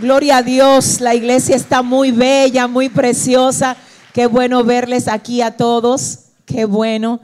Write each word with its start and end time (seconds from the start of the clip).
Gloria 0.00 0.38
a 0.38 0.42
Dios, 0.42 1.02
la 1.02 1.14
iglesia 1.14 1.54
está 1.54 1.82
muy 1.82 2.10
bella, 2.10 2.66
muy 2.66 2.88
preciosa. 2.88 3.76
Qué 4.14 4.26
bueno 4.26 4.64
verles 4.64 5.08
aquí 5.08 5.42
a 5.42 5.58
todos. 5.58 6.20
Qué 6.46 6.64
bueno. 6.64 7.20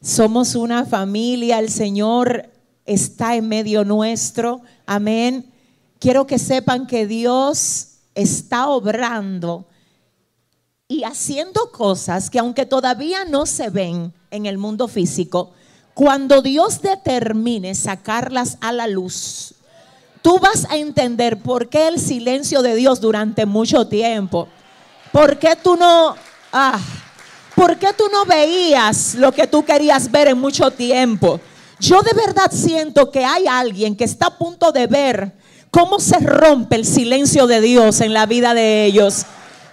Somos 0.00 0.54
una 0.54 0.86
familia, 0.86 1.58
el 1.58 1.68
Señor 1.68 2.48
está 2.86 3.36
en 3.36 3.46
medio 3.48 3.84
nuestro. 3.84 4.62
Amén. 4.86 5.52
Quiero 5.98 6.26
que 6.26 6.38
sepan 6.38 6.86
que 6.86 7.06
Dios 7.06 7.98
está 8.14 8.68
obrando 8.68 9.66
y 10.88 11.04
haciendo 11.04 11.72
cosas 11.72 12.30
que 12.30 12.38
aunque 12.38 12.64
todavía 12.64 13.26
no 13.26 13.44
se 13.44 13.68
ven 13.68 14.14
en 14.30 14.46
el 14.46 14.56
mundo 14.56 14.88
físico, 14.88 15.52
cuando 15.92 16.40
Dios 16.40 16.80
determine 16.80 17.74
sacarlas 17.74 18.56
a 18.62 18.72
la 18.72 18.86
luz, 18.86 19.56
tú 20.24 20.38
vas 20.38 20.66
a 20.70 20.78
entender 20.78 21.36
por 21.36 21.68
qué 21.68 21.86
el 21.86 22.00
silencio 22.00 22.62
de 22.62 22.74
Dios 22.74 22.98
durante 22.98 23.44
mucho 23.44 23.86
tiempo. 23.86 24.48
¿Por 25.12 25.38
qué 25.38 25.54
tú 25.54 25.76
no, 25.76 26.16
ah, 26.50 26.80
por 27.54 27.76
qué 27.76 27.88
tú 27.92 28.04
no 28.10 28.24
veías 28.24 29.16
lo 29.16 29.32
que 29.32 29.46
tú 29.46 29.66
querías 29.66 30.10
ver 30.10 30.28
en 30.28 30.38
mucho 30.38 30.70
tiempo? 30.70 31.38
Yo 31.78 32.00
de 32.00 32.14
verdad 32.14 32.50
siento 32.50 33.10
que 33.10 33.22
hay 33.22 33.46
alguien 33.46 33.94
que 33.94 34.04
está 34.04 34.28
a 34.28 34.38
punto 34.38 34.72
de 34.72 34.86
ver 34.86 35.32
cómo 35.70 36.00
se 36.00 36.18
rompe 36.20 36.76
el 36.76 36.86
silencio 36.86 37.46
de 37.46 37.60
Dios 37.60 38.00
en 38.00 38.14
la 38.14 38.24
vida 38.24 38.54
de 38.54 38.86
ellos. 38.86 39.26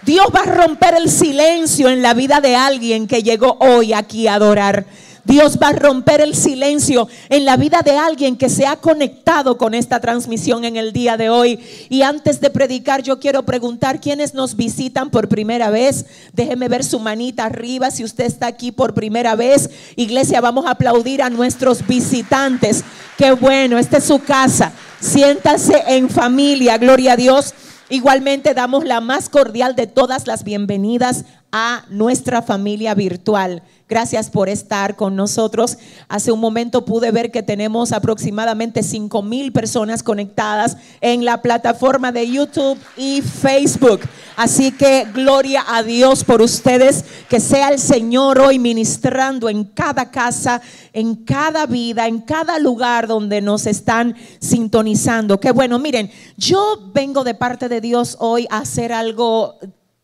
Dios 0.04 0.28
va 0.36 0.42
a 0.42 0.66
romper 0.66 0.96
el 0.96 1.10
silencio 1.10 1.88
en 1.88 2.02
la 2.02 2.14
vida 2.14 2.42
de 2.42 2.58
alguien 2.58 3.08
que 3.08 3.24
llegó 3.24 3.56
hoy 3.62 3.94
aquí 3.94 4.28
a 4.28 4.34
adorar. 4.34 4.86
Dios 5.24 5.58
va 5.62 5.70
a 5.70 5.74
romper 5.74 6.22
el 6.22 6.36
silencio 6.36 7.08
en 7.30 7.46
la 7.46 7.58
vida 7.58 7.82
de 7.84 7.98
alguien 7.98 8.36
que 8.36 8.50
se 8.50 8.66
ha 8.66 8.78
conectado 8.78 9.58
con 9.58 9.74
esta 9.74 10.00
transmisión 10.00 10.66
en 10.66 10.78
el 10.78 10.94
día 10.94 11.18
de 11.18 11.30
hoy. 11.30 11.60
Y 11.90 12.02
antes 12.02 12.42
de 12.42 12.50
predicar, 12.50 13.04
yo 13.04 13.20
quiero 13.20 13.44
preguntar 13.44 14.02
quiénes 14.02 14.34
nos 14.34 14.56
visitan 14.56 15.10
por 15.10 15.28
primera 15.28 15.70
vez. 15.70 16.06
Déjeme 16.34 16.68
ver 16.68 16.84
su 16.84 17.00
manita 17.00 17.46
arriba 17.46 17.92
si 17.92 18.04
usted 18.04 18.26
está 18.26 18.48
aquí 18.48 18.72
por 18.72 18.94
primera 18.94 19.36
vez. 19.36 19.70
Iglesia, 19.96 20.42
vamos 20.42 20.66
a 20.66 20.72
aplaudir 20.72 21.22
a 21.22 21.30
nuestros 21.30 21.86
visitantes. 21.86 22.84
Qué 23.18 23.32
bueno, 23.32 23.78
esta 23.78 23.98
es 23.98 24.06
su 24.06 24.20
casa. 24.20 24.72
Siéntase 25.00 25.84
en 25.88 26.10
familia, 26.10 26.78
gloria 26.78 27.14
a 27.14 27.18
Dios. 27.18 27.54
Igualmente 27.90 28.54
damos 28.54 28.86
la 28.86 29.02
más 29.02 29.28
cordial 29.28 29.76
de 29.76 29.86
todas 29.86 30.26
las 30.26 30.44
bienvenidas 30.46 31.26
a 31.52 31.86
nuestra 31.90 32.42
familia 32.42 32.96
virtual. 32.96 33.64
Gracias 33.92 34.30
por 34.30 34.48
estar 34.48 34.96
con 34.96 35.18
nosotros. 35.18 35.78
Hace 36.08 36.32
un 36.32 36.40
momento 36.40 36.86
pude 36.86 37.12
ver 37.12 37.30
que 37.30 37.44
tenemos 37.44 37.92
aproximadamente 37.92 38.84
5 38.84 39.22
mil 39.22 39.52
personas 39.52 40.02
conectadas 40.02 40.78
en 41.02 41.26
la 41.26 41.42
plataforma 41.42 42.14
de 42.14 42.30
YouTube 42.30 42.78
y 42.96 43.22
Facebook. 43.22 44.00
Así 44.38 44.72
que 44.72 45.06
gloria 45.14 45.66
a 45.68 45.84
Dios 45.84 46.24
por 46.24 46.42
ustedes. 46.42 47.04
Que 47.28 47.42
sea 47.42 47.68
el 47.68 47.80
Señor 47.80 48.40
hoy 48.40 48.60
ministrando 48.60 49.50
en 49.50 49.66
cada 49.66 50.10
casa, 50.10 50.62
en 50.94 51.16
cada 51.16 51.66
vida, 51.66 52.08
en 52.08 52.22
cada 52.22 52.60
lugar 52.60 53.08
donde 53.08 53.42
nos 53.42 53.68
están 53.68 54.16
sintonizando. 54.40 55.42
Qué 55.42 55.52
bueno, 55.52 55.80
miren, 55.80 56.10
yo 56.38 56.92
vengo 56.94 57.26
de 57.26 57.34
parte 57.34 57.68
de 57.68 57.82
Dios 57.82 58.16
hoy 58.22 58.48
a 58.50 58.60
hacer 58.60 58.94
algo 58.94 59.56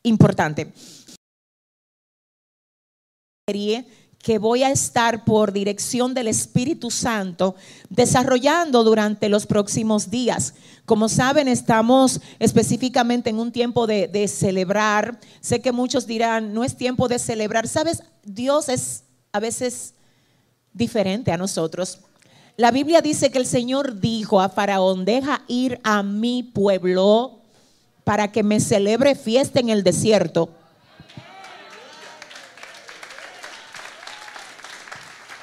importante 0.04 0.74
que 4.22 4.40
voy 4.40 4.64
a 4.64 4.72
estar 4.72 5.24
por 5.24 5.54
dirección 5.54 6.14
del 6.14 6.28
Espíritu 6.28 6.92
Santo 6.92 7.56
desarrollando 7.90 8.84
durante 8.84 9.30
los 9.30 9.46
próximos 9.46 10.10
días. 10.10 10.54
Como 10.84 11.08
saben, 11.08 11.48
estamos 11.48 12.20
específicamente 12.40 13.30
en 13.30 13.40
un 13.40 13.54
tiempo 13.54 13.88
de, 13.88 14.10
de, 14.10 14.28
celebrar. 14.28 15.18
Sé 15.40 15.62
que 15.62 15.72
muchos 15.72 16.06
dirán, 16.06 16.54
no 16.54 16.66
es 16.66 16.76
tiempo 16.76 17.08
de 17.08 17.20
celebrar. 17.20 17.70
Sabes, 17.70 18.04
Dios 18.26 18.68
es 18.68 19.04
a 19.32 19.40
veces 19.40 19.94
diferente 20.74 21.32
a 21.32 21.38
nosotros. 21.38 22.00
La 22.58 22.72
Biblia 22.72 23.00
dice 23.00 23.32
que 23.32 23.38
el 23.38 23.46
Señor 23.46 24.02
dijo 24.02 24.42
a 24.42 24.50
Faraón, 24.50 25.06
deja 25.06 25.44
ir 25.48 25.80
a 25.86 26.04
mi 26.04 26.44
pueblo 26.44 27.40
para 28.04 28.30
que 28.30 28.44
me 28.44 28.60
celebre 28.60 29.16
fiesta 29.16 29.62
en 29.62 29.70
el 29.70 29.84
desierto. 29.84 30.50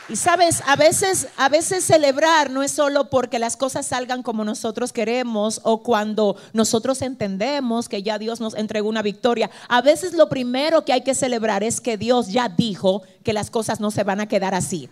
Y 0.06 0.16
sabes, 0.16 0.62
a 0.66 0.76
veces, 0.76 1.28
a 1.38 1.48
veces 1.48 1.82
celebrar 1.82 2.50
no 2.50 2.62
es 2.62 2.72
solo 2.72 3.08
porque 3.08 3.38
las 3.38 3.56
cosas 3.56 3.86
salgan 3.86 4.22
como 4.22 4.44
nosotros 4.44 4.92
queremos 4.92 5.60
o 5.62 5.82
cuando 5.82 6.36
nosotros 6.52 7.00
entendemos 7.00 7.88
que 7.88 8.02
ya 8.02 8.18
Dios 8.18 8.38
nos 8.38 8.54
entregó 8.54 8.90
una 8.90 9.00
victoria. 9.00 9.50
A 9.66 9.80
veces 9.80 10.12
lo 10.12 10.28
primero 10.28 10.84
que 10.84 10.92
hay 10.92 11.00
que 11.00 11.14
celebrar 11.14 11.62
es 11.62 11.80
que 11.80 11.96
Dios 11.96 12.28
ya 12.28 12.50
dijo 12.50 13.02
que 13.22 13.32
las 13.32 13.50
cosas 13.50 13.80
no 13.80 13.90
se 13.90 14.04
van 14.04 14.20
a 14.20 14.28
quedar 14.28 14.54
así. 14.54 14.90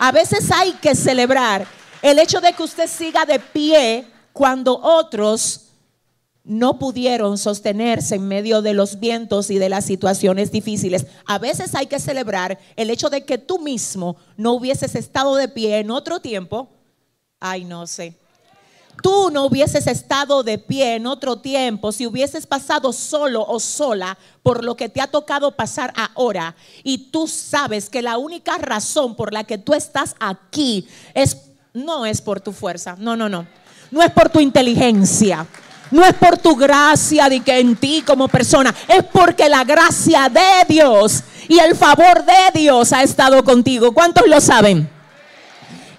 A 0.00 0.10
veces 0.10 0.50
hay 0.50 0.72
que 0.72 0.96
celebrar 0.96 1.66
el 2.02 2.18
hecho 2.18 2.40
de 2.40 2.52
que 2.52 2.64
usted 2.64 2.88
siga 2.88 3.24
de 3.24 3.38
pie 3.38 4.06
cuando 4.32 4.76
otros 4.76 5.69
no 6.44 6.78
pudieron 6.78 7.38
sostenerse 7.38 8.14
en 8.14 8.26
medio 8.26 8.62
de 8.62 8.74
los 8.74 8.98
vientos 8.98 9.50
y 9.50 9.58
de 9.58 9.68
las 9.68 9.84
situaciones 9.84 10.50
difíciles. 10.50 11.06
A 11.26 11.38
veces 11.38 11.74
hay 11.74 11.86
que 11.86 12.00
celebrar 12.00 12.58
el 12.76 12.90
hecho 12.90 13.10
de 13.10 13.24
que 13.24 13.38
tú 13.38 13.58
mismo 13.58 14.16
no 14.36 14.52
hubieses 14.52 14.94
estado 14.94 15.36
de 15.36 15.48
pie 15.48 15.78
en 15.78 15.90
otro 15.90 16.20
tiempo. 16.20 16.70
Ay, 17.38 17.64
no 17.64 17.86
sé. 17.86 18.18
Tú 19.02 19.30
no 19.30 19.46
hubieses 19.46 19.86
estado 19.86 20.42
de 20.42 20.58
pie 20.58 20.96
en 20.96 21.06
otro 21.06 21.38
tiempo 21.38 21.90
si 21.92 22.06
hubieses 22.06 22.46
pasado 22.46 22.92
solo 22.92 23.44
o 23.46 23.58
sola 23.58 24.18
por 24.42 24.62
lo 24.62 24.76
que 24.76 24.90
te 24.90 25.00
ha 25.00 25.06
tocado 25.06 25.56
pasar 25.56 25.92
ahora. 25.96 26.54
Y 26.82 27.10
tú 27.10 27.26
sabes 27.26 27.88
que 27.88 28.02
la 28.02 28.18
única 28.18 28.58
razón 28.58 29.14
por 29.14 29.32
la 29.32 29.44
que 29.44 29.56
tú 29.56 29.72
estás 29.72 30.16
aquí 30.20 30.86
es 31.14 31.36
no 31.72 32.04
es 32.04 32.20
por 32.20 32.40
tu 32.40 32.52
fuerza. 32.52 32.96
No, 32.98 33.16
no, 33.16 33.28
no. 33.28 33.46
No 33.90 34.02
es 34.02 34.10
por 34.10 34.28
tu 34.28 34.40
inteligencia 34.40 35.46
no 35.90 36.04
es 36.04 36.14
por 36.14 36.38
tu 36.38 36.56
gracia 36.56 37.28
de 37.28 37.40
que 37.40 37.58
en 37.58 37.76
ti 37.76 38.02
como 38.06 38.28
persona, 38.28 38.74
es 38.88 39.04
porque 39.12 39.48
la 39.48 39.64
gracia 39.64 40.28
de 40.28 40.64
Dios 40.72 41.22
y 41.48 41.58
el 41.58 41.74
favor 41.76 42.24
de 42.24 42.60
Dios 42.60 42.92
ha 42.92 43.02
estado 43.02 43.42
contigo. 43.44 43.92
¿Cuántos 43.92 44.26
lo 44.28 44.40
saben? 44.40 44.88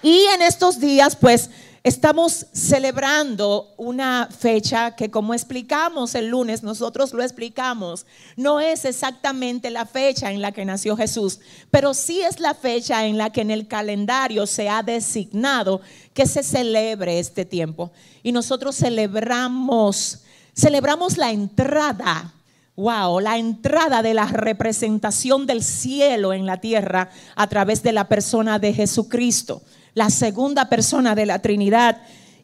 Y 0.01 0.25
en 0.33 0.41
estos 0.41 0.79
días, 0.79 1.15
pues, 1.15 1.49
Estamos 1.83 2.45
celebrando 2.53 3.73
una 3.75 4.29
fecha 4.29 4.95
que 4.95 5.09
como 5.09 5.33
explicamos 5.33 6.13
el 6.13 6.27
lunes, 6.27 6.61
nosotros 6.61 7.11
lo 7.11 7.23
explicamos, 7.23 8.05
no 8.35 8.59
es 8.59 8.85
exactamente 8.85 9.71
la 9.71 9.87
fecha 9.87 10.31
en 10.31 10.41
la 10.41 10.51
que 10.51 10.63
nació 10.63 10.95
Jesús, 10.95 11.39
pero 11.71 11.95
sí 11.95 12.21
es 12.21 12.39
la 12.39 12.53
fecha 12.53 13.07
en 13.07 13.17
la 13.17 13.31
que 13.31 13.41
en 13.41 13.49
el 13.49 13.67
calendario 13.67 14.45
se 14.45 14.69
ha 14.69 14.83
designado 14.83 15.81
que 16.13 16.27
se 16.27 16.43
celebre 16.43 17.17
este 17.17 17.45
tiempo. 17.45 17.91
Y 18.21 18.31
nosotros 18.31 18.75
celebramos, 18.75 20.19
celebramos 20.53 21.17
la 21.17 21.31
entrada 21.31 22.35
Wow, 22.77 23.19
la 23.19 23.37
entrada 23.37 24.01
de 24.01 24.13
la 24.13 24.25
representación 24.25 25.45
del 25.45 25.61
cielo 25.61 26.31
en 26.31 26.45
la 26.45 26.61
tierra 26.61 27.09
a 27.35 27.47
través 27.47 27.83
de 27.83 27.91
la 27.91 28.07
persona 28.07 28.59
de 28.59 28.73
Jesucristo 28.73 29.61
la 29.93 30.09
segunda 30.09 30.69
persona 30.69 31.15
de 31.15 31.25
la 31.25 31.39
Trinidad. 31.39 32.01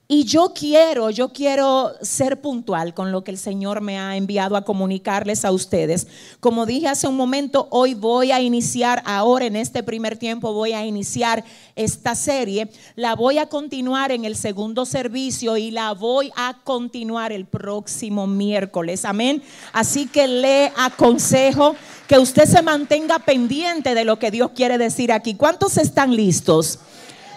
Y 0.09 0.23
yo 0.23 0.53
quiero, 0.55 1.09
yo 1.09 1.33
quiero 1.33 1.91
ser 2.01 2.39
puntual 2.39 2.93
con 2.93 3.11
lo 3.11 3.25
que 3.25 3.31
el 3.31 3.37
Señor 3.37 3.81
me 3.81 3.99
ha 3.99 4.15
enviado 4.15 4.55
a 4.55 4.63
comunicarles 4.63 5.43
a 5.43 5.51
ustedes. 5.51 6.07
Como 6.39 6.65
dije 6.65 6.87
hace 6.87 7.09
un 7.09 7.17
momento, 7.17 7.67
hoy 7.71 7.93
voy 7.93 8.31
a 8.31 8.39
iniciar, 8.39 9.03
ahora 9.05 9.43
en 9.43 9.57
este 9.57 9.83
primer 9.83 10.15
tiempo 10.15 10.53
voy 10.53 10.71
a 10.71 10.85
iniciar 10.85 11.43
esta 11.75 12.15
serie. 12.15 12.69
La 12.95 13.15
voy 13.15 13.37
a 13.37 13.49
continuar 13.49 14.13
en 14.13 14.23
el 14.23 14.37
segundo 14.37 14.85
servicio 14.85 15.57
y 15.57 15.71
la 15.71 15.91
voy 15.91 16.31
a 16.37 16.57
continuar 16.63 17.33
el 17.33 17.45
próximo 17.45 18.27
miércoles. 18.27 19.03
Amén. 19.03 19.43
Así 19.73 20.07
que 20.07 20.25
le 20.25 20.71
aconsejo 20.77 21.75
que 22.07 22.17
usted 22.17 22.45
se 22.45 22.61
mantenga 22.61 23.19
pendiente 23.19 23.93
de 23.93 24.05
lo 24.05 24.19
que 24.19 24.31
Dios 24.31 24.51
quiere 24.55 24.77
decir 24.77 25.11
aquí. 25.11 25.35
¿Cuántos 25.35 25.77
están 25.77 26.15
listos? 26.15 26.79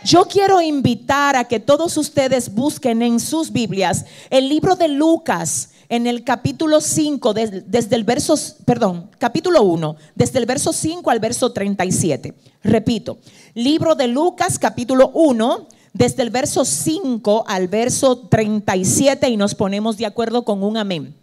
Yo 0.02 0.24
quiero 0.24 0.62
invitar 0.62 1.36
a 1.36 1.44
que 1.44 1.60
todos 1.60 1.96
ustedes 1.98 2.54
busquen 2.54 3.02
en 3.02 3.20
sus 3.20 3.52
Biblias 3.52 4.06
el 4.30 4.48
libro 4.48 4.74
de 4.74 4.88
Lucas 4.88 5.70
en 5.90 6.06
el 6.06 6.24
capítulo 6.24 6.80
5, 6.80 7.34
desde 7.34 7.96
el 7.96 8.04
verso, 8.04 8.34
perdón, 8.64 9.10
capítulo 9.18 9.62
1, 9.62 9.96
desde 10.14 10.38
el 10.38 10.46
verso 10.46 10.72
5 10.72 11.10
al 11.10 11.20
verso 11.20 11.52
37. 11.52 12.32
Repito, 12.62 13.18
libro 13.54 13.94
de 13.94 14.06
Lucas, 14.06 14.58
capítulo 14.58 15.10
1, 15.12 15.66
desde 15.92 16.22
el 16.22 16.30
verso 16.30 16.64
5 16.64 17.44
al 17.46 17.68
verso 17.68 18.16
37 18.28 19.28
y 19.28 19.36
nos 19.36 19.54
ponemos 19.54 19.98
de 19.98 20.06
acuerdo 20.06 20.44
con 20.44 20.62
un 20.62 20.78
amén. 20.78 21.19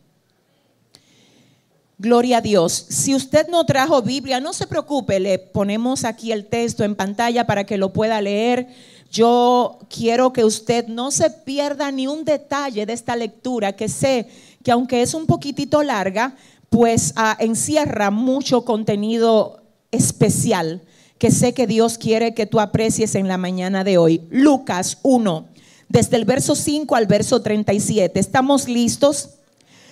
Gloria 1.99 2.37
a 2.37 2.41
Dios. 2.41 2.85
Si 2.89 3.15
usted 3.15 3.47
no 3.47 3.65
trajo 3.65 4.01
Biblia, 4.03 4.39
no 4.39 4.53
se 4.53 4.67
preocupe, 4.67 5.19
le 5.19 5.39
ponemos 5.39 6.03
aquí 6.03 6.31
el 6.31 6.45
texto 6.45 6.83
en 6.83 6.95
pantalla 6.95 7.47
para 7.47 7.65
que 7.65 7.77
lo 7.77 7.91
pueda 7.91 8.21
leer. 8.21 8.67
Yo 9.11 9.79
quiero 9.89 10.31
que 10.31 10.45
usted 10.45 10.87
no 10.87 11.09
se 11.09 11.31
pierda 11.31 11.91
ni 11.91 12.05
un 12.05 12.23
detalle 12.23 12.85
de 12.85 12.93
esta 12.93 13.15
lectura, 13.15 13.75
que 13.75 13.89
sé 13.89 14.27
que 14.63 14.71
aunque 14.71 15.01
es 15.01 15.13
un 15.13 15.25
poquitito 15.25 15.81
larga, 15.81 16.35
pues 16.69 17.13
ah, 17.15 17.35
encierra 17.39 18.11
mucho 18.11 18.63
contenido 18.63 19.61
especial 19.91 20.83
que 21.17 21.31
sé 21.31 21.53
que 21.53 21.67
Dios 21.67 21.97
quiere 21.97 22.33
que 22.33 22.45
tú 22.45 22.59
aprecies 22.59 23.15
en 23.15 23.27
la 23.27 23.37
mañana 23.37 23.83
de 23.83 23.97
hoy. 23.97 24.21
Lucas 24.29 24.99
1, 25.03 25.47
desde 25.89 26.17
el 26.17 26.25
verso 26.25 26.55
5 26.55 26.95
al 26.95 27.07
verso 27.07 27.41
37. 27.41 28.19
¿Estamos 28.19 28.67
listos? 28.67 29.29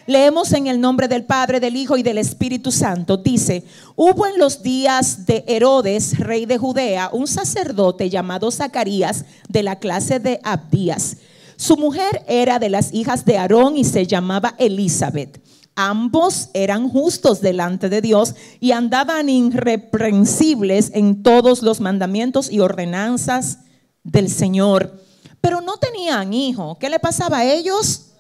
Leemos 0.08 0.54
en 0.54 0.68
el 0.68 0.80
nombre 0.80 1.08
del 1.08 1.26
Padre, 1.26 1.60
del 1.60 1.76
Hijo 1.76 1.98
y 1.98 2.04
del 2.04 2.20
Espíritu 2.20 2.72
Santo. 2.72 3.18
Dice, 3.18 3.64
hubo 3.96 4.28
en 4.28 4.38
los 4.38 4.62
días 4.62 5.26
de 5.26 5.44
Herodes, 5.48 6.20
rey 6.20 6.46
de 6.46 6.60
Judea, 6.60 7.10
un 7.12 7.28
sacerdote 7.28 8.10
llamado 8.12 8.52
Zacarías 8.52 9.26
de 9.50 9.64
la 9.64 9.80
clase 9.80 10.20
de 10.20 10.40
Abdías. 10.44 11.18
Su 11.56 11.76
mujer 11.76 12.24
era 12.28 12.60
de 12.60 12.70
las 12.70 12.94
hijas 12.94 13.26
de 13.26 13.40
Aarón 13.40 13.78
y 13.78 13.84
se 13.84 14.06
llamaba 14.06 14.54
Elizabeth. 14.60 15.42
Ambos 15.76 16.50
eran 16.54 16.88
justos 16.88 17.42
delante 17.42 17.90
de 17.90 18.02
Dios 18.02 18.36
y 18.60 18.74
andaban 18.74 19.28
irreprensibles 19.28 20.92
en 20.94 21.24
todos 21.24 21.64
los 21.64 21.82
mandamientos 21.82 22.52
y 22.52 22.60
ordenanzas 22.60 23.60
del 24.04 24.30
Señor. 24.30 25.02
Pero 25.42 25.62
no 25.62 25.78
tenían 25.78 26.32
hijo. 26.32 26.78
¿Qué 26.80 26.90
le 26.90 27.00
pasaba 27.00 27.40
a 27.40 27.46
ellos? 27.52 28.15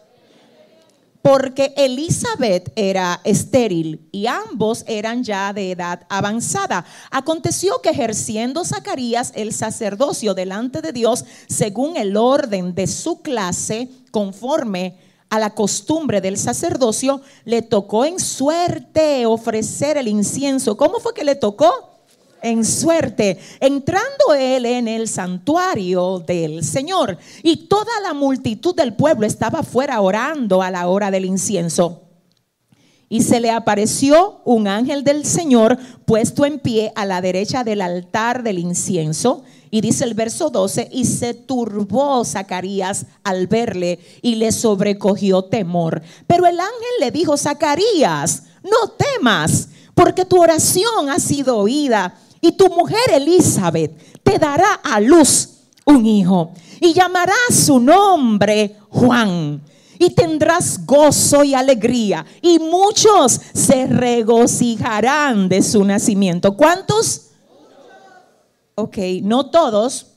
Porque 1.25 1.73
Elizabeth 1.75 2.71
era 2.75 3.19
estéril 3.23 4.07
y 4.11 4.27
ambos 4.27 4.83
eran 4.85 5.23
ya 5.23 5.53
de 5.53 5.71
edad 5.71 6.05
avanzada. 6.07 6.85
Aconteció 7.09 7.81
que 7.81 7.89
ejerciendo 7.89 8.63
Zacarías 8.63 9.31
el 9.33 9.51
sacerdocio 9.51 10.35
delante 10.35 10.83
de 10.83 10.91
Dios, 10.91 11.25
según 11.47 11.97
el 11.97 12.15
orden 12.15 12.75
de 12.75 12.85
su 12.85 13.23
clase, 13.23 13.89
conforme 14.11 14.99
a 15.31 15.39
la 15.39 15.55
costumbre 15.55 16.21
del 16.21 16.37
sacerdocio, 16.37 17.21
le 17.43 17.63
tocó 17.63 18.05
en 18.05 18.19
suerte 18.19 19.25
ofrecer 19.25 19.97
el 19.97 20.07
incienso. 20.07 20.77
¿Cómo 20.77 20.99
fue 20.99 21.15
que 21.15 21.23
le 21.23 21.33
tocó? 21.33 21.94
En 22.45 22.63
suerte, 22.63 23.39
entrando 23.59 24.35
él 24.37 24.65
en 24.67 24.87
el 24.87 25.07
santuario 25.07 26.19
del 26.19 26.63
Señor. 26.63 27.17
Y 27.41 27.67
toda 27.67 27.99
la 28.03 28.13
multitud 28.13 28.75
del 28.75 28.93
pueblo 28.93 29.25
estaba 29.25 29.63
fuera 29.63 29.99
orando 29.99 30.61
a 30.61 30.69
la 30.69 30.87
hora 30.87 31.09
del 31.09 31.25
incienso. 31.25 32.03
Y 33.09 33.23
se 33.23 33.39
le 33.39 33.49
apareció 33.49 34.41
un 34.45 34.67
ángel 34.67 35.03
del 35.03 35.25
Señor 35.25 35.77
puesto 36.05 36.45
en 36.45 36.59
pie 36.59 36.91
a 36.95 37.05
la 37.05 37.21
derecha 37.21 37.63
del 37.63 37.81
altar 37.81 38.43
del 38.43 38.59
incienso. 38.59 39.43
Y 39.71 39.81
dice 39.81 40.03
el 40.03 40.13
verso 40.13 40.51
12, 40.51 40.89
y 40.91 41.05
se 41.05 41.33
turbó 41.33 42.23
Zacarías 42.23 43.07
al 43.23 43.47
verle 43.47 43.99
y 44.21 44.35
le 44.35 44.51
sobrecogió 44.51 45.43
temor. 45.45 46.03
Pero 46.27 46.45
el 46.45 46.59
ángel 46.59 46.93
le 46.99 47.11
dijo, 47.11 47.37
Zacarías, 47.37 48.43
no 48.63 48.91
temas, 48.91 49.69
porque 49.95 50.25
tu 50.25 50.39
oración 50.41 51.09
ha 51.09 51.19
sido 51.19 51.57
oída 51.57 52.19
y 52.41 52.51
tu 52.53 52.69
mujer 52.69 53.11
Elizabeth 53.13 53.91
te 54.23 54.37
dará 54.37 54.73
a 54.83 54.99
luz 54.99 55.49
un 55.85 56.05
hijo 56.05 56.51
y 56.79 56.93
llamará 56.93 57.33
su 57.49 57.79
nombre 57.79 58.77
Juan. 58.89 59.61
Y 59.97 60.09
tendrás 60.09 60.85
gozo 60.85 61.45
y 61.45 61.53
alegría. 61.53 62.25
Y 62.41 62.59
muchos 62.59 63.39
se 63.53 63.87
regocijarán 63.87 65.47
de 65.47 65.61
su 65.61 65.85
nacimiento. 65.85 66.57
¿Cuántos? 66.57 67.27
Ok, 68.75 68.97
no 69.23 69.49
todos. 69.49 70.07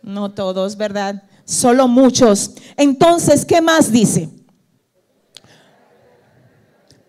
No 0.00 0.30
todos, 0.30 0.76
¿verdad? 0.76 1.24
Solo 1.44 1.88
muchos. 1.88 2.52
Entonces, 2.76 3.44
¿qué 3.44 3.60
más 3.60 3.90
dice? 3.90 4.28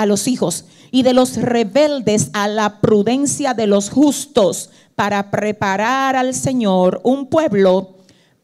a 0.00 0.06
los 0.06 0.28
hijos 0.28 0.64
y 0.90 1.02
de 1.02 1.12
los 1.12 1.36
rebeldes 1.36 2.30
a 2.32 2.48
la 2.48 2.80
prudencia 2.80 3.52
de 3.52 3.66
los 3.66 3.90
justos 3.90 4.70
para 4.96 5.30
preparar 5.30 6.16
al 6.16 6.32
Señor 6.32 7.02
un 7.04 7.26
pueblo 7.26 7.96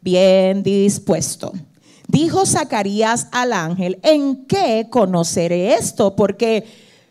bien 0.03 0.63
dispuesto. 0.63 1.55
Dijo 2.09 2.45
Zacarías 2.45 3.29
al 3.33 3.55
ángel, 3.55 3.99
¿en 4.03 4.45
qué 4.45 4.89
conoceré 4.91 5.73
esto? 5.73 6.15
Porque 6.15 6.67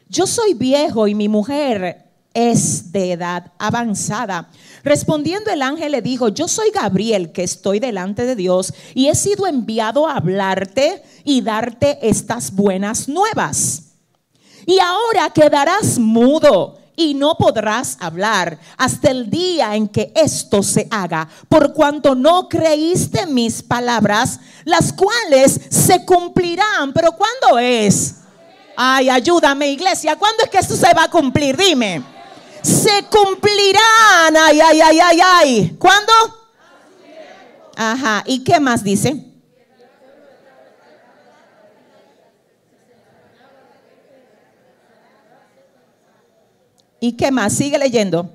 yo 0.09 0.27
soy 0.27 0.53
viejo 0.53 1.07
y 1.07 1.15
mi 1.15 1.27
mujer 1.27 2.05
es 2.35 2.91
de 2.91 3.13
edad 3.13 3.51
avanzada. 3.57 4.51
Respondiendo 4.83 5.49
el 5.49 5.63
ángel 5.63 5.93
le 5.93 6.03
dijo, 6.03 6.29
yo 6.29 6.47
soy 6.47 6.69
Gabriel 6.69 7.31
que 7.31 7.43
estoy 7.43 7.79
delante 7.79 8.27
de 8.27 8.35
Dios 8.35 8.75
y 8.93 9.07
he 9.07 9.15
sido 9.15 9.47
enviado 9.47 10.07
a 10.07 10.17
hablarte 10.17 11.01
y 11.23 11.41
darte 11.41 11.97
estas 12.07 12.51
buenas 12.51 13.09
nuevas. 13.09 13.94
Y 14.65 14.79
ahora 14.79 15.29
quedarás 15.29 15.99
mudo 15.99 16.77
y 16.95 17.13
no 17.13 17.35
podrás 17.35 17.97
hablar 17.99 18.57
hasta 18.77 19.11
el 19.11 19.29
día 19.29 19.75
en 19.75 19.87
que 19.87 20.11
esto 20.15 20.63
se 20.63 20.87
haga, 20.89 21.27
por 21.49 21.73
cuanto 21.73 22.15
no 22.15 22.47
creíste 22.47 23.25
mis 23.27 23.61
palabras, 23.61 24.39
las 24.63 24.93
cuales 24.93 25.59
se 25.69 26.05
cumplirán. 26.05 26.93
Pero 26.93 27.11
¿cuándo 27.11 27.59
es? 27.59 28.15
Ay, 28.77 29.09
ayúdame 29.09 29.69
iglesia, 29.69 30.15
¿cuándo 30.15 30.43
es 30.43 30.49
que 30.49 30.57
esto 30.57 30.75
se 30.75 30.93
va 30.93 31.03
a 31.03 31.11
cumplir? 31.11 31.55
Dime. 31.55 32.03
Se 32.61 33.05
cumplirán. 33.11 34.35
Ay, 34.37 34.59
ay, 34.59 34.81
ay, 34.81 34.99
ay, 34.99 35.19
ay. 35.23 35.75
¿Cuándo? 35.77 36.11
Ajá. 37.75 38.23
¿Y 38.25 38.43
qué 38.43 38.59
más 38.59 38.83
dice? 38.83 39.34
¿Y 47.05 47.11
qué 47.11 47.29
más? 47.29 47.53
Sigue 47.53 47.77
leyendo. 47.77 48.31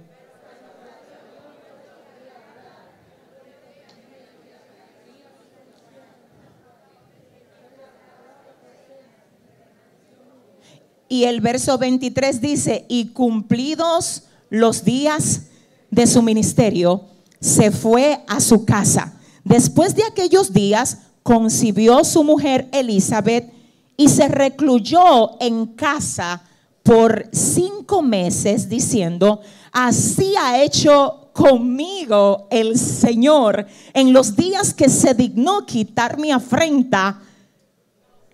Y 11.09 11.25
el 11.25 11.41
verso 11.41 11.79
23 11.79 12.41
dice, 12.41 12.85
y 12.87 13.09
cumplidos 13.09 14.23
los 14.51 14.85
días 14.85 15.47
de 15.91 16.07
su 16.07 16.23
ministerio, 16.23 17.07
se 17.41 17.73
fue 17.73 18.21
a 18.29 18.39
su 18.39 18.65
casa. 18.65 19.19
Después 19.43 19.97
de 19.97 20.05
aquellos 20.05 20.53
días, 20.53 20.99
concibió 21.25 22.05
su 22.05 22.23
mujer 22.23 22.69
Elizabeth 22.71 23.53
y 23.97 24.09
se 24.11 24.29
recluyó 24.29 25.43
en 25.43 25.67
casa 25.67 26.45
por 26.83 27.29
cinco 27.33 28.03
meses 28.03 28.69
diciendo, 28.69 29.41
así 29.73 30.35
ha 30.37 30.63
hecho 30.63 31.31
conmigo 31.33 32.49
el 32.51 32.79
Señor 32.79 33.67
en 33.95 34.13
los 34.13 34.37
días 34.37 34.75
que 34.75 34.89
se 34.89 35.15
dignó 35.15 35.65
quitar 35.67 36.19
mi 36.19 36.33
afrenta 36.33 37.21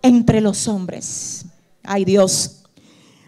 entre 0.01 0.41
los 0.41 0.67
hombres. 0.67 1.45
Ay 1.83 2.05
Dios. 2.05 2.63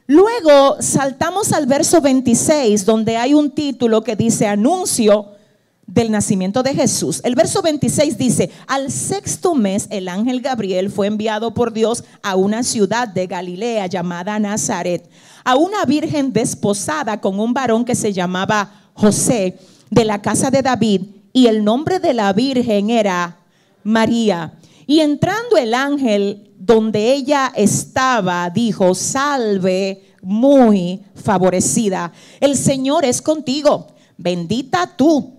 Luego 0.08 0.78
saltamos 0.82 1.54
al 1.54 1.68
verso 1.68 2.02
26 2.02 2.86
donde 2.86 3.18
hay 3.18 3.34
un 3.34 3.52
título 3.52 4.02
que 4.04 4.16
dice 4.16 4.48
anuncio 4.48 5.39
del 5.94 6.12
nacimiento 6.12 6.62
de 6.62 6.76
Jesús. 6.76 7.22
El 7.24 7.36
verso 7.36 7.62
26 7.62 8.18
dice, 8.18 8.52
al 8.68 8.92
sexto 8.92 9.56
mes 9.56 9.88
el 9.90 10.08
ángel 10.08 10.42
Gabriel 10.42 10.92
fue 10.92 11.08
enviado 11.08 11.54
por 11.54 11.74
Dios 11.74 12.04
a 12.22 12.36
una 12.36 12.64
ciudad 12.64 13.08
de 13.08 13.28
Galilea 13.28 13.88
llamada 13.88 14.38
Nazaret, 14.40 15.10
a 15.44 15.56
una 15.56 15.86
virgen 15.86 16.32
desposada 16.32 17.20
con 17.20 17.40
un 17.40 17.54
varón 17.54 17.86
que 17.86 17.96
se 17.96 18.14
llamaba 18.14 18.92
José 18.94 19.58
de 19.90 20.06
la 20.06 20.22
casa 20.22 20.52
de 20.52 20.62
David, 20.62 21.02
y 21.34 21.48
el 21.48 21.64
nombre 21.64 22.00
de 22.00 22.14
la 22.14 22.34
virgen 22.34 22.90
era 22.90 23.38
María. 23.84 24.54
Y 24.86 25.00
entrando 25.00 25.58
el 25.58 25.74
ángel 25.74 26.52
donde 26.58 27.14
ella 27.14 27.52
estaba, 27.56 28.50
dijo, 28.50 28.94
salve 28.94 30.04
muy 30.22 31.04
favorecida. 31.16 32.12
El 32.40 32.56
Señor 32.56 33.06
es 33.06 33.22
contigo, 33.22 33.88
bendita 34.18 34.96
tú 34.96 35.39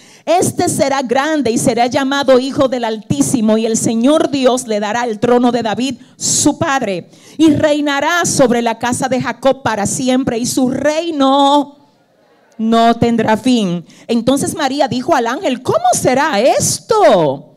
Este 0.25 0.69
será 0.69 1.01
grande 1.01 1.51
y 1.51 1.57
será 1.57 1.87
llamado 1.87 2.39
Hijo 2.39 2.67
del 2.67 2.83
Altísimo 2.83 3.57
y 3.57 3.65
el 3.65 3.75
Señor 3.75 4.29
Dios 4.29 4.67
le 4.67 4.79
dará 4.79 5.05
el 5.05 5.19
trono 5.19 5.51
de 5.51 5.63
David, 5.63 5.95
su 6.15 6.59
padre, 6.59 7.09
y 7.37 7.51
reinará 7.53 8.25
sobre 8.25 8.61
la 8.61 8.77
casa 8.77 9.07
de 9.07 9.21
Jacob 9.21 9.63
para 9.63 9.87
siempre 9.87 10.37
y 10.37 10.45
su 10.45 10.69
reino 10.69 11.77
no 12.57 12.95
tendrá 12.95 13.37
fin. 13.37 13.83
Entonces 14.07 14.55
María 14.55 14.87
dijo 14.87 15.15
al 15.15 15.25
ángel, 15.25 15.63
¿cómo 15.63 15.85
será 15.93 16.39
esto? 16.39 17.55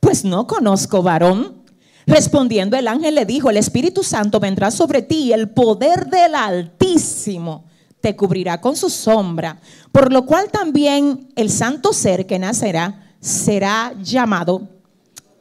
Pues 0.00 0.24
no 0.24 0.46
conozco 0.46 1.02
varón. 1.02 1.62
Respondiendo 2.06 2.76
el 2.76 2.88
ángel 2.88 3.14
le 3.14 3.24
dijo, 3.24 3.50
el 3.50 3.56
Espíritu 3.56 4.02
Santo 4.02 4.40
vendrá 4.40 4.72
sobre 4.72 5.02
ti 5.02 5.32
el 5.32 5.50
poder 5.50 6.06
del 6.06 6.34
Altísimo 6.34 7.69
te 8.00 8.16
cubrirá 8.16 8.60
con 8.60 8.76
su 8.76 8.90
sombra, 8.90 9.60
por 9.92 10.12
lo 10.12 10.24
cual 10.26 10.50
también 10.50 11.28
el 11.36 11.50
santo 11.50 11.92
ser 11.92 12.26
que 12.26 12.38
nacerá 12.38 13.14
será 13.20 13.94
llamado 14.02 14.68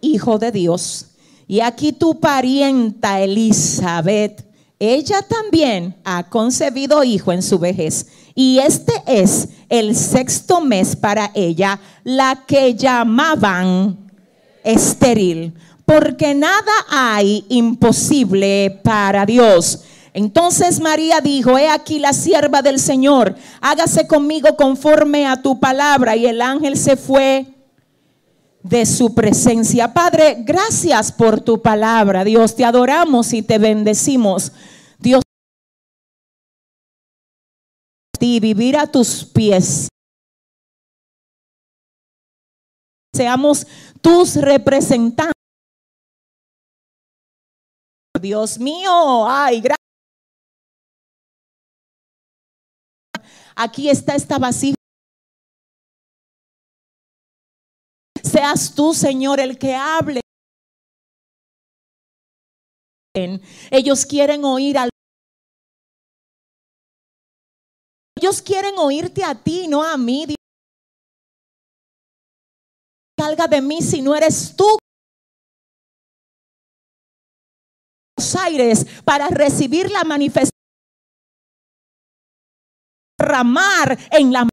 Hijo 0.01 0.37
de 0.37 0.51
Dios. 0.51 1.07
Y 1.47 1.61
aquí 1.61 1.93
tu 1.93 2.19
parienta 2.19 3.21
Elizabeth, 3.21 4.45
ella 4.77 5.21
también 5.21 5.95
ha 6.03 6.29
concebido 6.29 7.03
hijo 7.03 7.31
en 7.31 7.41
su 7.41 7.59
vejez. 7.59 8.07
Y 8.35 8.59
este 8.59 8.93
es 9.05 9.49
el 9.67 9.95
sexto 9.95 10.61
mes 10.61 10.95
para 10.95 11.31
ella, 11.33 11.79
la 12.03 12.43
que 12.47 12.75
llamaban 12.75 13.97
estéril 14.63 15.53
porque 15.89 16.35
nada 16.35 16.71
hay 16.87 17.43
imposible 17.49 18.79
para 18.83 19.25
Dios. 19.25 19.85
Entonces 20.19 20.81
María 20.81 21.21
dijo, 21.21 21.57
he 21.57 21.69
aquí 21.69 21.97
la 21.97 22.11
sierva 22.11 22.61
del 22.61 22.77
Señor, 22.77 23.37
hágase 23.61 24.05
conmigo 24.05 24.57
conforme 24.57 25.25
a 25.25 25.41
tu 25.41 25.61
palabra. 25.61 26.17
Y 26.17 26.25
el 26.25 26.41
ángel 26.41 26.75
se 26.75 26.97
fue 26.97 27.47
de 28.61 28.85
su 28.85 29.15
presencia. 29.15 29.93
Padre, 29.93 30.35
gracias 30.39 31.13
por 31.13 31.39
tu 31.39 31.61
palabra. 31.61 32.25
Dios, 32.25 32.53
te 32.53 32.65
adoramos 32.65 33.31
y 33.31 33.41
te 33.41 33.59
bendecimos. 33.59 34.51
Dios, 34.97 35.23
vivir 38.19 38.75
a 38.75 38.87
tus 38.87 39.23
pies. 39.23 39.87
Seamos 43.15 43.65
tus 44.01 44.35
representantes. 44.35 45.31
Dios 48.19 48.59
mío, 48.59 49.25
ay, 49.25 49.61
gracias. 49.61 49.78
Aquí 53.61 53.89
está 53.89 54.15
esta 54.15 54.39
vasija. 54.39 54.75
Seas 58.23 58.73
tú, 58.73 58.93
Señor, 58.93 59.41
el 59.41 59.57
que 59.57 59.75
hable. 59.75 60.21
Ellos 63.69 64.05
quieren 64.05 64.45
oír 64.45 64.77
al 64.77 64.89
Ellos 68.15 68.41
quieren 68.41 68.77
oírte 68.77 69.25
a 69.25 69.35
ti, 69.35 69.67
no 69.67 69.83
a 69.83 69.97
mí. 69.97 70.25
Salga 73.19 73.47
de 73.47 73.61
mí 73.61 73.81
si 73.81 74.01
no 74.01 74.15
eres 74.15 74.55
tú 74.55 74.77
aires 78.35 78.85
para 79.03 79.27
recibir 79.27 79.91
la 79.91 80.03
manifestación 80.03 80.58
en 84.11 84.31
la 84.33 84.47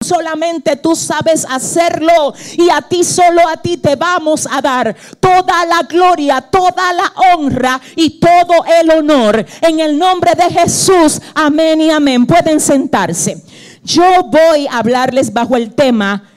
solamente 0.00 0.76
tú 0.76 0.96
sabes 0.96 1.46
hacerlo 1.48 2.34
y 2.58 2.68
a 2.70 2.82
ti 2.82 3.04
solo 3.04 3.48
a 3.48 3.56
ti 3.56 3.76
te 3.76 3.94
vamos 3.94 4.48
a 4.50 4.60
dar 4.60 4.96
toda 5.20 5.64
la 5.64 5.82
gloria, 5.82 6.40
toda 6.40 6.92
la 6.92 7.12
honra 7.34 7.80
y 7.94 8.18
todo 8.18 8.64
el 8.80 8.90
honor 8.90 9.46
en 9.60 9.80
el 9.80 9.96
nombre 9.96 10.32
de 10.34 10.50
Jesús. 10.50 11.20
Amén 11.34 11.80
y 11.80 11.90
amén. 11.90 12.26
Pueden 12.26 12.60
sentarse. 12.60 13.42
Yo 13.84 14.24
voy 14.24 14.66
a 14.66 14.78
hablarles 14.78 15.32
bajo 15.32 15.56
el 15.56 15.74
tema 15.74 16.28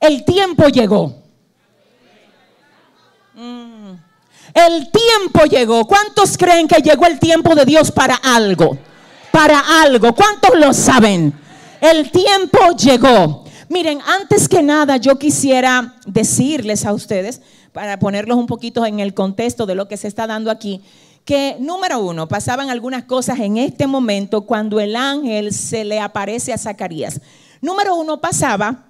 el 0.00 0.24
tiempo 0.24 0.68
llegó. 0.68 1.14
El 4.56 4.90
tiempo 4.90 5.44
llegó. 5.44 5.86
¿Cuántos 5.86 6.38
creen 6.38 6.66
que 6.66 6.80
llegó 6.80 7.04
el 7.04 7.18
tiempo 7.18 7.54
de 7.54 7.66
Dios 7.66 7.92
para 7.92 8.14
algo? 8.14 8.78
Para 9.30 9.82
algo. 9.82 10.14
¿Cuántos 10.14 10.58
lo 10.58 10.72
saben? 10.72 11.34
El 11.78 12.10
tiempo 12.10 12.70
llegó. 12.70 13.44
Miren, 13.68 14.00
antes 14.06 14.48
que 14.48 14.62
nada 14.62 14.96
yo 14.96 15.18
quisiera 15.18 15.96
decirles 16.06 16.86
a 16.86 16.94
ustedes, 16.94 17.42
para 17.74 17.98
ponerlos 17.98 18.38
un 18.38 18.46
poquito 18.46 18.86
en 18.86 18.98
el 18.98 19.12
contexto 19.12 19.66
de 19.66 19.74
lo 19.74 19.88
que 19.88 19.98
se 19.98 20.08
está 20.08 20.26
dando 20.26 20.50
aquí, 20.50 20.80
que 21.26 21.58
número 21.60 22.00
uno, 22.00 22.26
pasaban 22.26 22.70
algunas 22.70 23.04
cosas 23.04 23.38
en 23.40 23.58
este 23.58 23.86
momento 23.86 24.46
cuando 24.46 24.80
el 24.80 24.96
ángel 24.96 25.52
se 25.52 25.84
le 25.84 26.00
aparece 26.00 26.54
a 26.54 26.58
Zacarías. 26.58 27.20
Número 27.60 27.94
uno, 27.94 28.22
pasaba 28.22 28.86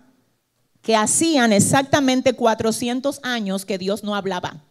que 0.80 0.94
hacían 0.94 1.52
exactamente 1.52 2.34
400 2.34 3.18
años 3.24 3.64
que 3.64 3.78
Dios 3.78 4.04
no 4.04 4.14
hablaba. 4.14 4.62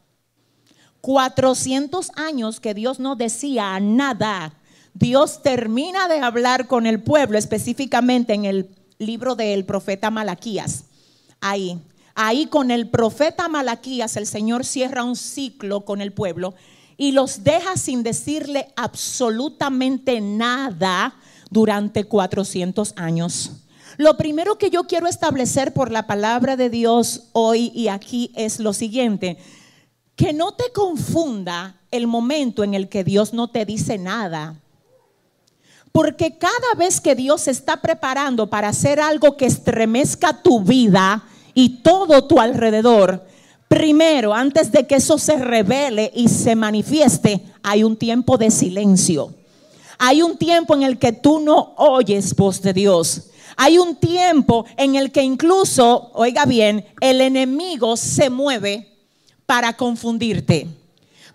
400 1.05 2.09
años 2.15 2.59
que 2.59 2.73
Dios 2.73 2.99
no 2.99 3.15
decía 3.15 3.79
nada. 3.79 4.55
Dios 4.95 5.43
termina 5.43 6.07
de 6.07 6.17
hablar 6.17 6.65
con 6.65 6.87
el 6.87 6.99
pueblo, 6.99 7.37
específicamente 7.37 8.33
en 8.33 8.45
el 8.45 8.75
libro 8.97 9.35
del 9.35 9.65
profeta 9.65 10.09
Malaquías. 10.09 10.85
Ahí, 11.41 11.79
ahí 12.15 12.47
con 12.47 12.71
el 12.71 12.89
profeta 12.89 13.47
Malaquías 13.47 14.17
el 14.17 14.25
Señor 14.25 14.65
cierra 14.65 15.03
un 15.03 15.15
ciclo 15.15 15.85
con 15.85 16.01
el 16.01 16.11
pueblo 16.11 16.55
y 16.97 17.11
los 17.11 17.43
deja 17.43 17.77
sin 17.77 18.01
decirle 18.01 18.69
absolutamente 18.75 20.21
nada 20.21 21.13
durante 21.51 22.05
400 22.05 22.93
años. 22.95 23.51
Lo 23.97 24.17
primero 24.17 24.57
que 24.57 24.71
yo 24.71 24.85
quiero 24.85 25.05
establecer 25.05 25.71
por 25.71 25.91
la 25.91 26.07
palabra 26.07 26.57
de 26.57 26.71
Dios 26.71 27.25
hoy 27.33 27.71
y 27.75 27.89
aquí 27.89 28.31
es 28.33 28.59
lo 28.59 28.73
siguiente 28.73 29.37
que 30.15 30.33
no 30.33 30.53
te 30.53 30.71
confunda 30.71 31.81
el 31.91 32.07
momento 32.07 32.63
en 32.63 32.73
el 32.73 32.89
que 32.89 33.03
Dios 33.03 33.33
no 33.33 33.49
te 33.49 33.65
dice 33.65 33.97
nada. 33.97 34.55
Porque 35.91 36.37
cada 36.37 36.73
vez 36.77 36.99
que 36.99 37.15
Dios 37.15 37.41
se 37.41 37.51
está 37.51 37.81
preparando 37.81 38.49
para 38.49 38.69
hacer 38.69 38.99
algo 38.99 39.37
que 39.37 39.45
estremezca 39.45 40.41
tu 40.41 40.61
vida 40.61 41.23
y 41.53 41.81
todo 41.81 42.25
tu 42.25 42.39
alrededor, 42.39 43.25
primero, 43.67 44.33
antes 44.33 44.71
de 44.71 44.87
que 44.87 44.95
eso 44.95 45.17
se 45.17 45.37
revele 45.37 46.11
y 46.13 46.27
se 46.27 46.55
manifieste, 46.55 47.41
hay 47.63 47.83
un 47.83 47.95
tiempo 47.95 48.37
de 48.37 48.51
silencio. 48.51 49.33
Hay 49.97 50.21
un 50.21 50.37
tiempo 50.37 50.75
en 50.75 50.83
el 50.83 50.99
que 50.99 51.13
tú 51.13 51.39
no 51.39 51.73
oyes 51.77 52.35
voz 52.35 52.61
de 52.61 52.73
Dios. 52.73 53.27
Hay 53.55 53.77
un 53.77 53.95
tiempo 53.95 54.65
en 54.75 54.95
el 54.95 55.13
que 55.13 55.23
incluso, 55.23 56.11
oiga 56.13 56.45
bien, 56.45 56.85
el 56.99 57.21
enemigo 57.21 57.95
se 57.95 58.29
mueve 58.29 58.94
para 59.45 59.73
confundirte, 59.73 60.67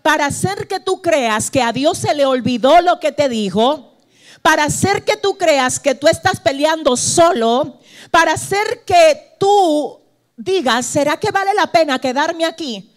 para 0.02 0.26
hacer 0.26 0.67
que 0.67 0.81
tú 0.81 1.00
creas 1.00 1.50
que 1.50 1.62
a 1.62 1.73
Dios 1.73 1.99
se 1.99 2.14
le 2.14 2.26
olvidó 2.26 2.81
lo 2.81 2.99
que 2.99 3.12
te 3.12 3.29
dijo, 3.29 3.95
para 4.43 4.64
hacer 4.64 5.05
que 5.05 5.17
tú 5.17 5.37
creas 5.37 5.79
que 5.79 5.95
tú 5.95 6.09
estás 6.09 6.40
peleando 6.40 6.97
solo, 6.97 7.79
para 8.11 8.33
hacer 8.33 8.83
que 8.87 9.35
tú 9.38 10.00
digas, 10.37 10.87
¿será 10.87 11.19
que 11.19 11.31
vale 11.31 11.52
la 11.55 11.67
pena 11.67 11.99
quedarme 11.99 12.45
aquí? 12.45 12.90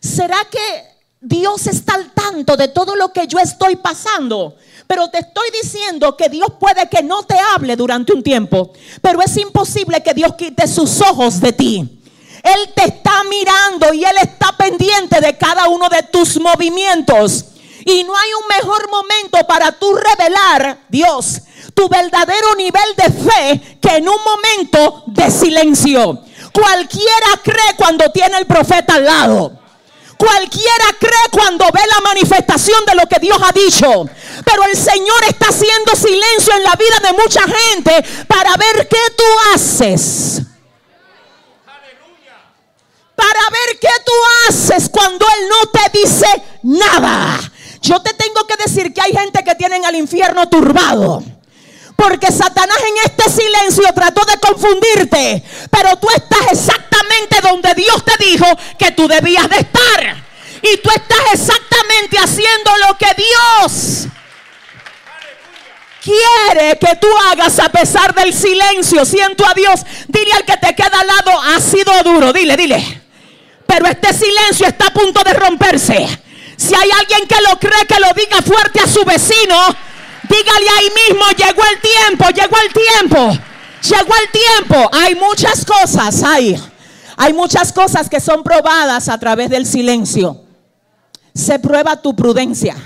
¿Será 0.00 0.38
que 0.50 0.58
Dios 1.20 1.66
está 1.66 1.94
al 1.94 2.12
tanto 2.12 2.56
de 2.56 2.68
todo 2.68 2.94
lo 2.94 3.12
que 3.12 3.26
yo 3.26 3.38
estoy 3.38 3.76
pasando? 3.76 4.56
Pero 4.86 5.08
te 5.08 5.18
estoy 5.18 5.48
diciendo 5.62 6.16
que 6.16 6.28
Dios 6.28 6.52
puede 6.60 6.88
que 6.88 7.02
no 7.02 7.22
te 7.24 7.36
hable 7.54 7.74
durante 7.74 8.12
un 8.12 8.22
tiempo, 8.22 8.72
pero 9.00 9.20
es 9.22 9.36
imposible 9.36 10.02
que 10.02 10.14
Dios 10.14 10.34
quite 10.34 10.68
sus 10.68 11.00
ojos 11.00 11.40
de 11.40 11.52
ti. 11.52 12.03
Él 12.44 12.72
te 12.74 12.84
está 12.84 13.24
mirando 13.24 13.94
y 13.94 14.04
Él 14.04 14.16
está 14.20 14.52
pendiente 14.52 15.18
de 15.18 15.36
cada 15.38 15.66
uno 15.68 15.88
de 15.88 16.02
tus 16.02 16.38
movimientos. 16.38 17.46
Y 17.86 18.04
no 18.04 18.16
hay 18.16 18.28
un 18.34 18.46
mejor 18.56 18.90
momento 18.90 19.46
para 19.46 19.72
tú 19.72 19.94
revelar, 19.94 20.78
Dios, 20.90 21.40
tu 21.74 21.88
verdadero 21.88 22.54
nivel 22.56 22.94
de 22.96 23.04
fe 23.04 23.78
que 23.80 23.96
en 23.96 24.08
un 24.08 24.18
momento 24.22 25.04
de 25.06 25.30
silencio. 25.30 26.20
Cualquiera 26.52 27.40
cree 27.42 27.76
cuando 27.76 28.10
tiene 28.10 28.36
el 28.38 28.46
profeta 28.46 28.94
al 28.94 29.04
lado. 29.06 29.58
Cualquiera 30.18 30.84
cree 31.00 31.30
cuando 31.32 31.64
ve 31.72 31.80
la 31.88 32.00
manifestación 32.02 32.84
de 32.86 32.94
lo 32.94 33.08
que 33.08 33.18
Dios 33.20 33.38
ha 33.42 33.52
dicho. 33.52 34.06
Pero 34.44 34.64
el 34.64 34.76
Señor 34.76 35.24
está 35.28 35.46
haciendo 35.48 35.96
silencio 35.96 36.54
en 36.56 36.62
la 36.62 36.76
vida 36.76 37.00
de 37.02 37.12
mucha 37.14 37.42
gente 37.42 38.04
para 38.26 38.54
ver 38.56 38.86
qué 38.88 39.00
tú 39.16 39.24
haces. 39.54 40.42
Para 43.14 43.40
ver 43.50 43.78
qué 43.80 43.88
tú 44.04 44.12
haces 44.48 44.88
cuando 44.88 45.24
Él 45.24 45.48
no 45.48 45.70
te 45.70 45.98
dice 45.98 46.26
nada. 46.62 47.40
Yo 47.80 48.00
te 48.00 48.14
tengo 48.14 48.46
que 48.46 48.56
decir 48.56 48.92
que 48.92 49.00
hay 49.00 49.12
gente 49.12 49.44
que 49.44 49.54
tienen 49.54 49.84
al 49.84 49.94
infierno 49.94 50.48
turbado. 50.48 51.22
Porque 51.96 52.32
Satanás 52.32 52.78
en 52.78 53.10
este 53.10 53.30
silencio 53.30 53.84
trató 53.94 54.24
de 54.24 54.38
confundirte. 54.38 55.44
Pero 55.70 55.96
tú 55.96 56.08
estás 56.10 56.52
exactamente 56.52 57.40
donde 57.42 57.74
Dios 57.74 58.04
te 58.04 58.24
dijo 58.24 58.46
que 58.78 58.90
tú 58.92 59.06
debías 59.06 59.48
de 59.48 59.58
estar. 59.58 60.24
Y 60.62 60.78
tú 60.78 60.90
estás 60.90 61.34
exactamente 61.34 62.18
haciendo 62.18 62.70
lo 62.88 62.98
que 62.98 63.14
Dios 63.16 64.08
quiere 66.04 66.78
que 66.78 66.96
tú 66.96 67.08
hagas 67.30 67.58
a 67.58 67.68
pesar 67.70 68.14
del 68.14 68.32
silencio. 68.32 69.04
Siento 69.04 69.46
a 69.46 69.54
Dios. 69.54 69.80
Dile 70.08 70.32
al 70.32 70.44
que 70.44 70.56
te 70.56 70.74
queda 70.74 71.00
al 71.00 71.06
lado, 71.06 71.40
ha 71.40 71.60
sido 71.60 71.92
duro. 72.02 72.32
Dile, 72.32 72.56
dile. 72.56 73.03
Pero 73.66 73.86
este 73.86 74.12
silencio 74.12 74.66
está 74.66 74.86
a 74.86 74.92
punto 74.92 75.22
de 75.24 75.34
romperse. 75.34 76.06
Si 76.56 76.74
hay 76.74 76.88
alguien 77.00 77.26
que 77.26 77.36
lo 77.48 77.58
cree, 77.58 77.86
que 77.86 78.00
lo 78.00 78.08
diga 78.14 78.42
fuerte 78.42 78.80
a 78.80 78.86
su 78.86 79.04
vecino. 79.04 79.56
Dígale 80.28 80.66
ahí 80.78 80.88
mismo, 81.08 81.24
llegó 81.36 81.62
el 81.72 81.80
tiempo, 81.80 82.28
llegó 82.30 82.56
el 82.58 82.72
tiempo. 82.72 83.44
Llegó 83.82 84.14
el 84.22 84.30
tiempo. 84.30 84.90
Hay 84.92 85.14
muchas 85.14 85.64
cosas, 85.64 86.22
hay. 86.22 86.60
Hay 87.16 87.32
muchas 87.32 87.72
cosas 87.72 88.08
que 88.08 88.20
son 88.20 88.42
probadas 88.42 89.08
a 89.08 89.18
través 89.18 89.50
del 89.50 89.66
silencio. 89.66 90.42
Se 91.34 91.58
prueba 91.58 92.00
tu 92.00 92.16
prudencia. 92.16 92.76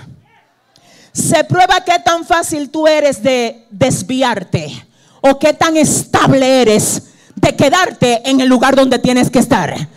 Se 1.13 1.45
prueba 1.45 1.83
qué 1.85 1.99
tan 2.05 2.25
fácil 2.25 2.71
tú 2.71 2.87
eres 2.87 3.23
de 3.23 3.67
desviarte 3.71 4.87
o 5.21 5.39
qué 5.39 5.53
tan 5.53 5.77
estable 5.77 6.63
eres 6.63 7.03
de 7.35 7.57
quedarte 7.57 8.29
en 8.29 8.41
el 8.41 8.49
lugar 8.49 8.77
donde 8.77 8.99
tienes 8.99 9.31
que 9.31 9.39
estar. 9.39 9.89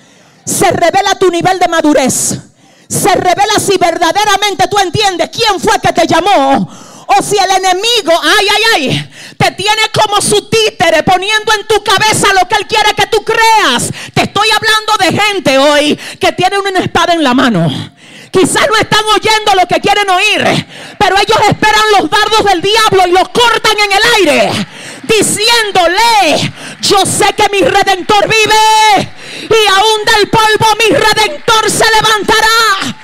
Se 0.46 0.72
revela 0.72 1.16
tu 1.20 1.30
nivel 1.30 1.60
de 1.60 1.68
madurez. 1.68 2.40
Se 2.88 3.16
revela 3.16 3.60
si 3.60 3.78
verdaderamente 3.78 4.68
tú 4.68 4.78
entiendes 4.80 5.30
quién 5.30 5.60
fue 5.60 5.80
que 5.80 5.94
te 5.94 6.08
llamó 6.08 6.70
o 7.18 7.22
si 7.22 7.38
el 7.38 7.52
enemigo, 7.52 8.14
ay, 8.24 8.48
ay, 8.50 8.64
ay, 8.76 9.12
te 9.38 9.52
tiene 9.52 9.82
como 9.94 10.22
su 10.22 10.50
títere 10.50 11.04
poniendo 11.04 11.54
en 11.54 11.68
tu 11.68 11.84
cabeza 11.84 12.34
lo 12.34 12.48
que 12.48 12.56
él 12.56 12.68
quiere 12.68 12.94
que 12.94 13.08
tú 13.08 13.24
creas. 13.24 13.92
Te 14.14 14.24
estoy 14.24 14.48
hablando 14.52 14.98
de 15.00 15.22
gente 15.22 15.58
hoy 15.58 16.00
que 16.20 16.32
tiene 16.32 16.60
una 16.60 16.80
espada 16.80 17.14
en 17.14 17.24
la 17.24 17.34
mano. 17.34 17.70
Quizás 18.32 18.66
no 18.70 18.78
están 18.78 19.04
oyendo 19.14 19.56
lo 19.56 19.68
que 19.68 19.82
quieren 19.82 20.10
oír, 20.10 20.68
pero 20.98 21.18
ellos 21.18 21.38
esperan 21.50 21.84
los 22.00 22.10
dardos 22.10 22.46
del 22.46 22.62
diablo 22.62 23.08
y 23.08 23.12
los 23.12 23.28
cortan 23.30 23.78
en 23.78 23.92
el 23.92 24.02
aire, 24.18 24.68
diciéndole, 25.04 26.54
yo 26.82 27.06
sé 27.06 27.34
que 27.36 27.48
mi 27.52 27.60
redentor 27.60 28.28
vive 28.28 29.12
y 29.44 29.68
aún 29.70 30.06
del 30.06 30.30
polvo 30.30 30.76
mi 30.80 30.96
redentor 30.96 31.70
se 31.70 31.86
levantará. 31.96 32.98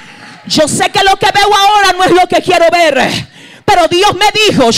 Yo 0.48 0.68
sé 0.68 0.90
que 0.90 1.04
lo 1.04 1.16
que 1.18 1.28
veo 1.34 1.56
ahora 1.56 1.94
no 1.94 2.04
es 2.04 2.12
lo 2.12 2.28
que 2.28 2.42
quiero 2.42 2.66
ver. 2.72 3.28
Pero 3.66 3.88
Dios 3.90 4.14
me 4.16 4.28
dijo, 4.48 4.70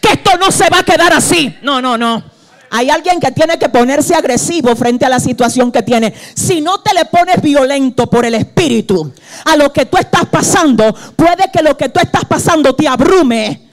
que 0.00 0.08
esto 0.12 0.38
no 0.38 0.50
se 0.52 0.70
va 0.70 0.78
a 0.78 0.84
quedar 0.84 1.12
así. 1.12 1.58
No, 1.62 1.82
no, 1.82 1.98
no. 1.98 2.22
Hay 2.70 2.90
alguien 2.90 3.20
que 3.20 3.30
tiene 3.32 3.58
que 3.58 3.68
ponerse 3.68 4.14
agresivo 4.14 4.74
frente 4.74 5.04
a 5.04 5.08
la 5.08 5.20
situación 5.20 5.70
que 5.70 5.82
tiene. 5.82 6.14
Si 6.34 6.60
no 6.60 6.80
te 6.80 6.94
le 6.94 7.04
pones 7.04 7.42
violento 7.42 8.08
por 8.08 8.24
el 8.24 8.34
espíritu 8.34 9.12
a 9.44 9.56
lo 9.56 9.72
que 9.72 9.86
tú 9.86 9.96
estás 9.96 10.26
pasando, 10.26 10.94
puede 11.16 11.50
que 11.52 11.62
lo 11.62 11.76
que 11.76 11.88
tú 11.88 12.00
estás 12.00 12.24
pasando 12.24 12.74
te 12.74 12.88
abrume. 12.88 13.63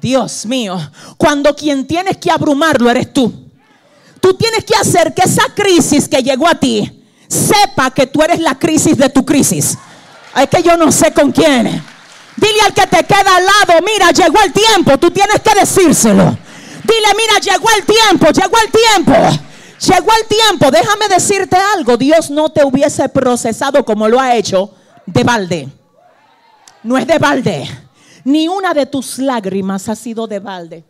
Dios 0.00 0.46
mío, 0.46 0.78
cuando 1.16 1.54
quien 1.54 1.86
tienes 1.86 2.16
que 2.16 2.30
abrumarlo 2.30 2.90
eres 2.90 3.12
tú. 3.12 3.32
Tú 4.20 4.34
tienes 4.34 4.64
que 4.64 4.74
hacer 4.74 5.14
que 5.14 5.22
esa 5.22 5.44
crisis 5.54 6.08
que 6.08 6.22
llegó 6.22 6.46
a 6.46 6.54
ti 6.54 7.04
sepa 7.28 7.90
que 7.90 8.06
tú 8.06 8.22
eres 8.22 8.40
la 8.40 8.58
crisis 8.58 8.96
de 8.96 9.08
tu 9.08 9.24
crisis. 9.24 9.78
Es 10.36 10.48
que 10.48 10.62
yo 10.62 10.76
no 10.76 10.90
sé 10.90 11.12
con 11.12 11.32
quién. 11.32 11.82
Dile 12.36 12.60
al 12.64 12.72
que 12.72 12.86
te 12.86 13.04
queda 13.04 13.36
al 13.36 13.44
lado, 13.44 13.84
mira, 13.84 14.10
llegó 14.10 14.40
el 14.42 14.52
tiempo, 14.52 14.98
tú 14.98 15.10
tienes 15.10 15.40
que 15.40 15.58
decírselo. 15.58 16.36
Dile, 16.82 17.08
mira, 17.16 17.38
llegó 17.40 17.68
el 17.76 17.84
tiempo, 17.84 18.26
llegó 18.30 18.56
el 18.64 18.72
tiempo. 18.72 19.46
Llegó 19.80 20.10
el 20.20 20.26
tiempo, 20.26 20.70
déjame 20.70 21.08
decirte 21.08 21.56
algo, 21.56 21.96
Dios 21.96 22.30
no 22.30 22.50
te 22.50 22.64
hubiese 22.64 23.08
procesado 23.08 23.82
como 23.84 24.08
lo 24.08 24.20
ha 24.20 24.36
hecho 24.36 24.74
de 25.06 25.24
balde. 25.24 25.68
No 26.82 26.98
es 26.98 27.06
de 27.06 27.18
balde. 27.18 27.68
Ni 28.24 28.48
una 28.48 28.74
de 28.74 28.86
tus 28.86 29.18
lágrimas 29.18 29.88
ha 29.88 29.96
sido 29.96 30.26
de 30.26 30.38
balde. 30.38 30.84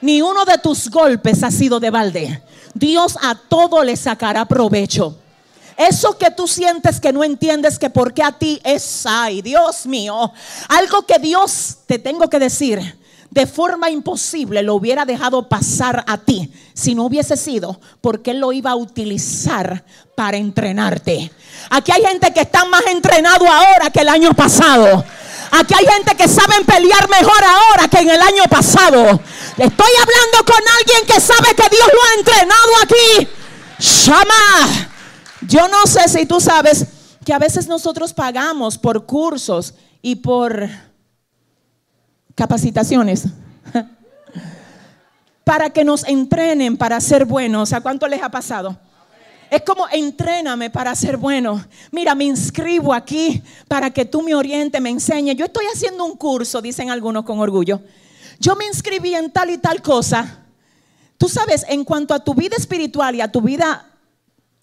Ni 0.00 0.20
uno 0.20 0.44
de 0.44 0.58
tus 0.58 0.90
golpes 0.90 1.42
ha 1.42 1.50
sido 1.50 1.80
de 1.80 1.90
balde. 1.90 2.42
Dios 2.74 3.16
a 3.22 3.34
todo 3.34 3.82
le 3.82 3.96
sacará 3.96 4.44
provecho. 4.44 5.16
Eso 5.76 6.16
que 6.16 6.30
tú 6.30 6.46
sientes 6.46 7.00
que 7.00 7.12
no 7.12 7.24
entiendes 7.24 7.78
que 7.78 7.90
por 7.90 8.12
qué 8.14 8.22
a 8.22 8.32
ti 8.32 8.60
es, 8.62 9.04
ay, 9.06 9.42
Dios 9.42 9.86
mío, 9.86 10.32
algo 10.68 11.02
que 11.02 11.18
Dios 11.18 11.78
te 11.86 11.98
tengo 11.98 12.28
que 12.28 12.38
decir, 12.38 12.98
de 13.30 13.46
forma 13.46 13.90
imposible 13.90 14.62
lo 14.62 14.76
hubiera 14.76 15.04
dejado 15.04 15.48
pasar 15.48 16.04
a 16.06 16.18
ti 16.18 16.52
si 16.72 16.94
no 16.94 17.06
hubiese 17.06 17.36
sido 17.36 17.80
porque 18.00 18.30
Él 18.30 18.38
lo 18.38 18.52
iba 18.52 18.70
a 18.70 18.76
utilizar 18.76 19.84
para 20.14 20.36
entrenarte. 20.36 21.32
Aquí 21.70 21.90
hay 21.90 22.02
gente 22.02 22.32
que 22.32 22.42
está 22.42 22.64
más 22.66 22.86
entrenado 22.86 23.44
ahora 23.50 23.90
que 23.90 24.00
el 24.00 24.08
año 24.08 24.32
pasado. 24.34 25.04
Aquí 25.56 25.72
hay 25.72 25.86
gente 25.86 26.16
que 26.16 26.26
sabe 26.26 26.64
pelear 26.64 27.08
mejor 27.08 27.44
ahora 27.44 27.86
que 27.86 27.98
en 27.98 28.10
el 28.10 28.20
año 28.20 28.42
pasado. 28.50 29.20
Estoy 29.56 29.92
hablando 30.02 30.44
con 30.44 30.60
alguien 30.80 31.06
que 31.06 31.20
sabe 31.20 31.54
que 31.54 31.68
Dios 31.70 31.88
lo 31.94 32.02
ha 32.02 32.14
entrenado 32.18 32.70
aquí. 32.82 33.28
Llama. 33.78 34.90
Yo 35.42 35.68
no 35.68 35.86
sé 35.86 36.08
si 36.08 36.26
tú 36.26 36.40
sabes 36.40 36.86
que 37.24 37.32
a 37.32 37.38
veces 37.38 37.68
nosotros 37.68 38.12
pagamos 38.12 38.78
por 38.78 39.06
cursos 39.06 39.74
y 40.02 40.16
por 40.16 40.68
capacitaciones 42.34 43.26
para 45.44 45.70
que 45.70 45.84
nos 45.84 46.02
entrenen 46.08 46.76
para 46.76 47.00
ser 47.00 47.26
buenos. 47.26 47.72
¿A 47.72 47.80
cuánto 47.80 48.08
les 48.08 48.20
ha 48.22 48.28
pasado? 48.28 48.76
Es 49.54 49.62
como 49.62 49.86
entréname 49.88 50.68
para 50.68 50.92
ser 50.96 51.16
bueno. 51.16 51.64
Mira, 51.92 52.16
me 52.16 52.24
inscribo 52.24 52.92
aquí 52.92 53.40
para 53.68 53.88
que 53.88 54.04
tú 54.04 54.20
me 54.20 54.34
orientes, 54.34 54.80
me 54.80 54.90
enseñes. 54.90 55.36
Yo 55.36 55.44
estoy 55.44 55.64
haciendo 55.72 56.04
un 56.04 56.16
curso, 56.16 56.60
dicen 56.60 56.90
algunos 56.90 57.22
con 57.22 57.38
orgullo. 57.38 57.80
Yo 58.40 58.56
me 58.56 58.66
inscribí 58.66 59.14
en 59.14 59.30
tal 59.30 59.50
y 59.50 59.58
tal 59.58 59.80
cosa. 59.80 60.40
Tú 61.16 61.28
sabes, 61.28 61.64
en 61.68 61.84
cuanto 61.84 62.14
a 62.14 62.24
tu 62.24 62.34
vida 62.34 62.56
espiritual 62.56 63.14
y 63.14 63.20
a 63.20 63.30
tu 63.30 63.42
vida, 63.42 63.92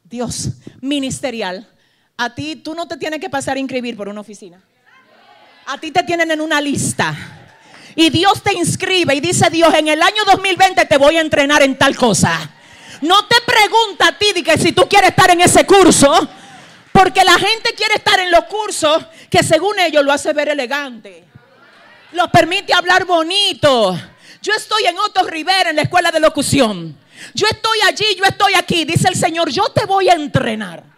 Dios, 0.03 0.49
ministerial, 0.81 1.69
a 2.17 2.35
ti 2.35 2.57
tú 2.57 2.75
no 2.75 2.85
te 2.85 2.97
tienes 2.97 3.21
que 3.21 3.29
pasar 3.29 3.55
a 3.55 3.61
inscribir 3.61 3.95
por 3.95 4.09
una 4.09 4.19
oficina. 4.19 4.61
A 5.67 5.77
ti 5.77 5.91
te 5.91 6.03
tienen 6.03 6.31
en 6.31 6.41
una 6.41 6.59
lista. 6.59 7.15
Y 7.95 8.09
Dios 8.09 8.43
te 8.43 8.53
inscribe 8.55 9.15
y 9.15 9.21
dice 9.21 9.49
Dios, 9.49 9.73
en 9.73 9.87
el 9.87 10.01
año 10.01 10.25
2020 10.25 10.85
te 10.85 10.97
voy 10.97 11.15
a 11.15 11.21
entrenar 11.21 11.61
en 11.61 11.77
tal 11.77 11.95
cosa. 11.95 12.55
No 13.01 13.25
te 13.25 13.35
pregunta 13.41 14.07
a 14.09 14.17
ti 14.17 14.31
de 14.33 14.43
que 14.43 14.57
si 14.57 14.71
tú 14.71 14.87
quieres 14.87 15.09
estar 15.09 15.29
en 15.31 15.41
ese 15.41 15.65
curso, 15.65 16.29
porque 16.91 17.23
la 17.23 17.33
gente 17.33 17.73
quiere 17.75 17.95
estar 17.95 18.19
en 18.19 18.31
los 18.31 18.45
cursos 18.45 19.05
que 19.29 19.43
según 19.43 19.79
ellos 19.79 20.03
lo 20.03 20.11
hace 20.11 20.33
ver 20.33 20.49
elegante. 20.49 21.25
Los 22.11 22.29
permite 22.29 22.73
hablar 22.73 23.05
bonito. 23.05 23.97
Yo 24.41 24.53
estoy 24.53 24.85
en 24.85 24.97
Otto 24.97 25.23
Rivera 25.23 25.69
en 25.69 25.77
la 25.77 25.83
escuela 25.83 26.11
de 26.11 26.19
locución. 26.19 26.97
Yo 27.33 27.47
estoy 27.47 27.79
allí, 27.87 28.15
yo 28.17 28.23
estoy 28.25 28.53
aquí. 28.55 28.85
Dice 28.85 29.07
el 29.07 29.15
Señor, 29.15 29.49
yo 29.49 29.69
te 29.69 29.85
voy 29.85 30.09
a 30.09 30.13
entrenar. 30.13 30.90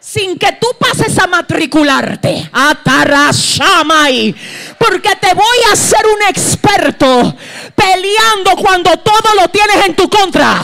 Sin 0.00 0.38
que 0.38 0.52
tú 0.52 0.68
pases 0.78 1.18
a 1.18 1.26
matricularte. 1.26 2.48
Atarashamay. 2.52 4.34
Porque 4.78 5.16
te 5.16 5.34
voy 5.34 5.58
a 5.68 5.72
hacer 5.72 6.06
un 6.06 6.22
experto 6.28 7.36
peleando 7.74 8.56
cuando 8.56 8.96
todo 8.98 9.34
lo 9.34 9.48
tienes 9.48 9.86
en 9.86 9.96
tu 9.96 10.08
contra. 10.08 10.60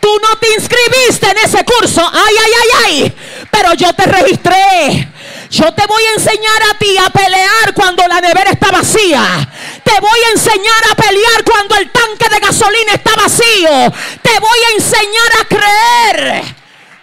Tú 0.00 0.08
no 0.22 0.38
te 0.38 0.48
inscribiste 0.54 1.30
en 1.30 1.38
ese 1.38 1.64
curso. 1.64 2.00
Ay, 2.12 2.34
ay, 2.44 2.52
ay, 2.62 2.70
ay. 2.84 3.14
Pero 3.50 3.74
yo 3.74 3.92
te 3.92 4.06
registré. 4.06 5.08
Yo 5.50 5.72
te 5.74 5.86
voy 5.86 6.02
a 6.04 6.12
enseñar 6.14 6.62
a 6.70 6.78
ti 6.78 6.96
a 6.96 7.10
pelear 7.10 7.74
cuando 7.74 8.06
la 8.06 8.20
nevera 8.20 8.50
está 8.50 8.70
vacía. 8.70 9.48
Te 9.84 10.00
voy 10.00 10.20
a 10.28 10.30
enseñar 10.30 10.84
a 10.90 10.94
pelear 10.94 11.44
cuando 11.44 11.74
el 11.76 11.90
tanque 11.90 12.28
de 12.28 12.40
gasolina 12.40 12.92
está 12.94 13.14
vacío. 13.16 13.92
Te 14.22 14.38
voy 14.40 14.58
a 14.68 14.74
enseñar 14.76 15.32
a 15.40 15.44
creer. 15.44 16.60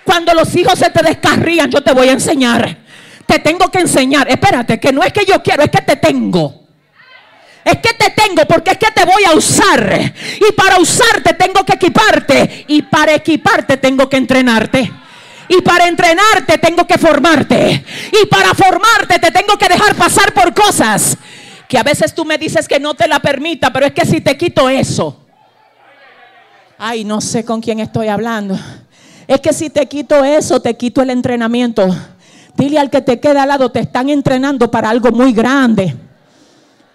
Cuando 0.08 0.34
los 0.34 0.56
hijos 0.56 0.80
se 0.80 0.89
te 0.89 1.04
descarrían, 1.04 1.70
yo 1.70 1.84
te 1.84 1.91
voy 1.91 2.08
a 2.08 2.13
enseñar. 2.13 2.78
te 3.26 3.39
tengo 3.39 3.70
que 3.70 3.80
enseñar. 3.80 4.30
Espérate, 4.30 4.80
que 4.80 4.93
no 4.93 5.04
es 5.04 5.12
que 5.12 5.26
yo 5.26 5.43
quiero, 5.43 5.63
es 5.63 5.70
que 5.70 5.82
te 5.82 5.98
tengo. 5.98 6.63
Es 7.65 7.76
que 7.80 7.93
te 7.93 8.12
tengo 8.12 8.46
porque 8.48 8.72
es 8.72 8.78
que 8.78 8.89
te 8.89 9.04
voy 9.04 9.26
a 9.26 9.34
usar. 9.34 10.13
Y 10.39 10.54
para 10.54 10.80
usarte 10.80 11.34
tengo 11.34 11.65
que 11.65 11.74
equiparte. 11.74 12.63
Y 12.70 12.84
para 12.84 13.15
equiparte 13.15 13.76
tengo 13.76 14.08
que 14.08 14.15
entrenarte. 14.15 14.89
Y 15.50 15.62
para 15.62 15.89
entrenarte 15.89 16.58
tengo 16.58 16.88
que 16.88 16.98
formarte. 16.98 17.84
Y 18.13 18.26
para 18.28 18.54
formarte 18.54 19.20
te 19.20 19.30
tengo 19.32 19.58
que 19.58 19.67
dejar 19.67 19.93
pasar 19.96 20.34
por 20.34 20.54
cosas 20.54 21.17
que 21.67 21.78
a 21.78 21.84
veces 21.84 22.15
tú 22.15 22.24
me 22.24 22.38
dices 22.38 22.65
que 22.65 22.80
no 22.80 22.93
te 22.93 23.10
la 23.10 23.20
permita, 23.20 23.74
pero 23.74 23.86
es 23.86 23.91
que 23.91 24.06
si 24.06 24.22
te 24.22 24.38
quito 24.38 24.70
eso. 24.70 25.20
Ay, 26.78 27.04
no 27.04 27.20
sé 27.20 27.43
con 27.43 27.60
quién 27.60 27.82
estoy 27.82 28.08
hablando. 28.08 28.58
Es 29.28 29.42
que 29.42 29.52
si 29.52 29.70
te 29.70 29.88
quito 29.88 30.24
eso, 30.24 30.62
te 30.62 30.76
quito 30.78 31.02
el 31.02 31.10
entrenamiento. 31.10 31.88
Dile 32.56 32.80
al 32.80 32.90
que 32.90 33.02
te 33.02 33.20
queda 33.20 33.44
al 33.44 33.50
lado, 33.50 33.72
te 33.72 33.82
están 33.82 34.10
entrenando 34.10 34.72
para 34.72 34.90
algo 34.90 35.12
muy 35.12 35.34
grande. 35.34 35.96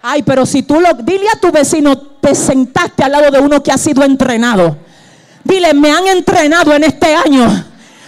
Ay, 0.01 0.23
pero 0.23 0.45
si 0.45 0.63
tú 0.63 0.81
lo, 0.81 0.93
dile 0.95 1.27
a 1.33 1.39
tu 1.39 1.51
vecino, 1.51 1.97
te 1.97 2.35
sentaste 2.35 3.03
al 3.03 3.13
lado 3.13 3.31
de 3.31 3.39
uno 3.39 3.63
que 3.63 3.71
ha 3.71 3.77
sido 3.77 4.03
entrenado. 4.03 4.77
Dile, 5.43 5.73
me 5.73 5.91
han 5.91 6.07
entrenado 6.07 6.73
en 6.73 6.83
este 6.83 7.13
año. 7.13 7.65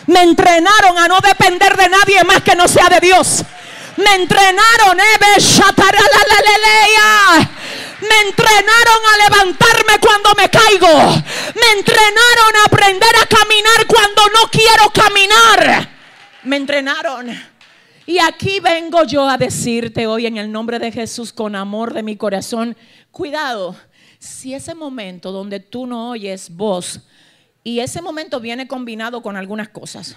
Me 0.07 0.23
entrenaron 0.23 0.97
a 0.97 1.07
no 1.07 1.19
depender 1.21 1.77
de 1.77 1.89
nadie 1.89 2.23
más 2.25 2.41
que 2.41 2.55
no 2.55 2.67
sea 2.67 2.89
de 2.89 2.99
Dios. 2.99 3.43
Me 3.97 4.15
entrenaron, 4.15 4.99
eh, 4.99 5.39
me 8.09 8.29
entrenaron 8.29 9.01
a 9.11 9.29
levantarme 9.29 9.99
cuando 9.99 10.29
me 10.37 10.49
caigo. 10.49 11.23
Me 11.55 11.79
entrenaron 11.79 12.55
a 12.55 12.65
aprender 12.65 13.15
a 13.21 13.25
caminar 13.25 13.87
cuando 13.87 14.21
no 14.33 14.49
quiero 14.51 14.89
caminar. 14.93 15.89
Me 16.43 16.57
entrenaron. 16.57 17.55
Y 18.05 18.19
aquí 18.19 18.59
vengo 18.59 19.03
yo 19.03 19.27
a 19.27 19.37
decirte 19.37 20.05
hoy 20.05 20.27
en 20.27 20.37
el 20.37 20.51
nombre 20.51 20.77
de 20.77 20.91
Jesús 20.91 21.33
con 21.33 21.55
amor 21.55 21.93
de 21.93 22.03
mi 22.03 22.15
corazón, 22.15 22.77
cuidado, 23.11 23.75
si 24.19 24.53
ese 24.53 24.75
momento 24.75 25.31
donde 25.31 25.59
tú 25.59 25.87
no 25.87 26.11
oyes 26.11 26.55
voz 26.55 27.01
y 27.63 27.79
ese 27.79 28.01
momento 28.01 28.39
viene 28.39 28.67
combinado 28.67 29.23
con 29.23 29.35
algunas 29.37 29.69
cosas. 29.69 30.15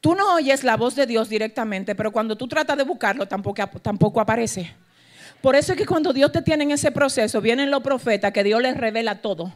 Tú 0.00 0.14
no 0.14 0.34
oyes 0.34 0.64
la 0.64 0.78
voz 0.78 0.94
de 0.94 1.04
Dios 1.04 1.28
directamente, 1.28 1.94
pero 1.94 2.10
cuando 2.10 2.36
tú 2.36 2.48
tratas 2.48 2.78
de 2.78 2.84
buscarlo 2.84 3.28
tampoco, 3.28 3.66
tampoco 3.82 4.18
aparece. 4.18 4.74
Por 5.42 5.56
eso 5.56 5.72
es 5.72 5.78
que 5.78 5.86
cuando 5.86 6.12
Dios 6.12 6.32
te 6.32 6.42
tiene 6.42 6.64
en 6.64 6.70
ese 6.70 6.90
proceso, 6.90 7.40
vienen 7.40 7.70
los 7.70 7.82
profetas 7.82 8.32
que 8.32 8.44
Dios 8.44 8.60
les 8.60 8.76
revela 8.76 9.16
todo. 9.16 9.54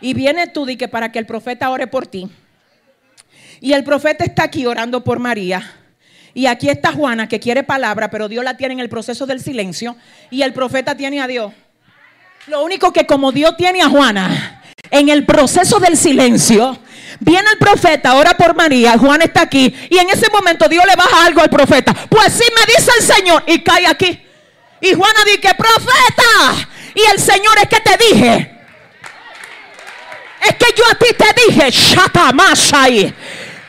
Y 0.00 0.14
viene 0.14 0.46
tú 0.46 0.68
y 0.68 0.76
que 0.76 0.88
para 0.88 1.10
que 1.10 1.18
el 1.18 1.26
profeta 1.26 1.68
ore 1.70 1.86
por 1.86 2.06
ti. 2.06 2.30
Y 3.60 3.72
el 3.72 3.84
profeta 3.84 4.24
está 4.24 4.44
aquí 4.44 4.66
orando 4.66 5.02
por 5.02 5.18
María. 5.18 5.76
Y 6.32 6.46
aquí 6.46 6.68
está 6.68 6.92
Juana 6.92 7.28
que 7.28 7.40
quiere 7.40 7.64
palabra, 7.64 8.08
pero 8.08 8.28
Dios 8.28 8.44
la 8.44 8.56
tiene 8.56 8.74
en 8.74 8.80
el 8.80 8.88
proceso 8.88 9.26
del 9.26 9.40
silencio 9.40 9.96
y 10.30 10.42
el 10.42 10.52
profeta 10.52 10.96
tiene 10.96 11.20
a 11.20 11.26
Dios. 11.26 11.52
Lo 12.46 12.64
único 12.64 12.92
que 12.92 13.04
como 13.04 13.32
Dios 13.32 13.56
tiene 13.56 13.82
a 13.82 13.88
Juana 13.88 14.62
en 14.90 15.08
el 15.08 15.26
proceso 15.26 15.80
del 15.80 15.96
silencio, 15.96 16.78
viene 17.18 17.48
el 17.52 17.58
profeta, 17.58 18.14
ora 18.14 18.36
por 18.36 18.54
María, 18.54 18.96
Juana 18.96 19.24
está 19.24 19.42
aquí 19.42 19.74
y 19.90 19.98
en 19.98 20.08
ese 20.08 20.30
momento 20.30 20.68
Dios 20.68 20.84
le 20.88 20.94
baja 20.94 21.26
algo 21.26 21.40
al 21.40 21.50
profeta. 21.50 21.92
Pues 22.08 22.32
sí 22.32 22.44
me 22.54 22.72
dice 22.72 22.92
el 22.98 23.04
Señor 23.04 23.42
y 23.48 23.58
cae 23.62 23.86
aquí. 23.88 24.20
Y 24.80 24.94
Juana 24.94 25.20
dice, 25.24 25.54
profeta, 25.54 26.68
y 26.94 27.00
el 27.12 27.18
Señor 27.18 27.58
es 27.62 27.68
que 27.68 27.80
te 27.80 27.96
dije. 27.96 28.60
Es 30.42 30.56
que 30.56 30.66
yo 30.76 30.84
a 30.90 30.94
ti 30.94 31.06
te 31.16 31.42
dije, 31.46 31.70
shata. 31.70 32.32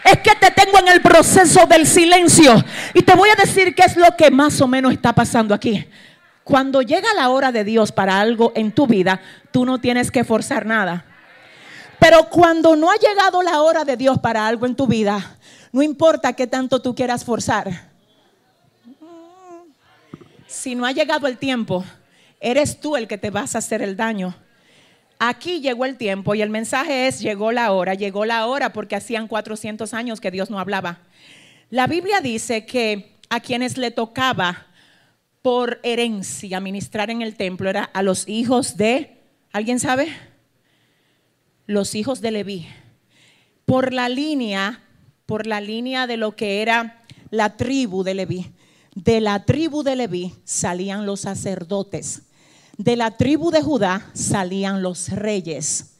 Es 0.04 0.18
que 0.20 0.36
te 0.36 0.52
tengo 0.52 0.80
en 0.80 0.88
el 0.88 1.02
proceso 1.02 1.66
del 1.66 1.86
silencio. 1.86 2.64
Y 2.94 3.02
te 3.02 3.14
voy 3.14 3.30
a 3.30 3.36
decir 3.36 3.76
qué 3.76 3.84
es 3.84 3.98
lo 3.98 4.16
que 4.18 4.32
más 4.32 4.60
o 4.62 4.68
menos 4.68 4.94
está 4.94 5.14
pasando 5.14 5.54
aquí. 5.54 5.86
Cuando 6.44 6.82
llega 6.82 7.14
la 7.14 7.30
hora 7.30 7.52
de 7.52 7.64
Dios 7.64 7.92
para 7.92 8.20
algo 8.20 8.52
en 8.56 8.72
tu 8.72 8.88
vida, 8.88 9.22
tú 9.52 9.66
no 9.66 9.80
tienes 9.80 10.10
que 10.12 10.24
forzar 10.24 10.66
nada. 10.66 11.06
Pero 12.00 12.30
cuando 12.30 12.76
no 12.76 12.90
ha 12.90 12.96
llegado 12.96 13.44
la 13.44 13.62
hora 13.62 13.84
de 13.84 13.96
Dios 13.96 14.18
para 14.20 14.48
algo 14.48 14.66
en 14.66 14.76
tu 14.76 14.88
vida, 14.88 15.38
no 15.72 15.84
importa 15.84 16.34
qué 16.34 16.48
tanto 16.48 16.82
tú 16.82 16.96
quieras 16.96 17.24
forzar. 17.24 17.91
Si 20.52 20.76
no 20.76 20.86
ha 20.86 20.92
llegado 20.92 21.28
el 21.28 21.38
tiempo, 21.38 21.86
eres 22.42 22.82
tú 22.82 22.98
el 22.98 23.08
que 23.08 23.18
te 23.18 23.30
vas 23.30 23.56
a 23.56 23.60
hacer 23.60 23.82
el 23.82 23.96
daño. 23.96 24.36
Aquí 25.18 25.62
llegó 25.62 25.86
el 25.86 25.96
tiempo 25.96 26.36
y 26.36 26.42
el 26.42 26.50
mensaje 26.50 27.08
es, 27.08 27.22
llegó 27.22 27.54
la 27.54 27.72
hora, 27.72 27.94
llegó 27.94 28.26
la 28.26 28.46
hora 28.46 28.74
porque 28.74 28.98
hacían 28.98 29.30
400 29.30 29.94
años 29.94 30.20
que 30.20 30.30
Dios 30.30 30.50
no 30.50 30.60
hablaba. 30.60 31.00
La 31.70 31.88
Biblia 31.88 32.20
dice 32.20 32.66
que 32.66 33.16
a 33.30 33.40
quienes 33.40 33.78
le 33.78 33.92
tocaba 33.92 34.68
por 35.42 35.80
herencia 35.84 36.60
ministrar 36.60 37.10
en 37.10 37.22
el 37.22 37.38
templo 37.38 37.70
era 37.70 37.86
a 37.86 38.04
los 38.04 38.28
hijos 38.28 38.76
de, 38.76 39.22
¿alguien 39.54 39.80
sabe? 39.80 40.10
Los 41.66 41.96
hijos 41.96 42.20
de 42.20 42.32
Leví. 42.32 42.68
Por 43.64 43.94
la 43.94 44.10
línea, 44.10 44.84
por 45.26 45.48
la 45.48 45.62
línea 45.62 46.08
de 46.08 46.18
lo 46.18 46.36
que 46.36 46.62
era 46.62 47.04
la 47.30 47.56
tribu 47.56 48.04
de 48.04 48.16
Leví. 48.16 48.52
De 48.94 49.22
la 49.22 49.46
tribu 49.46 49.84
de 49.84 49.96
Leví 49.96 50.36
salían 50.44 51.06
los 51.06 51.22
sacerdotes 51.22 52.24
de 52.78 52.96
la 52.96 53.12
tribu 53.12 53.52
de 53.52 53.62
Judá 53.62 54.10
salían 54.14 54.82
los 54.82 55.10
reyes. 55.10 55.98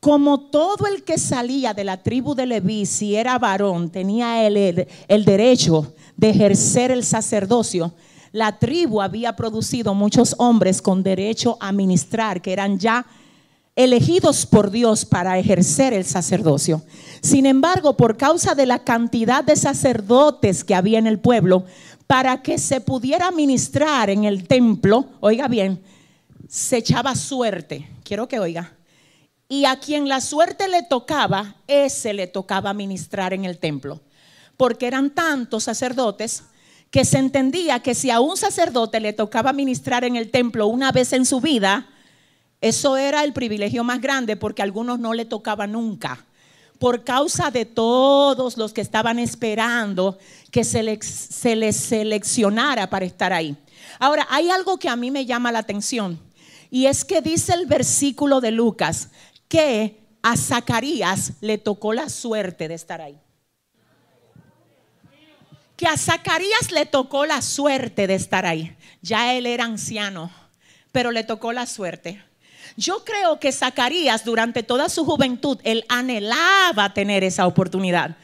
Como 0.00 0.40
todo 0.40 0.86
el 0.86 1.02
que 1.02 1.18
salía 1.18 1.74
de 1.74 1.84
la 1.84 2.02
tribu 2.02 2.34
de 2.34 2.46
Leví, 2.46 2.86
si 2.86 3.16
era 3.16 3.38
varón, 3.38 3.90
tenía 3.90 4.46
el, 4.46 5.24
derecho 5.24 5.94
de 6.16 6.30
ejercer 6.30 6.90
el 6.90 7.04
sacerdocio, 7.04 7.92
la 8.32 8.58
tribu 8.58 9.00
había 9.00 9.34
producido 9.34 9.94
muchos 9.94 10.34
hombres 10.38 10.80
con 10.80 11.02
derecho 11.02 11.56
a 11.60 11.72
ministrar, 11.72 12.40
que 12.40 12.52
eran 12.52 12.78
ya 12.78 13.06
elegidos 13.76 14.46
por 14.46 14.70
Dios 14.70 15.04
para 15.04 15.38
ejercer 15.38 15.92
el 15.92 16.04
sacerdocio. 16.04 16.82
Sin 17.22 17.46
embargo, 17.46 17.96
por 17.96 18.16
causa 18.16 18.54
de 18.54 18.66
la 18.66 18.80
cantidad 18.80 19.44
de 19.44 19.56
sacerdotes 19.56 20.64
que 20.64 20.74
había 20.74 20.98
en 20.98 21.06
el 21.06 21.18
pueblo, 21.18 21.64
para 22.10 22.42
que 22.42 22.58
se 22.58 22.80
pudiera 22.80 23.30
ministrar 23.30 24.10
en 24.10 24.24
el 24.24 24.48
templo, 24.48 25.10
oiga 25.20 25.46
bien, 25.46 25.80
se 26.48 26.78
echaba 26.78 27.14
suerte. 27.14 27.88
Quiero 28.02 28.26
que 28.26 28.40
oiga. 28.40 28.72
Y 29.48 29.64
a 29.64 29.78
quien 29.78 30.08
la 30.08 30.20
suerte 30.20 30.66
le 30.66 30.82
tocaba, 30.82 31.54
ese 31.68 32.12
le 32.12 32.26
tocaba 32.26 32.74
ministrar 32.74 33.32
en 33.32 33.44
el 33.44 33.58
templo. 33.58 34.00
Porque 34.56 34.88
eran 34.88 35.10
tantos 35.10 35.62
sacerdotes 35.62 36.42
que 36.90 37.04
se 37.04 37.18
entendía 37.18 37.78
que 37.78 37.94
si 37.94 38.10
a 38.10 38.18
un 38.18 38.36
sacerdote 38.36 38.98
le 38.98 39.12
tocaba 39.12 39.52
ministrar 39.52 40.02
en 40.02 40.16
el 40.16 40.32
templo 40.32 40.66
una 40.66 40.90
vez 40.90 41.12
en 41.12 41.24
su 41.24 41.40
vida, 41.40 41.86
eso 42.60 42.96
era 42.96 43.22
el 43.22 43.32
privilegio 43.32 43.84
más 43.84 44.00
grande 44.00 44.34
porque 44.34 44.62
a 44.62 44.64
algunos 44.64 44.98
no 44.98 45.14
le 45.14 45.26
tocaba 45.26 45.68
nunca. 45.68 46.26
Por 46.80 47.04
causa 47.04 47.52
de 47.52 47.66
todos 47.66 48.56
los 48.56 48.72
que 48.72 48.80
estaban 48.80 49.20
esperando 49.20 50.18
que 50.50 50.64
se 50.64 50.98
se 51.02 51.56
les 51.56 51.76
seleccionara 51.76 52.88
para 52.90 53.04
estar 53.04 53.32
ahí. 53.32 53.56
Ahora, 53.98 54.26
hay 54.30 54.50
algo 54.50 54.78
que 54.78 54.88
a 54.88 54.96
mí 54.96 55.10
me 55.10 55.26
llama 55.26 55.52
la 55.52 55.60
atención. 55.60 56.20
Y 56.70 56.86
es 56.86 57.04
que 57.04 57.20
dice 57.20 57.54
el 57.54 57.66
versículo 57.66 58.40
de 58.40 58.52
Lucas 58.52 59.08
que 59.48 60.00
a 60.22 60.36
Zacarías 60.36 61.32
le 61.40 61.58
tocó 61.58 61.92
la 61.92 62.08
suerte 62.08 62.68
de 62.68 62.74
estar 62.74 63.00
ahí. 63.00 63.18
Que 65.76 65.86
a 65.86 65.96
Zacarías 65.96 66.70
le 66.70 66.86
tocó 66.86 67.26
la 67.26 67.42
suerte 67.42 68.06
de 68.06 68.14
estar 68.14 68.46
ahí. 68.46 68.76
Ya 69.02 69.34
él 69.34 69.46
era 69.46 69.64
anciano, 69.64 70.30
pero 70.92 71.10
le 71.10 71.24
tocó 71.24 71.52
la 71.52 71.66
suerte. 71.66 72.22
Yo 72.76 73.04
creo 73.04 73.40
que 73.40 73.50
Zacarías 73.50 74.24
durante 74.24 74.62
toda 74.62 74.88
su 74.88 75.04
juventud, 75.04 75.58
él 75.64 75.84
anhelaba 75.88 76.94
tener 76.94 77.24
esa 77.24 77.46
oportunidad. 77.46 78.16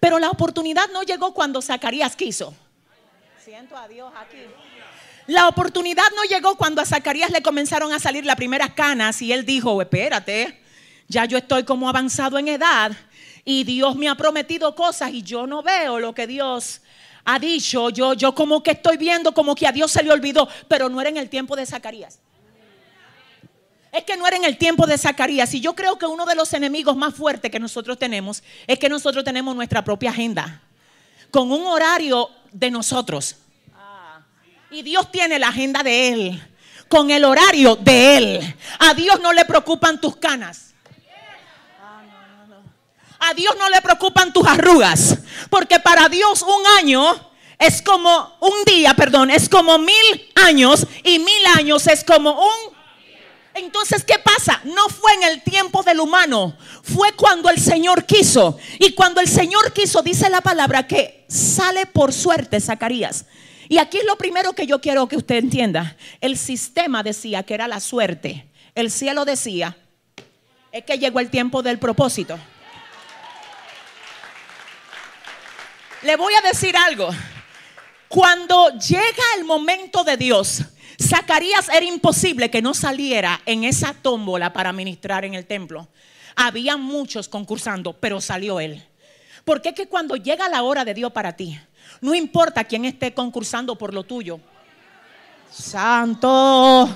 Pero 0.00 0.18
la 0.18 0.30
oportunidad 0.30 0.88
no 0.92 1.02
llegó 1.02 1.32
cuando 1.32 1.62
Zacarías 1.62 2.16
quiso. 2.16 2.54
Siento 3.44 3.76
a 3.76 3.88
Dios 3.88 4.12
aquí. 4.16 4.38
La 5.26 5.48
oportunidad 5.48 6.04
no 6.14 6.22
llegó 6.24 6.56
cuando 6.56 6.80
a 6.80 6.86
Zacarías 6.86 7.30
le 7.30 7.42
comenzaron 7.42 7.92
a 7.92 7.98
salir 7.98 8.24
las 8.24 8.36
primeras 8.36 8.70
canas 8.74 9.20
y 9.22 9.32
él 9.32 9.44
dijo, 9.44 9.80
espérate, 9.82 10.60
ya 11.08 11.24
yo 11.24 11.38
estoy 11.38 11.64
como 11.64 11.88
avanzado 11.88 12.38
en 12.38 12.48
edad 12.48 12.92
y 13.44 13.64
Dios 13.64 13.96
me 13.96 14.08
ha 14.08 14.14
prometido 14.14 14.74
cosas 14.74 15.12
y 15.12 15.22
yo 15.22 15.46
no 15.46 15.62
veo 15.62 15.98
lo 15.98 16.14
que 16.14 16.26
Dios 16.26 16.80
ha 17.24 17.38
dicho. 17.38 17.90
Yo, 17.90 18.14
yo 18.14 18.34
como 18.34 18.62
que 18.62 18.72
estoy 18.72 18.96
viendo 18.96 19.32
como 19.32 19.54
que 19.54 19.66
a 19.66 19.72
Dios 19.72 19.90
se 19.90 20.02
le 20.02 20.12
olvidó, 20.12 20.48
pero 20.68 20.88
no 20.88 21.00
era 21.00 21.10
en 21.10 21.16
el 21.16 21.28
tiempo 21.28 21.56
de 21.56 21.66
Zacarías. 21.66 22.20
Es 23.96 24.04
que 24.04 24.18
no 24.18 24.26
era 24.26 24.36
en 24.36 24.44
el 24.44 24.58
tiempo 24.58 24.86
de 24.86 24.98
Zacarías. 24.98 25.54
Y 25.54 25.60
yo 25.62 25.74
creo 25.74 25.96
que 25.98 26.04
uno 26.04 26.26
de 26.26 26.34
los 26.34 26.52
enemigos 26.52 26.94
más 26.96 27.14
fuertes 27.14 27.50
que 27.50 27.58
nosotros 27.58 27.98
tenemos 27.98 28.42
es 28.66 28.78
que 28.78 28.90
nosotros 28.90 29.24
tenemos 29.24 29.56
nuestra 29.56 29.82
propia 29.82 30.10
agenda, 30.10 30.60
con 31.30 31.50
un 31.50 31.66
horario 31.66 32.28
de 32.52 32.70
nosotros. 32.70 33.36
Y 34.70 34.82
Dios 34.82 35.10
tiene 35.10 35.38
la 35.38 35.48
agenda 35.48 35.82
de 35.82 36.08
Él, 36.08 36.42
con 36.88 37.10
el 37.10 37.24
horario 37.24 37.76
de 37.76 38.16
Él. 38.18 38.56
A 38.80 38.92
Dios 38.92 39.18
no 39.22 39.32
le 39.32 39.46
preocupan 39.46 39.98
tus 39.98 40.16
canas. 40.16 40.74
A 43.18 43.32
Dios 43.32 43.56
no 43.58 43.70
le 43.70 43.80
preocupan 43.80 44.30
tus 44.30 44.46
arrugas, 44.46 45.20
porque 45.48 45.80
para 45.80 46.10
Dios 46.10 46.42
un 46.42 46.66
año 46.78 47.02
es 47.58 47.80
como 47.80 48.36
un 48.40 48.62
día, 48.66 48.92
perdón, 48.92 49.30
es 49.30 49.48
como 49.48 49.78
mil 49.78 50.32
años 50.34 50.86
y 51.02 51.18
mil 51.18 51.46
años 51.56 51.86
es 51.86 52.04
como 52.04 52.32
un... 52.32 52.75
Entonces, 53.56 54.04
¿qué 54.04 54.18
pasa? 54.18 54.60
No 54.64 54.86
fue 54.90 55.14
en 55.14 55.22
el 55.22 55.42
tiempo 55.42 55.82
del 55.82 56.00
humano, 56.00 56.54
fue 56.82 57.12
cuando 57.12 57.48
el 57.48 57.58
Señor 57.58 58.04
quiso. 58.04 58.58
Y 58.78 58.92
cuando 58.94 59.22
el 59.22 59.28
Señor 59.28 59.72
quiso, 59.72 60.02
dice 60.02 60.28
la 60.28 60.42
palabra 60.42 60.86
que 60.86 61.24
sale 61.26 61.86
por 61.86 62.12
suerte 62.12 62.60
Zacarías. 62.60 63.24
Y 63.70 63.78
aquí 63.78 63.96
es 63.96 64.04
lo 64.04 64.18
primero 64.18 64.52
que 64.52 64.66
yo 64.66 64.82
quiero 64.82 65.08
que 65.08 65.16
usted 65.16 65.36
entienda. 65.36 65.96
El 66.20 66.36
sistema 66.36 67.02
decía 67.02 67.44
que 67.44 67.54
era 67.54 67.66
la 67.66 67.80
suerte. 67.80 68.46
El 68.74 68.90
cielo 68.90 69.24
decía, 69.24 69.74
es 70.70 70.84
que 70.84 70.98
llegó 70.98 71.18
el 71.18 71.30
tiempo 71.30 71.62
del 71.62 71.78
propósito. 71.78 72.38
Le 76.02 76.14
voy 76.16 76.34
a 76.34 76.46
decir 76.46 76.76
algo. 76.76 77.08
Cuando 78.08 78.68
llega 78.78 79.24
el 79.38 79.44
momento 79.44 80.04
de 80.04 80.18
Dios, 80.18 80.62
Zacarías 81.02 81.68
era 81.68 81.84
imposible 81.84 82.50
que 82.50 82.62
no 82.62 82.74
saliera 82.74 83.40
en 83.46 83.64
esa 83.64 83.94
tómbola 83.94 84.52
para 84.52 84.72
ministrar 84.72 85.24
en 85.24 85.34
el 85.34 85.46
templo. 85.46 85.88
Había 86.34 86.76
muchos 86.76 87.28
concursando, 87.28 87.92
pero 87.94 88.20
salió 88.20 88.60
él. 88.60 88.82
Porque 89.44 89.70
es 89.70 89.74
que 89.74 89.88
cuando 89.88 90.16
llega 90.16 90.48
la 90.48 90.62
hora 90.62 90.84
de 90.84 90.94
Dios 90.94 91.12
para 91.12 91.34
ti, 91.34 91.58
no 92.00 92.14
importa 92.14 92.64
quién 92.64 92.84
esté 92.84 93.14
concursando 93.14 93.76
por 93.76 93.94
lo 93.94 94.04
tuyo. 94.04 94.40
Santo. 95.50 96.88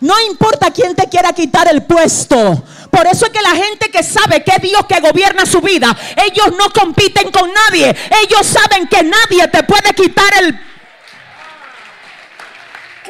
No 0.00 0.14
importa 0.26 0.70
quién 0.70 0.96
te 0.96 1.08
quiera 1.08 1.32
quitar 1.32 1.68
el 1.68 1.84
puesto. 1.84 2.64
Por 2.90 3.06
eso 3.06 3.26
es 3.26 3.32
que 3.32 3.42
la 3.42 3.54
gente 3.54 3.90
que 3.90 4.02
sabe 4.02 4.42
que 4.42 4.52
es 4.52 4.62
Dios 4.62 4.86
que 4.88 4.98
gobierna 5.00 5.44
su 5.44 5.60
vida, 5.60 5.94
ellos 6.16 6.56
no 6.56 6.70
compiten 6.70 7.30
con 7.30 7.50
nadie. 7.52 7.94
Ellos 8.24 8.46
saben 8.46 8.88
que 8.88 9.02
nadie 9.02 9.46
te 9.48 9.62
puede 9.64 9.92
quitar 9.94 10.32
el... 10.42 10.69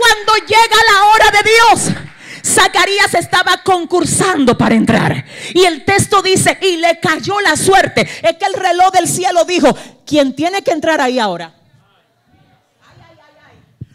Cuando 0.00 0.46
llega 0.46 0.76
la 0.92 1.04
hora 1.08 1.30
de 1.30 1.50
Dios, 1.50 1.96
Zacarías 2.42 3.12
estaba 3.14 3.62
concursando 3.62 4.56
para 4.56 4.74
entrar. 4.74 5.26
Y 5.52 5.64
el 5.64 5.84
texto 5.84 6.22
dice, 6.22 6.56
y 6.62 6.78
le 6.78 6.98
cayó 6.98 7.38
la 7.40 7.54
suerte. 7.54 8.08
Es 8.22 8.36
que 8.36 8.46
el 8.46 8.54
reloj 8.54 8.92
del 8.92 9.06
cielo 9.06 9.44
dijo, 9.44 9.76
¿quién 10.06 10.34
tiene 10.34 10.62
que 10.62 10.70
entrar 10.70 11.02
ahí 11.02 11.18
ahora? 11.18 11.54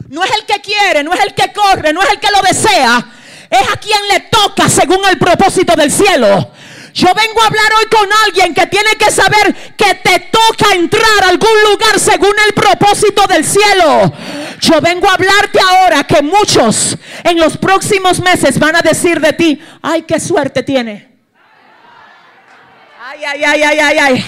No 0.10 0.24
es 0.24 0.32
el 0.32 0.46
que 0.46 0.62
quiere, 0.62 1.04
no 1.04 1.12
es 1.12 1.20
el 1.22 1.34
que 1.34 1.52
corre, 1.52 1.92
no 1.92 2.04
es 2.04 2.10
el 2.12 2.20
que 2.20 2.30
lo 2.30 2.42
desea. 2.44 3.12
Es 3.50 3.74
a 3.74 3.78
quien 3.78 4.08
le 4.08 4.20
toca 4.22 4.70
según 4.70 5.04
el 5.10 5.18
propósito 5.18 5.76
del 5.76 5.92
cielo. 5.92 6.52
Yo 6.96 7.10
vengo 7.14 7.42
a 7.42 7.48
hablar 7.48 7.66
hoy 7.78 7.86
con 7.90 8.10
alguien 8.26 8.54
que 8.54 8.68
tiene 8.68 8.92
que 8.98 9.12
saber 9.12 9.54
que 9.76 9.96
te 9.96 10.18
toca 10.32 10.74
entrar 10.74 11.26
a 11.26 11.28
algún 11.28 11.62
lugar 11.70 12.00
según 12.00 12.34
el 12.48 12.54
propósito 12.54 13.28
del 13.28 13.44
cielo. 13.44 14.14
Yo 14.62 14.80
vengo 14.80 15.10
a 15.10 15.16
hablarte 15.16 15.60
ahora 15.60 16.06
que 16.06 16.22
muchos 16.22 16.98
en 17.26 17.38
los 17.38 17.58
próximos 17.58 18.22
meses 18.22 18.58
van 18.58 18.78
a 18.78 18.82
decir 18.82 19.20
de 19.20 19.34
ti, 19.34 19.62
ay, 19.82 20.04
qué 20.04 20.22
suerte 20.22 20.64
tiene. 20.64 21.10
Ay, 22.98 23.26
ay, 23.26 23.44
ay, 23.44 23.64
ay, 23.64 23.80
ay, 23.80 23.98
ay. 23.98 24.26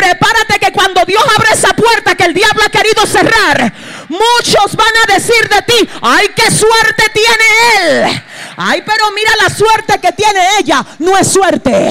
Prepárate 0.00 0.58
que 0.58 0.72
cuando 0.72 1.04
Dios 1.04 1.22
abre 1.36 1.52
esa 1.52 1.74
puerta 1.74 2.14
que 2.14 2.24
el 2.24 2.32
diablo 2.32 2.62
ha 2.64 2.70
querido 2.70 3.04
cerrar, 3.04 3.70
muchos 4.08 4.74
van 4.74 4.94
a 5.04 5.12
decir 5.12 5.46
de 5.46 5.60
ti, 5.60 5.88
ay, 6.00 6.28
qué 6.34 6.50
suerte 6.50 7.04
tiene 7.12 8.06
él. 8.06 8.22
Ay, 8.56 8.82
pero 8.86 9.12
mira 9.12 9.30
la 9.42 9.54
suerte 9.54 10.00
que 10.00 10.10
tiene 10.12 10.40
ella. 10.58 10.82
No 11.00 11.18
es 11.18 11.30
suerte. 11.30 11.90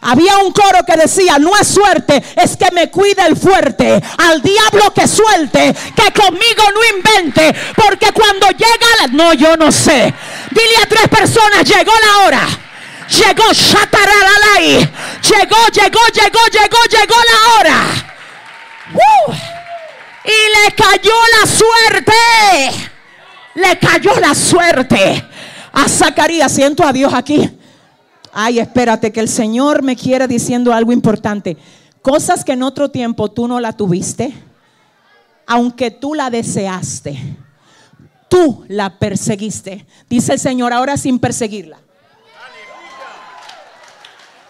Había 0.00 0.38
un 0.38 0.50
coro 0.52 0.78
que 0.86 0.96
decía, 0.96 1.38
no 1.38 1.54
es 1.58 1.68
suerte, 1.68 2.22
es 2.36 2.56
que 2.56 2.70
me 2.72 2.90
cuide 2.90 3.26
el 3.26 3.36
fuerte. 3.36 4.02
Al 4.16 4.40
diablo 4.40 4.94
que 4.94 5.06
suelte, 5.06 5.74
que 5.94 6.10
conmigo 6.18 6.62
no 6.72 6.96
invente. 6.96 7.54
Porque 7.76 8.12
cuando 8.12 8.48
llega 8.48 8.86
la... 8.98 9.06
No, 9.08 9.34
yo 9.34 9.58
no 9.58 9.70
sé. 9.70 10.14
Dile 10.50 10.76
a 10.82 10.86
tres 10.86 11.06
personas, 11.08 11.64
llegó 11.64 11.92
la 11.92 12.26
hora. 12.26 12.48
Llegó 13.08 13.52
Shataralai. 13.52 14.78
Llegó, 15.22 15.66
llegó, 15.72 16.00
llegó, 16.12 16.40
llegó, 16.50 16.78
llegó 16.90 17.16
la 17.30 17.54
hora. 17.54 17.78
Y 20.24 20.64
le 20.64 20.74
cayó 20.74 21.14
la 21.40 21.46
suerte. 21.46 22.12
Le 23.54 23.78
cayó 23.78 24.18
la 24.20 24.34
suerte 24.34 25.24
a 25.72 25.88
Zacarías. 25.88 26.52
Siento 26.52 26.84
a 26.84 26.92
Dios 26.92 27.12
aquí. 27.12 27.50
Ay, 28.32 28.60
espérate, 28.60 29.12
que 29.12 29.20
el 29.20 29.28
Señor 29.28 29.82
me 29.82 29.96
quiere 29.96 30.26
diciendo 30.26 30.72
algo 30.72 30.92
importante. 30.92 31.56
Cosas 32.00 32.44
que 32.44 32.52
en 32.52 32.62
otro 32.62 32.90
tiempo 32.90 33.30
tú 33.30 33.46
no 33.46 33.60
la 33.60 33.74
tuviste, 33.74 34.32
aunque 35.46 35.90
tú 35.90 36.14
la 36.14 36.30
deseaste, 36.30 37.18
tú 38.28 38.64
la 38.68 38.98
perseguiste. 38.98 39.86
Dice 40.08 40.32
el 40.32 40.38
Señor, 40.38 40.72
ahora 40.72 40.96
sin 40.96 41.18
perseguirla. 41.18 41.78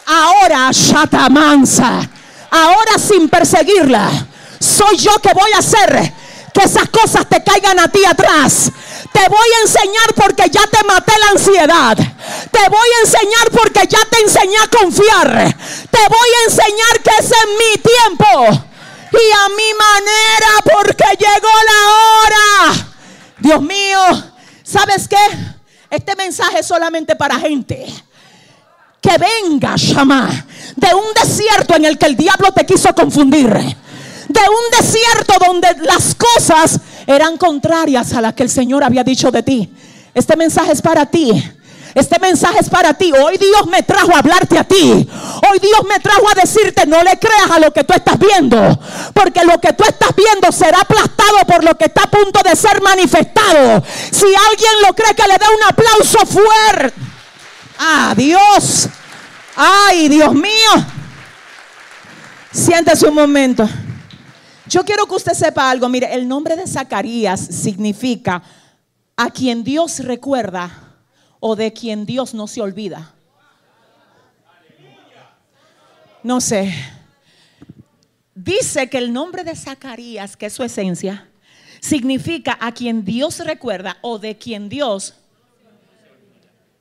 Ahora, 0.05 0.69
Shatamansa, 0.71 2.09
ahora 2.51 2.97
sin 2.97 3.29
perseguirla, 3.29 4.09
soy 4.59 4.97
yo 4.97 5.17
que 5.19 5.33
voy 5.33 5.51
a 5.53 5.59
hacer 5.59 6.13
que 6.53 6.63
esas 6.63 6.89
cosas 6.89 7.27
te 7.27 7.43
caigan 7.43 7.79
a 7.79 7.87
ti 7.87 8.03
atrás. 8.05 8.71
Te 9.11 9.27
voy 9.29 9.47
a 9.57 9.61
enseñar 9.61 10.13
porque 10.15 10.49
ya 10.49 10.65
te 10.67 10.83
maté 10.85 11.13
la 11.19 11.27
ansiedad. 11.29 11.97
Te 11.97 12.69
voy 12.69 12.87
a 12.97 12.99
enseñar 13.05 13.51
porque 13.51 13.87
ya 13.87 13.99
te 14.09 14.21
enseñé 14.21 14.57
a 14.57 14.67
confiar. 14.67 15.55
Te 15.89 15.99
voy 16.07 16.29
a 16.39 16.43
enseñar 16.49 17.01
que 17.03 17.11
es 17.19 17.31
en 17.31 17.57
mi 17.57 17.77
tiempo 17.81 18.69
y 19.11 19.31
a 19.31 19.49
mi 19.49 19.73
manera 19.73 20.49
porque 20.63 21.05
llegó 21.17 21.49
la 21.65 22.73
hora. 22.73 22.87
Dios 23.39 23.61
mío, 23.61 23.99
¿sabes 24.63 25.07
qué? 25.07 25.17
Este 25.89 26.15
mensaje 26.15 26.59
es 26.59 26.67
solamente 26.67 27.15
para 27.15 27.39
gente 27.39 27.85
que 29.03 29.17
venga, 29.19 29.75
Shama, 29.75 30.45
de 30.75 30.87
un 30.95 31.13
desierto 31.21 31.75
en 31.75 31.85
el 31.85 31.97
que 31.99 32.07
el 32.07 32.15
diablo 32.15 32.51
te 32.53 32.65
quiso 32.65 32.95
confundir 32.95 33.75
de 34.33 34.39
un 34.39 34.85
desierto 34.85 35.33
donde 35.45 35.67
las 35.83 36.15
cosas 36.15 36.79
eran 37.05 37.37
contrarias 37.37 38.13
a 38.13 38.21
las 38.21 38.33
que 38.33 38.43
el 38.43 38.49
Señor 38.49 38.83
había 38.83 39.03
dicho 39.03 39.31
de 39.31 39.43
ti. 39.43 39.71
Este 40.13 40.35
mensaje 40.35 40.71
es 40.71 40.81
para 40.81 41.05
ti. 41.05 41.31
Este 41.93 42.17
mensaje 42.19 42.57
es 42.59 42.69
para 42.69 42.95
ti. 42.95 43.11
Hoy 43.11 43.37
Dios 43.37 43.67
me 43.67 43.83
trajo 43.83 44.15
a 44.15 44.19
hablarte 44.19 44.57
a 44.57 44.63
ti. 44.63 45.07
Hoy 45.51 45.59
Dios 45.59 45.81
me 45.87 45.99
trajo 45.99 46.27
a 46.29 46.33
decirte, 46.33 46.87
no 46.87 47.03
le 47.03 47.19
creas 47.19 47.51
a 47.51 47.59
lo 47.59 47.71
que 47.71 47.83
tú 47.83 47.93
estás 47.93 48.17
viendo. 48.17 48.57
Porque 49.13 49.43
lo 49.45 49.59
que 49.59 49.73
tú 49.73 49.83
estás 49.83 50.09
viendo 50.15 50.51
será 50.51 50.79
aplastado 50.79 51.37
por 51.47 51.63
lo 51.63 51.75
que 51.77 51.85
está 51.85 52.03
a 52.03 52.09
punto 52.09 52.39
de 52.43 52.55
ser 52.55 52.81
manifestado. 52.81 53.83
Si 54.11 54.25
alguien 54.25 54.71
lo 54.87 54.95
cree, 54.95 55.13
que 55.13 55.27
le 55.27 55.37
dé 55.37 55.45
un 55.55 55.63
aplauso 55.69 56.25
fuerte. 56.25 57.12
Ah, 57.77 58.13
Dios. 58.15 58.89
Ay, 59.55 60.09
Dios 60.09 60.33
mío. 60.33 60.71
Siéntese 62.51 63.07
un 63.07 63.15
momento. 63.15 63.67
Yo 64.67 64.83
quiero 64.83 65.05
que 65.05 65.15
usted 65.15 65.33
sepa 65.33 65.69
algo. 65.69 65.89
Mire, 65.89 66.13
el 66.13 66.27
nombre 66.27 66.55
de 66.55 66.67
Zacarías 66.67 67.39
significa 67.39 68.41
a 69.15 69.29
quien 69.29 69.63
Dios 69.63 69.99
recuerda 69.99 70.95
o 71.39 71.55
de 71.55 71.73
quien 71.73 72.05
Dios 72.05 72.33
no 72.33 72.47
se 72.47 72.61
olvida. 72.61 73.13
No 76.23 76.39
sé. 76.39 76.73
Dice 78.33 78.89
que 78.89 78.97
el 78.97 79.13
nombre 79.13 79.43
de 79.43 79.55
Zacarías, 79.55 80.37
que 80.37 80.47
es 80.47 80.53
su 80.53 80.63
esencia, 80.63 81.27
significa 81.81 82.57
a 82.59 82.71
quien 82.71 83.03
Dios 83.03 83.39
recuerda 83.39 83.97
o 84.01 84.17
de 84.17 84.37
quien 84.37 84.69
Dios 84.69 85.15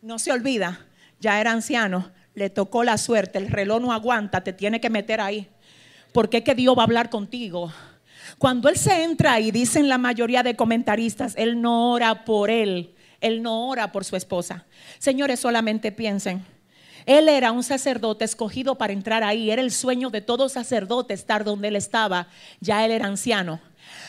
no 0.03 0.19
se 0.19 0.33
olvida. 0.33 0.87
Ya 1.21 1.41
era 1.41 1.53
anciano, 1.53 2.11
le 2.35 2.51
tocó 2.51 2.85
la 2.85 2.99
suerte, 2.99 3.39
el 3.39 3.49
reloj 3.49 3.81
no 3.81 3.93
aguanta, 3.93 4.43
te 4.43 4.53
tiene 4.53 4.81
que 4.81 4.91
meter 4.91 5.21
ahí 5.21 5.49
porque 6.13 6.39
es 6.39 6.45
que 6.45 6.55
Dios 6.55 6.77
va 6.77 6.83
a 6.83 6.85
hablar 6.85 7.11
contigo. 7.11 7.73
Cuando 8.39 8.69
Él 8.69 8.77
se 8.77 9.03
entra 9.03 9.41
y 9.41 9.51
dicen 9.51 9.89
la 9.89 9.99
mayoría 9.99 10.43
de 10.43 10.55
comentaristas, 10.55 11.35
Él 11.37 11.61
no 11.61 11.91
ora 11.91 12.25
por 12.25 12.51
Él, 12.51 12.95
Él 13.21 13.43
no 13.43 13.69
ora 13.69 13.91
por 13.93 14.05
su 14.05 14.17
esposa. 14.17 14.67
Señores, 14.99 15.41
solamente 15.41 15.91
piensen. 15.91 16.45
Él 17.05 17.29
era 17.29 17.51
un 17.51 17.65
sacerdote 17.65 18.25
escogido 18.25 18.77
para 18.79 18.93
entrar 18.93 19.25
ahí. 19.25 19.51
Era 19.51 19.61
el 19.61 19.73
sueño 19.73 20.11
de 20.11 20.21
todo 20.21 20.49
sacerdote 20.49 21.15
estar 21.15 21.43
donde 21.43 21.67
él 21.67 21.75
estaba. 21.75 22.29
Ya 22.61 22.85
él 22.85 22.93
era 22.93 23.07
anciano. 23.07 23.61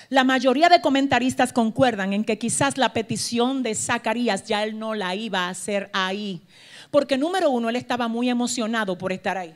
La 0.10 0.24
mayoría 0.24 0.70
de 0.70 0.82
comentaristas 0.82 1.54
concuerdan 1.54 2.14
en 2.14 2.24
que 2.24 2.38
quizás 2.38 2.78
la 2.78 2.94
petición 2.94 3.64
de 3.64 3.76
Zacarías 3.76 4.46
ya 4.46 4.64
él 4.64 4.78
no 4.78 4.94
la 4.94 5.16
iba 5.16 5.46
a 5.46 5.50
hacer 5.50 5.90
ahí. 5.94 6.42
Porque 6.92 7.18
número 7.18 7.50
uno, 7.50 7.70
él 7.70 7.76
estaba 7.76 8.08
muy 8.08 8.30
emocionado 8.30 8.98
por 8.98 9.12
estar 9.12 9.38
ahí. 9.38 9.56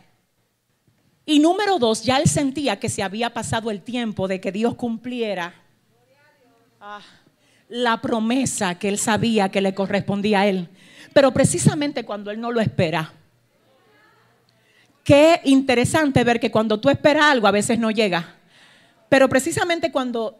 Y 1.25 1.39
número 1.39 1.77
dos, 1.77 2.03
ya 2.03 2.17
él 2.17 2.27
sentía 2.27 2.80
que 2.80 2.89
se 2.89 3.03
había 3.03 3.34
pasado 3.34 3.69
el 3.69 3.82
tiempo 3.82 4.27
de 4.27 4.39
que 4.39 4.51
Dios 4.51 4.75
cumpliera 4.75 5.53
ah, 6.80 7.01
la 7.67 8.01
promesa 8.01 8.80
que 8.80 8.88
él 8.88 8.97
sabía 8.97 9.49
que 9.49 9.60
le 9.60 9.75
correspondía 9.75 10.39
a 10.39 10.47
él. 10.47 10.69
Pero 11.13 11.34
precisamente 11.34 12.06
cuando 12.06 12.32
él 12.32 12.39
no 12.39 12.51
lo 12.51 12.62
espera, 12.62 13.12
qué 15.03 15.41
interesante 15.43 16.23
ver 16.23 16.39
que 16.39 16.49
cuando 16.49 16.80
tú 16.80 16.89
esperas 16.89 17.25
algo 17.25 17.45
a 17.45 17.51
veces 17.51 17.77
no 17.77 17.91
llega. 17.91 18.37
Pero 19.10 19.30
precisamente 19.30 19.91
cuando 19.91 20.39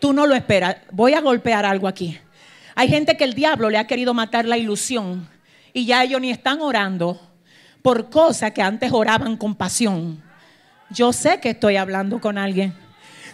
tú 0.00 0.12
no 0.12 0.26
lo 0.26 0.34
esperas, 0.34 0.76
voy 0.90 1.14
a 1.14 1.20
golpear 1.20 1.64
algo 1.64 1.88
aquí. 1.88 2.18
Hay 2.74 2.88
gente 2.88 3.16
que 3.16 3.24
el 3.24 3.34
diablo 3.34 3.70
le 3.70 3.78
ha 3.78 3.86
querido 3.86 4.14
matar 4.14 4.44
la 4.44 4.58
ilusión 4.58 5.28
y 5.72 5.86
ya 5.86 6.02
ellos 6.02 6.20
ni 6.20 6.30
están 6.30 6.60
orando 6.60 7.20
por 7.82 8.10
cosas 8.10 8.52
que 8.52 8.62
antes 8.62 8.92
oraban 8.92 9.36
con 9.36 9.54
pasión. 9.54 10.22
Yo 10.90 11.12
sé 11.12 11.40
que 11.40 11.50
estoy 11.50 11.76
hablando 11.76 12.20
con 12.20 12.38
alguien. 12.38 12.74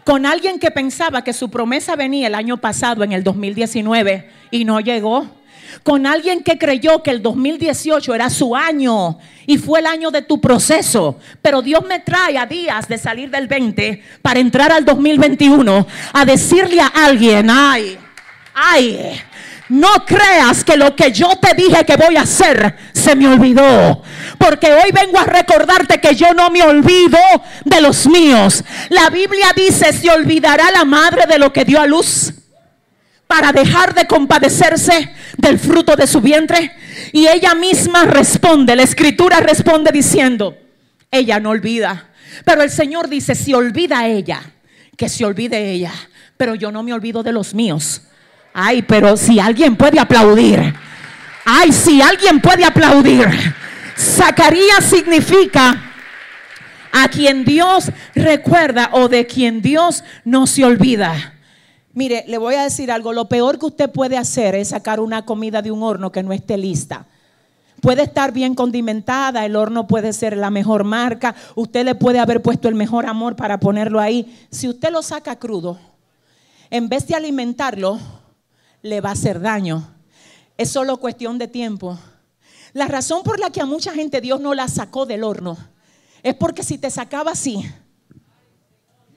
Con 0.05 0.27
alguien 0.27 0.59
que 0.59 0.71
pensaba 0.71 1.23
que 1.23 1.33
su 1.33 1.51
promesa 1.51 1.95
venía 1.95 2.27
el 2.27 2.35
año 2.35 2.57
pasado, 2.57 3.05
en 3.05 3.13
el 3.13 3.23
2019, 3.23 4.31
y 4.51 4.65
no 4.65 4.81
llegó. 4.81 5.29
Con 5.83 6.07
alguien 6.07 6.43
que 6.43 6.59
creyó 6.59 7.03
que 7.03 7.11
el 7.11 7.23
2018 7.23 8.15
era 8.15 8.31
su 8.31 8.55
año 8.55 9.19
y 9.47 9.59
fue 9.59 9.81
el 9.81 9.87
año 9.87 10.11
de 10.11 10.23
tu 10.23 10.41
proceso. 10.41 11.19
Pero 11.43 11.63
Dios 11.63 11.85
me 11.87 12.01
trae 12.01 12.39
a 12.39 12.47
días 12.47 12.89
de 12.89 12.99
salir 12.99 13.31
del 13.31 13.49
20 13.49 14.03
para 14.23 14.41
entrar 14.41 14.73
al 14.73 14.85
2021 14.85 15.87
a 16.13 16.25
decirle 16.25 16.81
a 16.81 16.87
alguien, 16.87 17.49
ay, 17.51 17.99
ay, 18.55 19.21
no 19.71 20.05
creas 20.05 20.65
que 20.65 20.77
lo 20.77 20.97
que 20.97 21.13
yo 21.13 21.37
te 21.37 21.55
dije 21.55 21.85
que 21.85 21.97
voy 21.97 22.17
a 22.17 22.23
hacer 22.23 22.77
se 22.93 23.15
me 23.15 23.29
olvidó. 23.29 24.03
Porque 24.37 24.73
hoy 24.73 24.91
vengo 24.93 25.19
a 25.19 25.25
recordarte 25.25 26.01
que 26.01 26.15
yo 26.15 26.35
no 26.35 26.51
me 26.51 26.63
olvido 26.63 27.19
de 27.65 27.81
los 27.81 28.07
míos. 28.07 28.65
La 28.89 29.11
Biblia 29.11 29.53
dice, 29.55 29.93
se 29.93 30.11
olvidará 30.11 30.71
la 30.73 30.85
madre 30.85 31.23
de 31.29 31.39
lo 31.39 31.53
que 31.53 31.65
dio 31.65 31.81
a 31.81 31.87
luz 31.87 32.35
para 33.31 33.53
dejar 33.53 33.95
de 33.95 34.09
compadecerse 34.09 35.15
del 35.37 35.57
fruto 35.57 35.95
de 35.95 36.09
su 36.09 36.21
vientre. 36.21 36.73
Y 37.13 37.29
ella 37.29 37.55
misma 37.55 38.03
responde, 38.03 38.75
la 38.75 38.83
escritura 38.83 39.39
responde 39.39 39.93
diciendo, 39.93 40.59
ella 41.13 41.39
no 41.39 41.51
olvida. 41.51 42.09
Pero 42.45 42.63
el 42.63 42.71
Señor 42.71 43.09
dice, 43.09 43.37
si 43.37 43.55
olvida 43.55 44.09
ella, 44.09 44.43
que 44.97 45.09
se 45.09 45.25
olvide 45.25 45.71
ella. 45.71 45.93
Pero 46.37 46.57
yo 46.57 46.73
no 46.73 46.83
me 46.83 46.93
olvido 46.93 47.23
de 47.23 47.31
los 47.31 47.55
míos. 47.55 48.03
Ay, 48.53 48.83
pero 48.83 49.17
si 49.17 49.39
alguien 49.39 49.77
puede 49.77 50.01
aplaudir. 50.01 50.75
Ay, 51.45 51.71
si 51.71 52.03
alguien 52.03 52.41
puede 52.41 52.65
aplaudir. 52.65 53.29
Zacarías 53.97 54.85
significa 54.85 55.81
a 56.91 57.07
quien 57.07 57.45
Dios 57.45 57.93
recuerda 58.13 58.91
o 58.91 59.09
de 59.09 59.25
quien 59.25 59.63
Dios 59.63 60.03
no 60.25 60.49
se 60.49 60.65
olvida. 60.65 61.35
Mire, 61.93 62.25
le 62.29 62.39
voy 62.39 62.55
a 62.55 62.63
decir 62.63 62.91
algo. 62.91 63.13
Lo 63.13 63.29
peor 63.29 63.59
que 63.59 63.67
usted 63.67 63.91
puede 63.91 64.17
hacer 64.17 64.55
es 64.55 64.69
sacar 64.69 65.01
una 65.01 65.25
comida 65.25 65.63
de 65.63 65.71
un 65.71 65.83
horno 65.83 66.13
que 66.13 66.23
no 66.23 66.33
esté 66.33 66.57
lista. 66.57 67.07
Puede 67.81 68.03
estar 68.03 68.33
bien 68.33 68.55
condimentada, 68.55 69.45
el 69.47 69.57
horno 69.57 69.87
puede 69.87 70.13
ser 70.13 70.37
la 70.37 70.51
mejor 70.51 70.85
marca, 70.85 71.35
usted 71.55 71.85
le 71.85 71.95
puede 71.95 72.19
haber 72.19 72.43
puesto 72.43 72.69
el 72.69 72.75
mejor 72.75 73.07
amor 73.07 73.37
para 73.37 73.59
ponerlo 73.59 74.01
ahí. 74.01 74.47
Si 74.51 74.69
usted 74.69 74.91
lo 74.91 75.03
saca 75.03 75.37
crudo, 75.37 75.79
en 76.69 76.91
vez 76.91 77.07
de 77.07 77.15
alimentarlo, 77.15 77.99
le 78.83 79.01
va 79.01 79.09
a 79.09 79.13
hacer 79.13 79.41
daño. 79.41 79.95
Es 80.59 80.69
solo 80.69 80.99
cuestión 80.99 81.39
de 81.39 81.49
tiempo. 81.49 81.99
La 82.75 82.87
razón 82.87 83.23
por 83.23 83.41
la 83.41 83.51
que 83.51 83.63
a 83.63 83.67
mucha 83.67 83.93
gente 83.93 84.21
Dios 84.21 84.41
no 84.41 84.53
la 84.55 84.69
sacó 84.69 85.07
del 85.07 85.25
horno 85.25 85.57
es 86.23 86.35
porque 86.35 86.63
si 86.63 86.77
te 86.77 86.91
sacaba 86.91 87.33
así, 87.33 87.65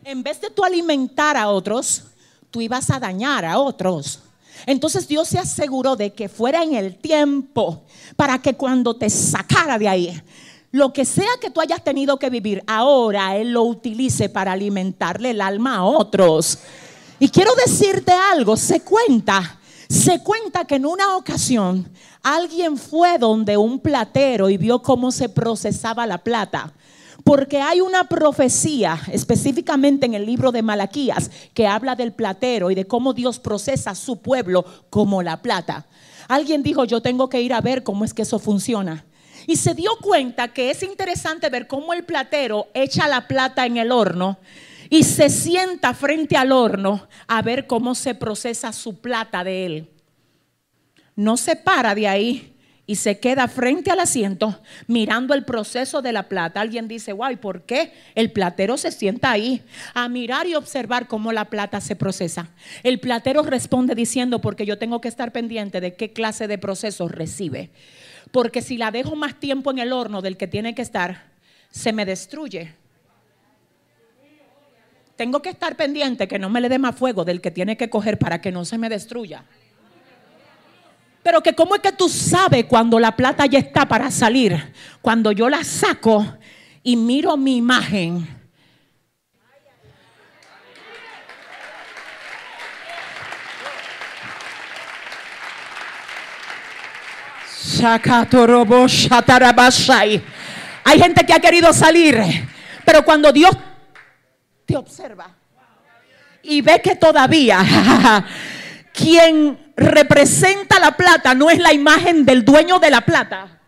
en 0.05 0.23
vez 0.23 0.39
de 0.39 0.49
tú 0.49 0.63
alimentar 0.63 1.35
a 1.35 1.49
otros, 1.49 2.05
tú 2.53 2.61
ibas 2.61 2.91
a 2.91 2.99
dañar 2.99 3.45
a 3.45 3.57
otros. 3.57 4.19
Entonces 4.67 5.07
Dios 5.07 5.27
se 5.27 5.39
aseguró 5.39 5.95
de 5.95 6.13
que 6.13 6.29
fuera 6.29 6.61
en 6.61 6.75
el 6.75 6.95
tiempo 6.95 7.81
para 8.15 8.39
que 8.39 8.53
cuando 8.53 8.95
te 8.95 9.09
sacara 9.09 9.79
de 9.79 9.89
ahí, 9.89 10.21
lo 10.69 10.93
que 10.93 11.03
sea 11.03 11.31
que 11.41 11.49
tú 11.49 11.61
hayas 11.61 11.83
tenido 11.83 12.19
que 12.19 12.29
vivir, 12.29 12.63
ahora 12.67 13.35
Él 13.35 13.53
lo 13.53 13.63
utilice 13.63 14.29
para 14.29 14.51
alimentarle 14.51 15.31
el 15.31 15.41
alma 15.41 15.77
a 15.77 15.83
otros. 15.83 16.59
Y 17.17 17.29
quiero 17.29 17.55
decirte 17.55 18.11
algo, 18.11 18.55
se 18.55 18.81
cuenta, 18.81 19.59
se 19.89 20.21
cuenta 20.21 20.65
que 20.65 20.75
en 20.75 20.85
una 20.85 21.17
ocasión 21.17 21.89
alguien 22.21 22.77
fue 22.77 23.17
donde 23.17 23.57
un 23.57 23.79
platero 23.79 24.47
y 24.47 24.57
vio 24.57 24.79
cómo 24.79 25.11
se 25.11 25.27
procesaba 25.27 26.05
la 26.05 26.19
plata. 26.19 26.71
Porque 27.23 27.61
hay 27.61 27.79
una 27.79 28.03
profecía 28.05 28.99
específicamente 29.11 30.05
en 30.05 30.13
el 30.13 30.25
libro 30.25 30.51
de 30.51 30.61
Malaquías 30.61 31.31
que 31.53 31.67
habla 31.67 31.95
del 31.95 32.11
platero 32.11 32.69
y 32.69 32.75
de 32.75 32.85
cómo 32.85 33.13
Dios 33.13 33.39
procesa 33.39 33.95
su 33.95 34.21
pueblo 34.21 34.65
como 34.89 35.23
la 35.23 35.41
plata. 35.41 35.87
Alguien 36.27 36.63
dijo, 36.63 36.85
yo 36.85 37.01
tengo 37.01 37.29
que 37.29 37.41
ir 37.41 37.53
a 37.53 37.61
ver 37.61 37.83
cómo 37.83 38.03
es 38.03 38.13
que 38.13 38.23
eso 38.23 38.39
funciona. 38.39 39.05
Y 39.47 39.57
se 39.57 39.73
dio 39.73 39.91
cuenta 40.01 40.49
que 40.53 40.71
es 40.71 40.83
interesante 40.83 41.49
ver 41.49 41.67
cómo 41.67 41.93
el 41.93 42.03
platero 42.03 42.67
echa 42.73 43.07
la 43.07 43.27
plata 43.27 43.65
en 43.65 43.77
el 43.77 43.91
horno 43.91 44.37
y 44.89 45.03
se 45.03 45.29
sienta 45.29 45.93
frente 45.93 46.37
al 46.37 46.51
horno 46.51 47.07
a 47.27 47.41
ver 47.41 47.67
cómo 47.67 47.95
se 47.95 48.15
procesa 48.15 48.71
su 48.71 48.99
plata 48.99 49.43
de 49.43 49.65
él. 49.65 49.89
No 51.15 51.37
se 51.37 51.55
para 51.55 51.95
de 51.95 52.07
ahí 52.07 52.52
y 52.85 52.95
se 52.95 53.19
queda 53.19 53.47
frente 53.47 53.91
al 53.91 54.01
asiento 54.01 54.59
mirando 54.87 55.33
el 55.33 55.45
proceso 55.45 56.01
de 56.01 56.11
la 56.11 56.27
plata. 56.27 56.59
Alguien 56.59 56.87
dice, 56.87 57.13
guay, 57.13 57.37
¿por 57.37 57.61
qué 57.61 57.93
el 58.15 58.31
platero 58.31 58.77
se 58.77 58.91
sienta 58.91 59.31
ahí 59.31 59.61
a 59.93 60.09
mirar 60.09 60.47
y 60.47 60.55
observar 60.55 61.07
cómo 61.07 61.31
la 61.31 61.45
plata 61.45 61.79
se 61.79 61.95
procesa? 61.95 62.49
El 62.83 62.99
platero 62.99 63.41
responde 63.43 63.95
diciendo, 63.95 64.41
porque 64.41 64.65
yo 64.65 64.77
tengo 64.77 64.99
que 64.99 65.07
estar 65.07 65.31
pendiente 65.31 65.79
de 65.79 65.95
qué 65.95 66.11
clase 66.11 66.47
de 66.47 66.57
proceso 66.57 67.07
recibe. 67.07 67.69
Porque 68.31 68.61
si 68.61 68.77
la 68.77 68.91
dejo 68.91 69.15
más 69.15 69.39
tiempo 69.39 69.71
en 69.71 69.79
el 69.79 69.93
horno 69.93 70.21
del 70.21 70.35
que 70.35 70.47
tiene 70.47 70.75
que 70.75 70.81
estar, 70.81 71.31
se 71.69 71.93
me 71.93 72.05
destruye. 72.05 72.73
Tengo 75.15 75.41
que 75.41 75.49
estar 75.49 75.77
pendiente 75.77 76.27
que 76.27 76.39
no 76.39 76.49
me 76.49 76.59
le 76.59 76.67
dé 76.67 76.79
más 76.79 76.95
fuego 76.95 77.23
del 77.23 77.39
que 77.39 77.51
tiene 77.51 77.77
que 77.77 77.89
coger 77.89 78.17
para 78.17 78.41
que 78.41 78.51
no 78.51 78.65
se 78.65 78.77
me 78.77 78.89
destruya. 78.89 79.45
Pero 81.23 81.41
que 81.41 81.53
cómo 81.53 81.75
es 81.75 81.81
que 81.81 81.93
tú 81.93 82.09
sabes 82.09 82.65
cuando 82.65 82.99
la 82.99 83.15
plata 83.15 83.45
ya 83.45 83.59
está 83.59 83.87
para 83.87 84.11
salir. 84.11 84.73
Cuando 85.01 85.31
yo 85.31 85.49
la 85.49 85.63
saco 85.63 86.37
y 86.83 86.97
miro 86.97 87.37
mi 87.37 87.57
imagen. 87.57 88.27
Hay 100.85 100.99
gente 100.99 101.25
que 101.25 101.33
ha 101.33 101.39
querido 101.39 101.73
salir, 101.73 102.21
pero 102.85 103.03
cuando 103.03 103.31
Dios 103.31 103.51
te 104.65 104.75
observa 104.77 105.35
y 106.43 106.61
ve 106.61 106.81
que 106.81 106.95
todavía 106.95 107.59
quien 108.93 109.62
representa 109.75 110.79
la 110.79 110.91
plata 110.91 111.33
no 111.33 111.49
es 111.49 111.59
la 111.59 111.73
imagen 111.73 112.25
del 112.25 112.45
dueño 112.45 112.79
de 112.79 112.91
la 112.91 113.01
plata, 113.01 113.59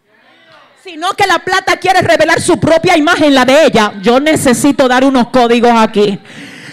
sino 0.84 1.14
que 1.14 1.26
la 1.26 1.40
plata 1.40 1.78
quiere 1.78 2.02
revelar 2.02 2.40
su 2.40 2.60
propia 2.60 2.96
imagen, 2.96 3.34
la 3.34 3.46
de 3.46 3.66
ella. 3.66 3.94
Yo 4.02 4.20
necesito 4.20 4.88
dar 4.88 5.04
unos 5.04 5.30
códigos 5.30 5.72
aquí. 5.76 6.20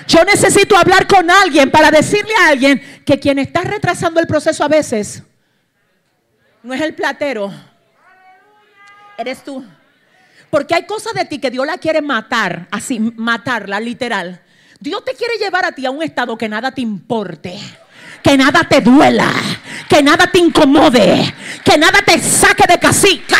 Yo 0.07 0.25
necesito 0.25 0.77
hablar 0.77 1.07
con 1.07 1.31
alguien 1.31 1.71
para 1.71 1.91
decirle 1.91 2.35
a 2.41 2.49
alguien 2.49 3.03
que 3.07 3.19
quien 3.19 3.39
está 3.39 3.63
retrasando 3.63 4.21
el 4.21 4.27
proceso 4.27 4.65
a 4.65 4.69
veces 4.69 5.23
no 6.63 6.75
es 6.75 6.81
el 6.81 6.95
platero, 6.95 7.53
eres 9.17 9.43
tú. 9.43 9.65
Porque 10.51 10.75
hay 10.75 10.85
cosas 10.85 11.15
de 11.15 11.25
ti 11.25 11.39
que 11.39 11.51
Dios 11.51 11.67
la 11.67 11.79
quiere 11.79 12.03
matar, 12.03 12.69
así, 12.71 13.01
matarla, 13.01 13.81
literal. 13.81 14.43
Dios 14.79 15.03
te 15.05 15.15
quiere 15.15 15.39
llevar 15.39 15.65
a 15.65 15.73
ti 15.73 15.87
a 15.87 15.91
un 15.91 16.03
estado 16.03 16.37
que 16.37 16.49
nada 16.49 16.71
te 16.73 16.83
importe 16.83 17.59
que 18.23 18.37
nada 18.37 18.65
te 18.65 18.81
duela, 18.81 19.31
que 19.89 20.03
nada 20.03 20.27
te 20.27 20.39
incomode, 20.39 21.35
que 21.65 21.77
nada 21.77 22.01
te 22.03 22.21
saque 22.21 22.65
de 22.69 22.79
casilla, 22.79 23.39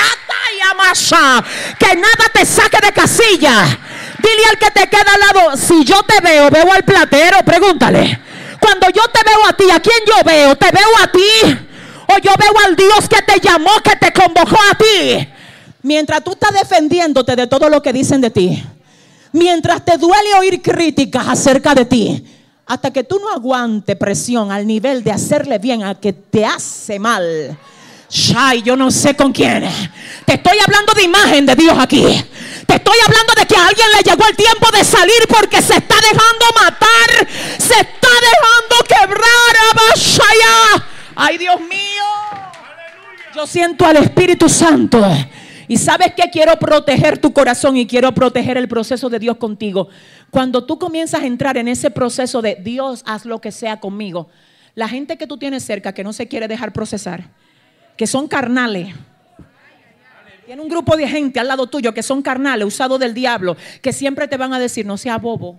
que 1.79 1.97
nada 1.97 2.31
te 2.33 2.45
saque 2.45 2.79
de 2.85 2.93
casilla. 2.93 3.79
Dile 4.19 4.47
al 4.51 4.59
que 4.59 4.71
te 4.71 4.89
queda 4.89 5.13
al 5.15 5.21
lado, 5.21 5.57
si 5.57 5.85
yo 5.85 6.03
te 6.03 6.21
veo, 6.21 6.51
veo 6.51 6.73
al 6.73 6.85
platero, 6.85 7.39
pregúntale. 7.45 8.21
Cuando 8.61 8.89
yo 8.91 9.03
te 9.09 9.21
veo 9.25 9.49
a 9.49 9.53
ti, 9.55 9.65
¿a 9.71 9.81
quién 9.81 9.99
yo 10.07 10.25
veo? 10.25 10.57
¿Te 10.57 10.71
veo 10.71 10.89
a 11.03 11.07
ti? 11.11 11.59
¿O 12.07 12.19
yo 12.19 12.33
veo 12.39 12.67
al 12.67 12.77
Dios 12.77 13.09
que 13.09 13.23
te 13.23 13.41
llamó, 13.41 13.71
que 13.83 13.97
te 13.97 14.13
convocó 14.13 14.57
a 14.71 14.75
ti? 14.77 15.29
Mientras 15.83 16.23
tú 16.23 16.33
estás 16.33 16.53
defendiéndote 16.53 17.35
de 17.35 17.47
todo 17.49 17.69
lo 17.69 17.83
que 17.83 17.93
dicen 17.93 18.21
de 18.21 18.31
ti, 18.31 18.63
mientras 19.33 19.85
te 19.85 19.97
duele 19.97 20.35
oír 20.39 20.63
críticas 20.63 21.27
acerca 21.27 21.75
de 21.75 21.85
ti, 21.85 22.25
hasta 22.67 22.93
que 22.93 23.05
tú 23.05 23.19
no 23.19 23.31
aguante 23.31 23.97
presión 23.97 24.53
al 24.53 24.67
nivel 24.67 25.03
de 25.05 25.13
hacerle 25.13 25.59
bien 25.59 25.83
a 25.83 25.95
que 25.95 26.13
te 26.13 26.45
hace 26.45 26.99
mal. 26.99 27.59
Ay, 28.37 28.63
yo 28.63 28.77
no 28.77 28.91
sé 28.91 29.17
con 29.17 29.33
quién. 29.33 29.69
Te 30.27 30.35
estoy 30.35 30.59
hablando 30.65 30.93
de 30.93 31.03
imagen 31.03 31.47
de 31.47 31.55
Dios 31.55 31.77
aquí. 31.79 32.03
Te 32.67 32.75
estoy 32.75 32.99
hablando 33.07 33.33
de 33.35 33.47
que 33.47 33.57
a 33.57 33.69
alguien 33.69 33.87
le 33.97 34.03
llegó 34.03 34.27
el 34.29 34.37
tiempo 34.37 34.71
de 34.71 34.85
salir 34.85 35.27
porque 35.29 35.63
se 35.63 35.77
está 35.77 35.95
dejando 35.97 36.45
matar. 36.55 37.29
Se 37.59 37.75
está 37.75 38.09
dejando 38.21 38.85
quebrar 38.87 39.57
a 39.57 39.73
Ay, 41.15 41.39
Dios 41.39 41.61
mío. 41.61 42.05
Yo 43.35 43.47
siento 43.47 43.87
al 43.87 43.97
Espíritu 43.97 44.49
Santo 44.49 45.03
Y 45.69 45.77
sabes 45.77 46.15
que 46.15 46.31
quiero 46.31 46.59
proteger 46.59 47.19
tu 47.19 47.33
corazón 47.33 47.77
y 47.77 47.87
quiero 47.87 48.13
proteger 48.13 48.57
el 48.57 48.69
proceso 48.69 49.09
de 49.09 49.19
Dios 49.19 49.37
contigo. 49.37 49.89
Cuando 50.31 50.65
tú 50.65 50.79
comienzas 50.79 51.23
a 51.23 51.27
entrar 51.27 51.57
en 51.57 51.69
ese 51.69 51.91
proceso 51.91 52.43
de 52.43 52.57
Dios, 52.57 53.03
haz 53.07 53.25
lo 53.25 53.41
que 53.41 53.53
sea 53.53 53.81
conmigo. 53.81 54.29
La 54.75 54.89
gente 54.89 55.17
que 55.17 55.27
tú 55.27 55.39
tienes 55.39 55.65
cerca 55.65 55.93
que 55.93 56.05
no 56.05 56.13
se 56.13 56.29
quiere 56.29 56.49
dejar 56.49 56.73
procesar, 56.73 57.31
que 57.97 58.07
son 58.07 58.27
carnales. 58.29 58.95
Tiene 60.47 60.61
un 60.61 60.69
grupo 60.69 60.97
de 60.97 61.07
gente 61.07 61.39
al 61.39 61.49
lado 61.49 61.67
tuyo 61.67 61.95
que 61.95 62.03
son 62.03 62.23
carnales, 62.23 62.67
usados 62.67 62.99
del 62.99 63.15
diablo, 63.15 63.57
que 63.81 63.93
siempre 63.93 64.27
te 64.29 64.37
van 64.37 64.53
a 64.53 64.59
decir, 64.59 64.85
no 64.85 64.97
sea 64.97 65.19
bobo. 65.19 65.59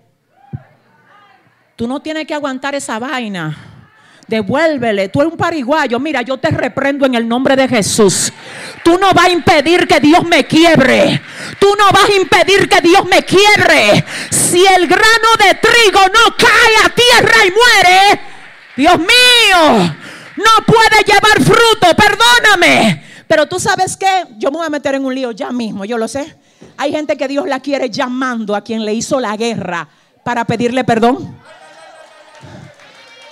Tú 1.75 1.87
no 1.87 2.01
tienes 2.01 2.27
que 2.27 2.33
aguantar 2.33 2.75
esa 2.75 2.99
vaina. 2.99 3.72
Devuélvele. 4.27 5.09
Tú 5.09 5.21
eres 5.21 5.33
un 5.33 5.37
pariguayo. 5.37 5.99
Mira, 5.99 6.21
yo 6.21 6.37
te 6.37 6.49
reprendo 6.49 7.05
en 7.05 7.15
el 7.15 7.27
nombre 7.27 7.55
de 7.55 7.67
Jesús. 7.67 8.31
Tú 8.83 8.97
no 8.97 9.11
vas 9.13 9.25
a 9.25 9.31
impedir 9.31 9.87
que 9.87 9.99
Dios 9.99 10.23
me 10.25 10.45
quiebre. 10.45 11.21
Tú 11.59 11.67
no 11.77 11.91
vas 11.91 12.09
a 12.09 12.15
impedir 12.15 12.67
que 12.69 12.81
Dios 12.81 13.05
me 13.05 13.23
quiebre. 13.23 14.05
Si 14.29 14.65
el 14.65 14.87
grano 14.87 15.29
de 15.39 15.55
trigo 15.55 15.99
no 16.13 16.35
cae 16.37 16.85
a 16.85 16.89
tierra 16.89 17.45
y 17.45 17.51
muere, 17.51 18.21
Dios 18.77 18.97
mío, 18.99 19.95
no 20.37 20.65
puede 20.65 21.03
llevar 21.05 21.43
fruto. 21.43 21.95
Perdóname. 21.95 23.03
Pero 23.27 23.47
tú 23.47 23.59
sabes 23.59 23.97
que 23.97 24.07
yo 24.37 24.51
me 24.51 24.57
voy 24.57 24.67
a 24.67 24.69
meter 24.69 24.95
en 24.95 25.05
un 25.05 25.15
lío 25.15 25.31
ya 25.31 25.51
mismo, 25.51 25.85
yo 25.85 25.97
lo 25.97 26.07
sé. 26.07 26.35
Hay 26.77 26.91
gente 26.91 27.17
que 27.17 27.27
Dios 27.27 27.47
la 27.47 27.59
quiere 27.59 27.89
llamando 27.89 28.55
a 28.55 28.63
quien 28.63 28.85
le 28.85 28.93
hizo 28.93 29.19
la 29.19 29.35
guerra 29.37 29.87
para 30.23 30.45
pedirle 30.45 30.83
perdón. 30.83 31.35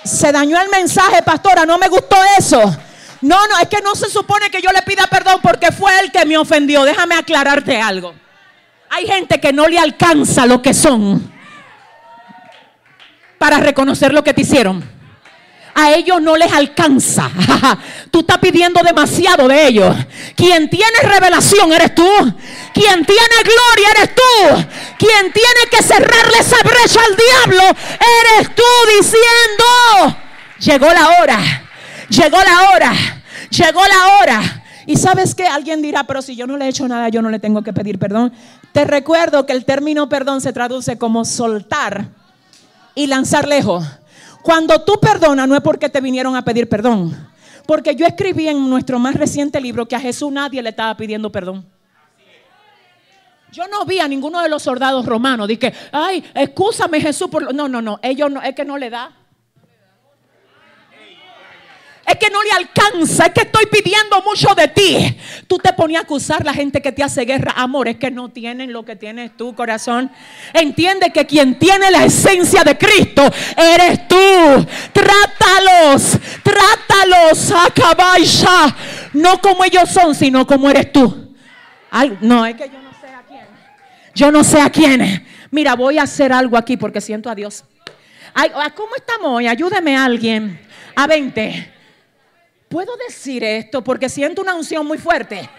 Se 0.03 0.31
dañó 0.31 0.59
el 0.59 0.69
mensaje, 0.69 1.21
pastora, 1.23 1.65
no 1.65 1.77
me 1.77 1.87
gustó 1.87 2.17
eso. 2.37 2.59
No, 3.21 3.47
no, 3.47 3.59
es 3.59 3.67
que 3.67 3.81
no 3.81 3.95
se 3.95 4.09
supone 4.09 4.49
que 4.49 4.61
yo 4.61 4.71
le 4.71 4.81
pida 4.81 5.05
perdón 5.07 5.39
porque 5.43 5.71
fue 5.71 5.91
él 5.99 6.11
que 6.11 6.25
me 6.25 6.37
ofendió. 6.37 6.83
Déjame 6.83 7.15
aclararte 7.15 7.79
algo. 7.79 8.15
Hay 8.89 9.05
gente 9.05 9.39
que 9.39 9.53
no 9.53 9.67
le 9.67 9.79
alcanza 9.79 10.45
lo 10.45 10.61
que 10.61 10.73
son 10.73 11.31
para 13.37 13.57
reconocer 13.59 14.13
lo 14.13 14.23
que 14.23 14.33
te 14.33 14.41
hicieron 14.41 15.00
a 15.73 15.91
ellos 15.93 16.21
no 16.21 16.35
les 16.35 16.51
alcanza. 16.51 17.29
tú 18.11 18.19
estás 18.19 18.37
pidiendo 18.39 18.81
demasiado 18.83 19.47
de 19.47 19.67
ellos. 19.67 19.95
Quien 20.35 20.69
tiene 20.69 20.97
revelación 21.03 21.71
eres 21.71 21.95
tú. 21.95 22.07
Quien 22.73 23.05
tiene 23.05 23.35
gloria 23.43 23.89
eres 23.97 24.15
tú. 24.15 24.65
Quien 24.97 25.31
tiene 25.31 25.61
que 25.69 25.83
cerrarle 25.83 26.37
esa 26.39 26.57
brecha 26.63 26.99
al 27.05 27.15
diablo 27.15 27.63
eres 27.67 28.55
tú 28.55 28.63
diciendo, 28.97 30.17
llegó 30.59 30.93
la 30.93 31.21
hora, 31.21 31.39
llegó 32.09 32.37
la 32.37 32.69
hora, 32.69 32.93
llegó 33.49 33.81
la 33.85 34.17
hora. 34.19 34.63
Y 34.85 34.97
sabes 34.97 35.35
que 35.35 35.45
alguien 35.45 35.81
dirá, 35.81 36.03
pero 36.05 36.21
si 36.21 36.35
yo 36.35 36.47
no 36.47 36.57
le 36.57 36.65
he 36.65 36.69
hecho 36.69 36.87
nada, 36.87 37.09
yo 37.09 37.21
no 37.21 37.29
le 37.29 37.39
tengo 37.39 37.61
que 37.63 37.73
pedir 37.73 37.99
perdón. 37.99 38.33
Te 38.71 38.85
recuerdo 38.85 39.45
que 39.45 39.53
el 39.53 39.65
término 39.65 40.09
perdón 40.09 40.41
se 40.41 40.53
traduce 40.53 40.97
como 40.97 41.25
soltar 41.25 42.07
y 42.95 43.07
lanzar 43.07 43.47
lejos. 43.47 43.85
Cuando 44.43 44.81
tú 44.81 44.99
perdonas 44.99 45.47
no 45.47 45.55
es 45.55 45.61
porque 45.61 45.89
te 45.89 46.01
vinieron 46.01 46.35
a 46.35 46.43
pedir 46.43 46.67
perdón. 46.67 47.29
Porque 47.65 47.95
yo 47.95 48.05
escribí 48.05 48.47
en 48.47 48.69
nuestro 48.69 48.99
más 48.99 49.15
reciente 49.15 49.61
libro 49.61 49.85
que 49.85 49.95
a 49.95 49.99
Jesús 49.99 50.31
nadie 50.31 50.61
le 50.61 50.69
estaba 50.69 50.95
pidiendo 50.97 51.31
perdón. 51.31 51.65
Yo 53.51 53.67
no 53.67 53.85
vi 53.85 53.99
a 53.99 54.07
ninguno 54.07 54.41
de 54.41 54.49
los 54.49 54.63
soldados 54.63 55.05
romanos. 55.05 55.47
Dije, 55.47 55.73
ay, 55.91 56.23
escúchame 56.33 57.01
Jesús. 57.01 57.29
Por... 57.29 57.53
No, 57.53 57.67
no, 57.67 57.81
no. 57.81 57.99
Ellos 58.01 58.31
no, 58.31 58.41
es 58.41 58.55
que 58.55 58.63
no 58.63 58.77
le 58.77 58.89
da. 58.89 59.11
Es 62.07 62.10
que 62.21 62.29
no 62.29 62.43
le 62.43 62.51
alcanza, 62.51 63.25
es 63.25 63.33
que 63.33 63.41
estoy 63.41 63.65
pidiendo 63.65 64.21
mucho 64.21 64.53
de 64.53 64.67
ti. 64.67 65.17
Tú 65.47 65.57
te 65.57 65.73
ponías 65.73 66.01
a 66.01 66.03
acusar 66.03 66.41
a 66.41 66.45
la 66.45 66.53
gente 66.53 66.79
que 66.79 66.91
te 66.91 67.01
hace 67.01 67.25
guerra. 67.25 67.53
Amor, 67.55 67.87
es 67.87 67.97
que 67.97 68.11
no 68.11 68.29
tienen 68.29 68.71
lo 68.71 68.85
que 68.85 68.95
tienes 68.95 69.35
tú, 69.35 69.55
corazón. 69.55 70.11
Entiende 70.53 71.11
que 71.11 71.25
quien 71.25 71.57
tiene 71.57 71.89
la 71.89 72.05
esencia 72.05 72.63
de 72.63 72.77
Cristo 72.77 73.23
eres 73.57 74.07
tú. 74.07 74.15
Trátalos, 74.93 76.19
trátalos. 76.43 77.53
No 79.13 79.41
como 79.41 79.63
ellos 79.63 79.89
son, 79.89 80.13
sino 80.13 80.45
como 80.45 80.69
eres 80.69 80.93
tú. 80.93 81.35
no, 82.21 82.45
es 82.45 82.55
que 82.55 82.69
yo 82.69 82.81
no 82.81 82.91
sé 83.01 83.07
a 83.07 83.23
quién. 83.27 83.45
Yo 84.13 84.31
no 84.31 84.43
sé 84.43 84.61
a 84.61 84.69
quién. 84.69 85.25
Mira, 85.49 85.75
voy 85.75 85.97
a 85.97 86.03
hacer 86.03 86.31
algo 86.31 86.55
aquí 86.55 86.77
porque 86.77 87.01
siento 87.01 87.31
a 87.31 87.35
Dios. 87.35 87.63
¿Cómo 88.75 88.95
estamos 88.95 89.37
hoy? 89.37 89.47
Ayúdeme 89.47 89.97
a 89.97 90.05
alguien. 90.05 90.59
A 90.95 91.07
20. 91.07 91.80
¿Puedo 92.71 92.93
decir 93.05 93.43
esto? 93.43 93.83
Porque 93.83 94.07
siento 94.07 94.41
una 94.41 94.55
unción 94.55 94.87
muy 94.87 94.97
fuerte. 94.97 95.49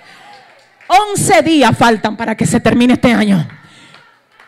11 1.12 1.42
días 1.42 1.76
faltan 1.76 2.16
para 2.16 2.34
que 2.34 2.46
se 2.46 2.58
termine 2.58 2.94
este 2.94 3.12
año. 3.12 3.46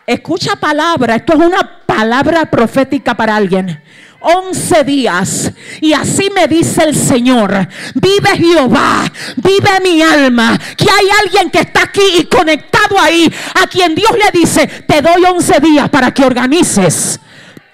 Escucha 0.07 0.55
palabra, 0.55 1.17
esto 1.17 1.33
es 1.33 1.39
una 1.45 1.85
palabra 1.85 2.49
profética 2.49 3.15
para 3.15 3.35
alguien. 3.35 3.83
11 4.19 4.83
días. 4.83 5.51
Y 5.79 5.93
así 5.93 6.31
me 6.33 6.47
dice 6.47 6.85
el 6.85 6.95
Señor, 6.95 7.67
vive 7.93 8.35
Jehová, 8.35 9.11
vive 9.35 9.79
mi 9.83 10.01
alma, 10.01 10.59
que 10.75 10.85
hay 10.89 11.07
alguien 11.23 11.51
que 11.51 11.59
está 11.59 11.83
aquí 11.83 12.01
y 12.17 12.23
conectado 12.25 12.99
ahí, 12.99 13.31
a 13.61 13.67
quien 13.67 13.93
Dios 13.93 14.09
le 14.11 14.39
dice, 14.39 14.65
te 14.65 15.03
doy 15.03 15.23
11 15.23 15.59
días 15.59 15.87
para 15.91 16.11
que 16.11 16.25
organices 16.25 17.19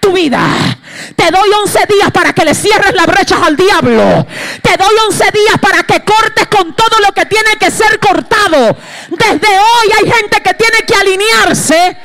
tu 0.01 0.11
vida. 0.11 0.41
Te 1.15 1.31
doy 1.31 1.49
11 1.63 1.79
días 1.87 2.11
para 2.11 2.33
que 2.33 2.43
le 2.43 2.53
cierres 2.53 2.93
las 2.93 3.05
brechas 3.05 3.39
al 3.41 3.55
diablo. 3.55 4.27
Te 4.61 4.75
doy 4.75 4.93
11 5.07 5.23
días 5.31 5.57
para 5.61 5.83
que 5.83 6.03
cortes 6.03 6.47
con 6.47 6.75
todo 6.75 6.99
lo 7.05 7.13
que 7.13 7.25
tiene 7.25 7.51
que 7.59 7.71
ser 7.71 7.99
cortado. 7.99 8.75
Desde 9.09 9.47
hoy 9.47 9.87
hay 9.99 10.11
gente 10.11 10.41
que 10.41 10.53
tiene 10.55 10.79
que 10.85 10.95
alinearse 10.95 11.97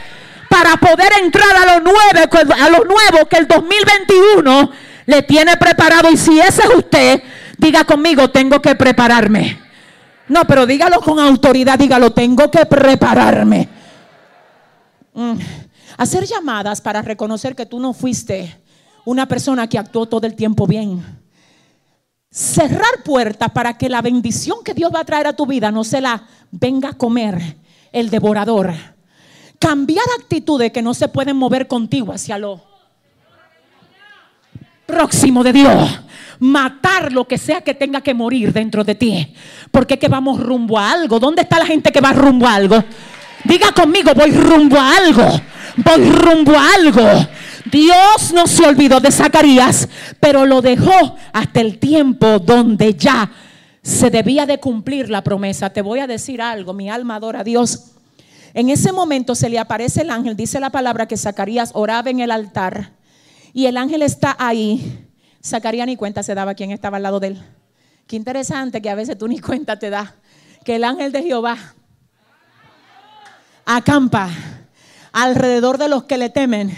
para 0.48 0.76
poder 0.76 1.12
entrar 1.22 1.56
a 1.56 1.74
lo 1.74 1.80
nuevo, 1.80 2.54
a 2.54 2.68
lo 2.68 2.84
nuevo 2.84 3.26
que 3.28 3.38
el 3.38 3.48
2021 3.48 4.70
le 5.06 5.22
tiene 5.22 5.56
preparado. 5.56 6.10
Y 6.10 6.16
si 6.16 6.38
ese 6.38 6.62
es 6.62 6.74
usted, 6.74 7.22
diga 7.56 7.84
conmigo, 7.84 8.30
tengo 8.30 8.60
que 8.60 8.74
prepararme. 8.74 9.58
No, 10.28 10.44
pero 10.44 10.66
dígalo 10.66 11.00
con 11.00 11.18
autoridad, 11.18 11.78
dígalo, 11.78 12.12
tengo 12.12 12.50
que 12.50 12.66
prepararme. 12.66 13.68
Mm. 15.14 15.38
Hacer 15.96 16.26
llamadas 16.26 16.80
para 16.80 17.02
reconocer 17.02 17.54
que 17.56 17.66
tú 17.66 17.80
no 17.80 17.92
fuiste 17.92 18.60
una 19.04 19.26
persona 19.26 19.68
que 19.68 19.78
actuó 19.78 20.06
todo 20.06 20.26
el 20.26 20.34
tiempo 20.34 20.66
bien. 20.66 21.02
Cerrar 22.30 23.02
puertas 23.04 23.50
para 23.52 23.78
que 23.78 23.88
la 23.88 24.02
bendición 24.02 24.58
que 24.62 24.74
Dios 24.74 24.90
va 24.94 25.00
a 25.00 25.04
traer 25.04 25.26
a 25.26 25.32
tu 25.32 25.46
vida 25.46 25.70
no 25.70 25.84
se 25.84 26.00
la 26.00 26.26
venga 26.50 26.90
a 26.90 26.94
comer 26.94 27.56
el 27.92 28.10
devorador. 28.10 28.74
Cambiar 29.58 30.04
actitudes 30.18 30.70
que 30.70 30.82
no 30.82 30.92
se 30.92 31.08
pueden 31.08 31.36
mover 31.36 31.66
contigo 31.66 32.12
hacia 32.12 32.36
lo 32.36 32.62
próximo 34.84 35.42
de 35.42 35.52
Dios. 35.52 36.00
Matar 36.38 37.12
lo 37.12 37.26
que 37.26 37.38
sea 37.38 37.62
que 37.62 37.72
tenga 37.72 38.02
que 38.02 38.12
morir 38.12 38.52
dentro 38.52 38.84
de 38.84 38.94
ti. 38.94 39.34
Porque 39.70 39.94
es 39.94 40.00
que 40.00 40.08
vamos 40.08 40.38
rumbo 40.38 40.78
a 40.78 40.92
algo. 40.92 41.18
¿Dónde 41.18 41.42
está 41.42 41.58
la 41.58 41.64
gente 41.64 41.90
que 41.90 42.02
va 42.02 42.12
rumbo 42.12 42.46
a 42.46 42.54
algo? 42.54 42.84
Diga 43.46 43.72
conmigo, 43.72 44.12
voy 44.14 44.30
rumbo 44.30 44.76
a 44.76 44.96
algo 44.96 45.40
voy 45.76 46.10
rumbo 46.10 46.52
a 46.52 46.74
algo. 46.74 47.02
Dios 47.70 48.32
no 48.32 48.46
se 48.46 48.66
olvidó 48.66 49.00
de 49.00 49.10
Zacarías, 49.10 49.88
pero 50.20 50.46
lo 50.46 50.62
dejó 50.62 51.16
hasta 51.32 51.60
el 51.60 51.78
tiempo 51.78 52.38
donde 52.38 52.94
ya 52.94 53.30
se 53.82 54.10
debía 54.10 54.46
de 54.46 54.58
cumplir 54.58 55.10
la 55.10 55.22
promesa. 55.22 55.70
Te 55.70 55.82
voy 55.82 56.00
a 56.00 56.06
decir 56.06 56.40
algo, 56.40 56.72
mi 56.72 56.88
alma 56.88 57.16
adora 57.16 57.40
a 57.40 57.44
Dios. 57.44 57.92
En 58.54 58.70
ese 58.70 58.92
momento 58.92 59.34
se 59.34 59.50
le 59.50 59.58
aparece 59.58 60.02
el 60.02 60.10
ángel, 60.10 60.36
dice 60.36 60.60
la 60.60 60.70
palabra 60.70 61.06
que 61.06 61.16
Zacarías 61.16 61.72
oraba 61.74 62.08
en 62.08 62.20
el 62.20 62.30
altar 62.30 62.92
y 63.52 63.66
el 63.66 63.76
ángel 63.76 64.02
está 64.02 64.34
ahí. 64.38 65.04
Zacarías 65.44 65.86
ni 65.86 65.96
cuenta 65.96 66.22
se 66.22 66.34
daba 66.34 66.54
quién 66.54 66.70
estaba 66.70 66.96
al 66.96 67.02
lado 67.02 67.20
de 67.20 67.28
él. 67.28 67.42
Qué 68.06 68.16
interesante 68.16 68.80
que 68.80 68.88
a 68.88 68.94
veces 68.94 69.18
tú 69.18 69.28
ni 69.28 69.40
cuenta 69.40 69.78
te 69.78 69.90
das 69.90 70.14
que 70.64 70.76
el 70.76 70.84
ángel 70.84 71.12
de 71.12 71.22
Jehová 71.22 71.58
acampa 73.66 74.30
alrededor 75.12 75.76
de 75.76 75.88
los 75.88 76.04
que 76.04 76.16
le 76.16 76.30
temen 76.30 76.74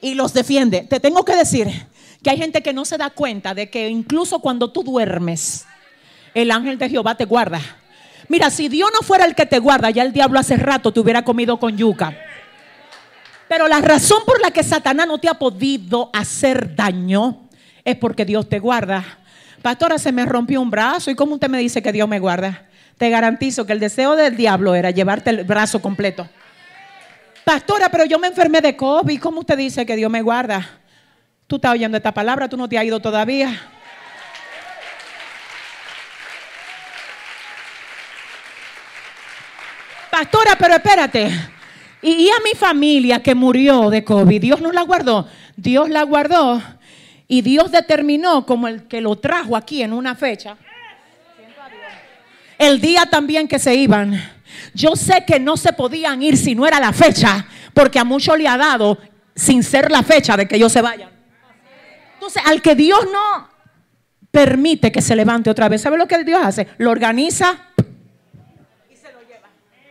y 0.00 0.14
los 0.14 0.32
defiende. 0.32 0.86
Te 0.88 1.00
tengo 1.00 1.24
que 1.24 1.36
decir 1.36 1.68
que 2.22 2.30
hay 2.30 2.38
gente 2.38 2.62
que 2.62 2.72
no 2.72 2.84
se 2.84 2.96
da 2.96 3.10
cuenta 3.10 3.52
de 3.52 3.68
que 3.68 3.88
incluso 3.88 4.38
cuando 4.38 4.70
tú 4.70 4.82
duermes, 4.82 5.66
el 6.34 6.50
ángel 6.50 6.78
de 6.78 6.88
Jehová 6.88 7.16
te 7.16 7.24
guarda. 7.24 7.60
Mira, 8.28 8.48
si 8.50 8.68
Dios 8.68 8.90
no 8.94 9.04
fuera 9.04 9.24
el 9.24 9.34
que 9.34 9.44
te 9.44 9.58
guarda, 9.58 9.90
ya 9.90 10.02
el 10.02 10.12
diablo 10.12 10.38
hace 10.38 10.56
rato 10.56 10.92
te 10.92 11.00
hubiera 11.00 11.24
comido 11.24 11.58
con 11.58 11.76
yuca. 11.76 12.16
Pero 13.48 13.68
la 13.68 13.80
razón 13.80 14.22
por 14.24 14.40
la 14.40 14.50
que 14.50 14.62
Satanás 14.62 15.06
no 15.06 15.18
te 15.18 15.28
ha 15.28 15.34
podido 15.34 16.08
hacer 16.14 16.74
daño 16.74 17.48
es 17.84 17.96
porque 17.96 18.24
Dios 18.24 18.48
te 18.48 18.60
guarda. 18.60 19.04
Pastora, 19.60 19.98
se 19.98 20.12
me 20.12 20.24
rompió 20.24 20.60
un 20.60 20.70
brazo. 20.70 21.10
¿Y 21.10 21.14
cómo 21.14 21.34
usted 21.34 21.50
me 21.50 21.58
dice 21.58 21.82
que 21.82 21.92
Dios 21.92 22.08
me 22.08 22.18
guarda? 22.18 22.66
Te 22.98 23.10
garantizo 23.10 23.66
que 23.66 23.72
el 23.72 23.80
deseo 23.80 24.16
del 24.16 24.36
diablo 24.36 24.74
era 24.74 24.90
llevarte 24.90 25.30
el 25.30 25.44
brazo 25.44 25.80
completo. 25.80 26.28
Pastora, 27.44 27.88
pero 27.88 28.04
yo 28.04 28.18
me 28.18 28.28
enfermé 28.28 28.60
de 28.60 28.76
COVID. 28.76 29.20
¿Cómo 29.20 29.40
usted 29.40 29.56
dice 29.56 29.84
que 29.84 29.96
Dios 29.96 30.10
me 30.10 30.22
guarda? 30.22 30.80
Tú 31.46 31.56
estás 31.56 31.72
oyendo 31.72 31.96
esta 31.96 32.14
palabra, 32.14 32.48
tú 32.48 32.56
no 32.56 32.68
te 32.68 32.78
has 32.78 32.84
ido 32.84 33.00
todavía. 33.00 33.60
Pastora, 40.10 40.56
pero 40.58 40.74
espérate. 40.74 41.30
Y, 42.02 42.28
a 42.28 42.40
mi 42.44 42.58
familia 42.58 43.22
que 43.22 43.34
murió 43.34 43.88
de 43.88 44.04
COVID, 44.04 44.40
Dios 44.40 44.60
no 44.60 44.72
la 44.72 44.82
guardó. 44.82 45.26
Dios 45.56 45.88
la 45.88 46.02
guardó 46.02 46.60
y 47.28 47.42
Dios 47.42 47.70
determinó 47.70 48.44
como 48.44 48.68
el 48.68 48.88
que 48.88 49.00
lo 49.00 49.16
trajo 49.16 49.56
aquí 49.56 49.82
en 49.82 49.92
una 49.92 50.14
fecha. 50.14 50.56
El 52.62 52.80
día 52.80 53.06
también 53.06 53.48
que 53.48 53.58
se 53.58 53.74
iban. 53.74 54.22
Yo 54.72 54.94
sé 54.94 55.24
que 55.26 55.40
no 55.40 55.56
se 55.56 55.72
podían 55.72 56.22
ir 56.22 56.36
si 56.36 56.54
no 56.54 56.64
era 56.64 56.78
la 56.78 56.92
fecha, 56.92 57.44
porque 57.74 57.98
a 57.98 58.04
muchos 58.04 58.38
le 58.38 58.46
ha 58.46 58.56
dado 58.56 58.98
sin 59.34 59.64
ser 59.64 59.90
la 59.90 60.04
fecha 60.04 60.36
de 60.36 60.46
que 60.46 60.54
ellos 60.54 60.70
se 60.70 60.80
vayan. 60.80 61.10
Entonces, 62.14 62.40
al 62.46 62.62
que 62.62 62.76
Dios 62.76 63.00
no 63.12 63.48
permite 64.30 64.92
que 64.92 65.02
se 65.02 65.16
levante 65.16 65.50
otra 65.50 65.68
vez, 65.68 65.82
¿sabe 65.82 65.98
lo 65.98 66.06
que 66.06 66.22
Dios 66.22 66.40
hace? 66.40 66.68
Lo 66.78 66.92
organiza 66.92 67.58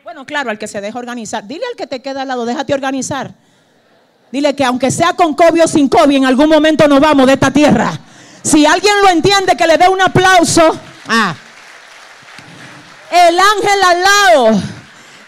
bueno, 0.04 0.26
claro, 0.26 0.50
al 0.50 0.60
que 0.60 0.68
se 0.68 0.82
deja 0.82 1.00
organizar. 1.00 1.48
Dile 1.48 1.64
al 1.70 1.78
que 1.78 1.88
te 1.88 2.02
queda 2.02 2.24
al 2.24 2.28
lado, 2.28 2.46
déjate 2.46 2.74
organizar. 2.74 3.34
Dile 4.30 4.54
que 4.56 4.66
aunque 4.66 4.92
sea 4.92 5.14
con 5.14 5.34
COVID 5.34 5.64
o 5.64 5.68
sin 5.68 5.88
COVID, 5.88 6.18
en 6.18 6.26
algún 6.26 6.50
momento 6.50 6.86
nos 6.88 7.00
vamos 7.00 7.28
de 7.28 7.34
esta 7.34 7.52
tierra. 7.52 7.98
Si 8.44 8.66
alguien 8.66 8.94
lo 9.04 9.10
entiende, 9.10 9.56
que 9.56 9.66
le 9.66 9.78
dé 9.78 9.88
un 9.88 10.02
aplauso. 10.02 10.78
Ah. 11.08 11.34
El 13.12 13.38
ángel 13.40 13.84
al 13.86 14.02
lado. 14.02 14.62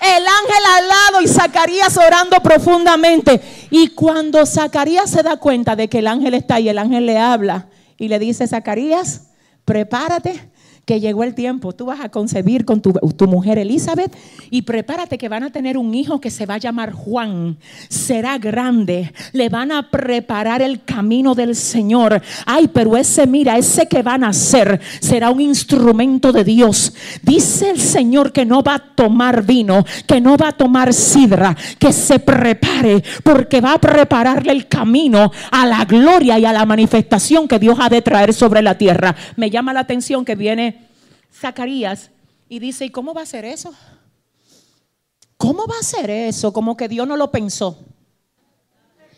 El 0.02 0.28
ángel 0.28 0.66
al 0.78 0.88
lado 0.88 1.22
y 1.22 1.28
Zacarías 1.28 1.98
orando 1.98 2.38
profundamente. 2.42 3.42
Y 3.70 3.90
cuando 3.90 4.46
Zacarías 4.46 5.10
se 5.10 5.24
da 5.24 5.38
cuenta 5.38 5.76
de 5.76 5.90
que 5.90 6.00
el 6.00 6.08
ángel 6.08 6.34
está 6.34 6.56
ahí, 6.56 6.70
el 6.70 6.78
ángel 6.78 7.06
le 7.06 7.18
habla 7.18 7.68
y 7.98 8.08
le 8.08 8.20
dice, 8.20 8.48
Zacarías, 8.48 9.28
prepárate 9.66 10.53
que 10.86 11.00
llegó 11.00 11.24
el 11.24 11.34
tiempo, 11.34 11.72
tú 11.72 11.86
vas 11.86 12.02
a 12.02 12.10
concebir 12.10 12.66
con 12.66 12.82
tu, 12.82 12.94
mujer 13.28 13.58
Elizabeth 13.58 14.14
y 14.50 14.64
prepárate 14.64 15.18
que 15.18 15.30
van 15.30 15.44
a 15.44 15.50
tener 15.50 15.78
un 15.78 15.96
hijo 15.96 16.20
que 16.20 16.30
se 16.30 16.46
va 16.46 16.56
a 16.56 16.58
llamar 16.60 16.92
Juan, 16.92 17.58
será 17.88 18.38
grande, 18.38 19.14
le 19.32 19.48
van 19.48 19.72
a 19.72 19.90
preparar 19.90 20.62
el 20.62 20.84
camino 20.84 21.36
del 21.36 21.56
Señor. 21.56 22.22
Ay, 22.46 22.68
pero 22.68 22.98
ese, 22.98 23.26
mira, 23.26 23.58
ese 23.58 23.88
que 23.88 24.02
van 24.02 24.26
a 24.26 24.30
hacer 24.30 24.82
será 25.00 25.30
un 25.30 25.40
instrumento 25.40 26.34
de 26.34 26.44
Dios. 26.44 26.94
Dice 27.22 27.70
el 27.70 27.80
Señor 27.80 28.34
que 28.34 28.46
no 28.46 28.62
va 28.62 28.76
a 28.76 28.80
tomar 28.80 29.46
vino, 29.46 29.86
que 30.06 30.20
no 30.20 30.36
va 30.36 30.50
a 30.50 30.58
tomar 30.58 30.94
sidra, 30.94 31.56
que 31.80 31.94
se 31.94 32.20
prepare 32.20 33.04
porque 33.24 33.62
va 33.62 33.74
a 33.74 33.80
prepararle 33.80 34.52
el 34.52 34.68
camino 34.68 35.32
a 35.50 35.66
la 35.66 35.86
gloria 35.86 36.38
y 36.38 36.46
a 36.46 36.52
la 36.52 36.66
manifestación 36.66 37.48
que 37.48 37.60
Dios 37.60 37.78
ha 37.80 37.88
de 37.88 38.02
traer 38.02 38.34
sobre 38.34 38.62
la 38.62 38.78
tierra. 38.78 39.16
Me 39.38 39.50
llama 39.50 39.72
la 39.72 39.80
atención 39.80 40.26
que 40.26 40.36
viene 40.36 40.74
Zacarías 41.34 42.12
y 42.48 42.60
dice, 42.60 42.86
¿y 42.86 42.90
cómo 42.90 43.14
va 43.14 43.22
a 43.22 43.26
ser 43.26 43.46
eso? 43.46 43.74
¿Cómo 45.38 45.66
va 45.68 45.76
a 45.80 45.84
ser 45.84 46.10
eso? 46.10 46.54
Como 46.54 46.78
que 46.78 46.88
Dios 46.88 47.08
no 47.08 47.18
lo 47.18 47.32
pensó. 47.32 47.78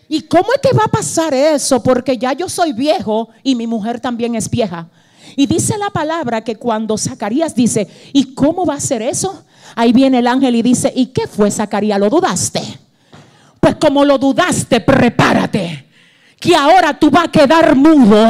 ¿Y 0.08 0.22
cómo 0.22 0.48
es 0.54 0.62
que 0.62 0.76
va 0.76 0.86
a 0.86 0.92
pasar 0.92 1.34
eso? 1.34 1.82
Porque 1.82 2.18
ya 2.18 2.34
yo 2.34 2.48
soy 2.48 2.74
viejo 2.74 3.30
y 3.44 3.56
mi 3.56 3.68
mujer 3.68 4.00
también 4.00 4.36
es 4.36 4.50
vieja. 4.50 4.90
Y 5.36 5.48
dice 5.48 5.78
la 5.78 5.90
palabra 5.90 6.44
que 6.44 6.56
cuando 6.56 6.98
Zacarías 6.98 7.56
dice, 7.56 7.88
¿y 8.14 8.34
cómo 8.36 8.66
va 8.66 8.76
a 8.76 8.80
ser 8.80 9.02
eso? 9.02 9.44
Ahí 9.76 9.92
viene 9.92 10.20
el 10.20 10.28
ángel 10.28 10.56
y 10.56 10.62
dice, 10.62 10.94
¿y 10.96 11.08
qué 11.08 11.28
fue 11.28 11.52
Zacarías? 11.52 12.00
¿Lo 12.00 12.10
dudaste? 12.10 12.62
Pues 13.60 13.76
como 13.76 14.06
lo 14.06 14.18
dudaste, 14.18 14.80
prepárate. 14.80 15.90
Que 16.40 16.56
ahora 16.56 16.98
tú 16.98 17.10
vas 17.10 17.26
a 17.26 17.32
quedar 17.32 17.76
mudo 17.76 18.30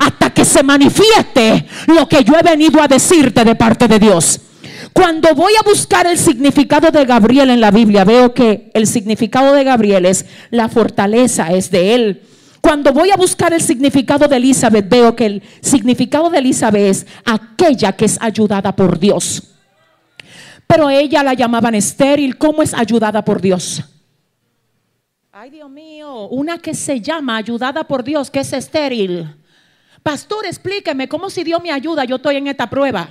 hasta 0.00 0.30
que 0.30 0.46
se 0.46 0.62
manifieste 0.62 1.66
lo 1.86 2.08
que 2.08 2.24
yo 2.24 2.34
he 2.34 2.42
venido 2.42 2.82
a 2.82 2.88
decirte 2.88 3.44
de 3.44 3.54
parte 3.54 3.86
de 3.86 3.98
Dios. 3.98 4.40
Cuando 4.94 5.34
voy 5.34 5.52
a 5.60 5.62
buscar 5.62 6.06
el 6.06 6.18
significado 6.18 6.90
de 6.90 7.04
Gabriel 7.04 7.50
en 7.50 7.60
la 7.60 7.70
Biblia, 7.70 8.04
veo 8.04 8.32
que 8.32 8.70
el 8.72 8.86
significado 8.86 9.52
de 9.52 9.62
Gabriel 9.62 10.06
es 10.06 10.24
la 10.50 10.70
fortaleza, 10.70 11.52
es 11.52 11.70
de 11.70 11.94
él. 11.94 12.22
Cuando 12.62 12.94
voy 12.94 13.10
a 13.10 13.16
buscar 13.16 13.52
el 13.52 13.60
significado 13.60 14.26
de 14.26 14.36
Elizabeth, 14.36 14.88
veo 14.88 15.14
que 15.14 15.26
el 15.26 15.42
significado 15.60 16.30
de 16.30 16.38
Elizabeth 16.38 16.82
es 16.82 17.06
aquella 17.26 17.92
que 17.92 18.06
es 18.06 18.18
ayudada 18.22 18.74
por 18.74 18.98
Dios. 18.98 19.54
Pero 20.66 20.88
ella 20.88 21.22
la 21.22 21.34
llamaban 21.34 21.74
estéril. 21.74 22.38
¿Cómo 22.38 22.62
es 22.62 22.72
ayudada 22.72 23.22
por 23.22 23.40
Dios? 23.40 23.84
Ay, 25.30 25.50
Dios 25.50 25.70
mío, 25.70 26.28
una 26.28 26.58
que 26.58 26.74
se 26.74 27.00
llama 27.00 27.36
ayudada 27.36 27.84
por 27.84 28.02
Dios, 28.02 28.30
que 28.30 28.40
es 28.40 28.52
estéril. 28.52 29.36
Pastor, 30.02 30.46
explíqueme 30.46 31.08
cómo 31.08 31.28
si 31.28 31.44
Dios 31.44 31.62
me 31.62 31.70
ayuda, 31.70 32.04
yo 32.04 32.16
estoy 32.16 32.36
en 32.36 32.46
esta 32.46 32.68
prueba. 32.68 33.08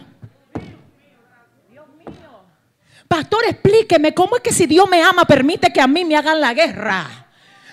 Pastor, 3.07 3.41
explíqueme 3.47 4.13
cómo 4.13 4.35
es 4.35 4.41
que 4.41 4.53
si 4.53 4.67
Dios 4.67 4.87
me 4.89 5.01
ama, 5.01 5.25
permite 5.25 5.73
que 5.73 5.81
a 5.81 5.87
mí 5.87 6.05
me 6.05 6.15
hagan 6.15 6.39
la 6.39 6.53
guerra. 6.53 7.27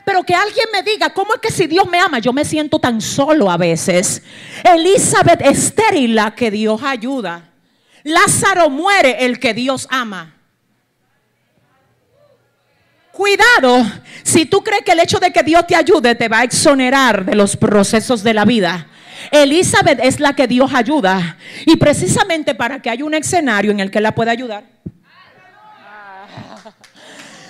Pero 0.04 0.22
que 0.22 0.34
alguien 0.34 0.66
me 0.72 0.82
diga, 0.82 1.12
¿cómo 1.12 1.34
es 1.34 1.40
que 1.40 1.50
si 1.50 1.66
Dios 1.66 1.86
me 1.88 1.98
ama? 1.98 2.20
Yo 2.20 2.32
me 2.32 2.44
siento 2.44 2.78
tan 2.78 3.00
solo 3.00 3.50
a 3.50 3.56
veces. 3.56 4.22
Elizabeth 4.62 5.42
estéril, 5.42 6.14
la 6.14 6.34
que 6.34 6.50
Dios 6.50 6.82
ayuda. 6.82 7.50
Lázaro 8.04 8.70
muere, 8.70 9.24
el 9.24 9.40
que 9.40 9.52
Dios 9.52 9.88
ama. 9.90 10.34
Cuidado, 13.10 13.84
si 14.22 14.46
tú 14.46 14.62
crees 14.62 14.82
que 14.84 14.92
el 14.92 15.00
hecho 15.00 15.18
de 15.18 15.32
que 15.32 15.42
Dios 15.42 15.66
te 15.66 15.74
ayude 15.74 16.14
te 16.14 16.28
va 16.28 16.40
a 16.40 16.44
exonerar 16.44 17.24
de 17.24 17.34
los 17.34 17.56
procesos 17.56 18.22
de 18.22 18.34
la 18.34 18.44
vida. 18.44 18.88
Elizabeth 19.30 20.00
es 20.02 20.20
la 20.20 20.34
que 20.34 20.46
Dios 20.46 20.72
ayuda. 20.74 21.36
Y 21.64 21.76
precisamente 21.76 22.54
para 22.54 22.80
que 22.80 22.90
haya 22.90 23.04
un 23.04 23.14
escenario 23.14 23.70
en 23.70 23.80
el 23.80 23.90
que 23.90 24.00
la 24.00 24.14
pueda 24.14 24.32
ayudar. 24.32 24.64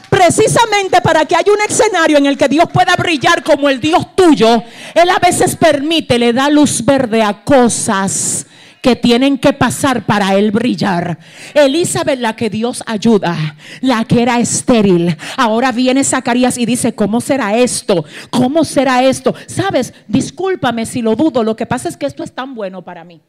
Precisamente 0.09 1.01
para 1.03 1.25
que 1.25 1.37
haya 1.37 1.53
un 1.53 1.61
escenario 1.69 2.17
en 2.17 2.27
el 2.27 2.39
que 2.39 2.49
Dios 2.49 2.67
pueda 2.73 2.97
brillar 2.97 3.43
como 3.43 3.69
el 3.69 3.81
Dios 3.81 4.17
tuyo, 4.17 4.63
Él 4.95 5.11
a 5.11 5.19
veces 5.19 5.57
permite, 5.57 6.19
le 6.19 6.33
da 6.33 6.49
luz 6.49 6.85
verde 6.85 7.23
a 7.23 7.45
cosas 7.45 8.47
que 8.87 8.95
tienen 8.95 9.37
que 9.37 9.53
pasar 9.53 10.07
para 10.07 10.37
él 10.37 10.53
brillar. 10.53 11.19
Elizabeth, 11.55 12.21
la 12.21 12.37
que 12.37 12.49
Dios 12.49 12.85
ayuda, 12.87 13.57
la 13.81 14.05
que 14.05 14.23
era 14.23 14.39
estéril. 14.39 15.17
Ahora 15.37 15.73
viene 15.73 16.05
Zacarías 16.05 16.57
y 16.57 16.67
dice, 16.67 16.95
¿cómo 16.95 17.21
será 17.21 17.59
esto? 17.59 18.05
¿Cómo 18.31 18.63
será 18.63 19.03
esto? 19.03 19.35
Sabes, 19.49 19.93
discúlpame 20.07 20.87
si 20.87 21.03
lo 21.03 21.17
dudo, 21.17 21.43
lo 21.43 21.57
que 21.57 21.67
pasa 21.67 21.89
es 21.89 21.97
que 21.97 22.07
esto 22.07 22.23
es 22.23 22.33
tan 22.33 22.55
bueno 22.55 22.83
para 22.83 23.03
mí 23.03 23.21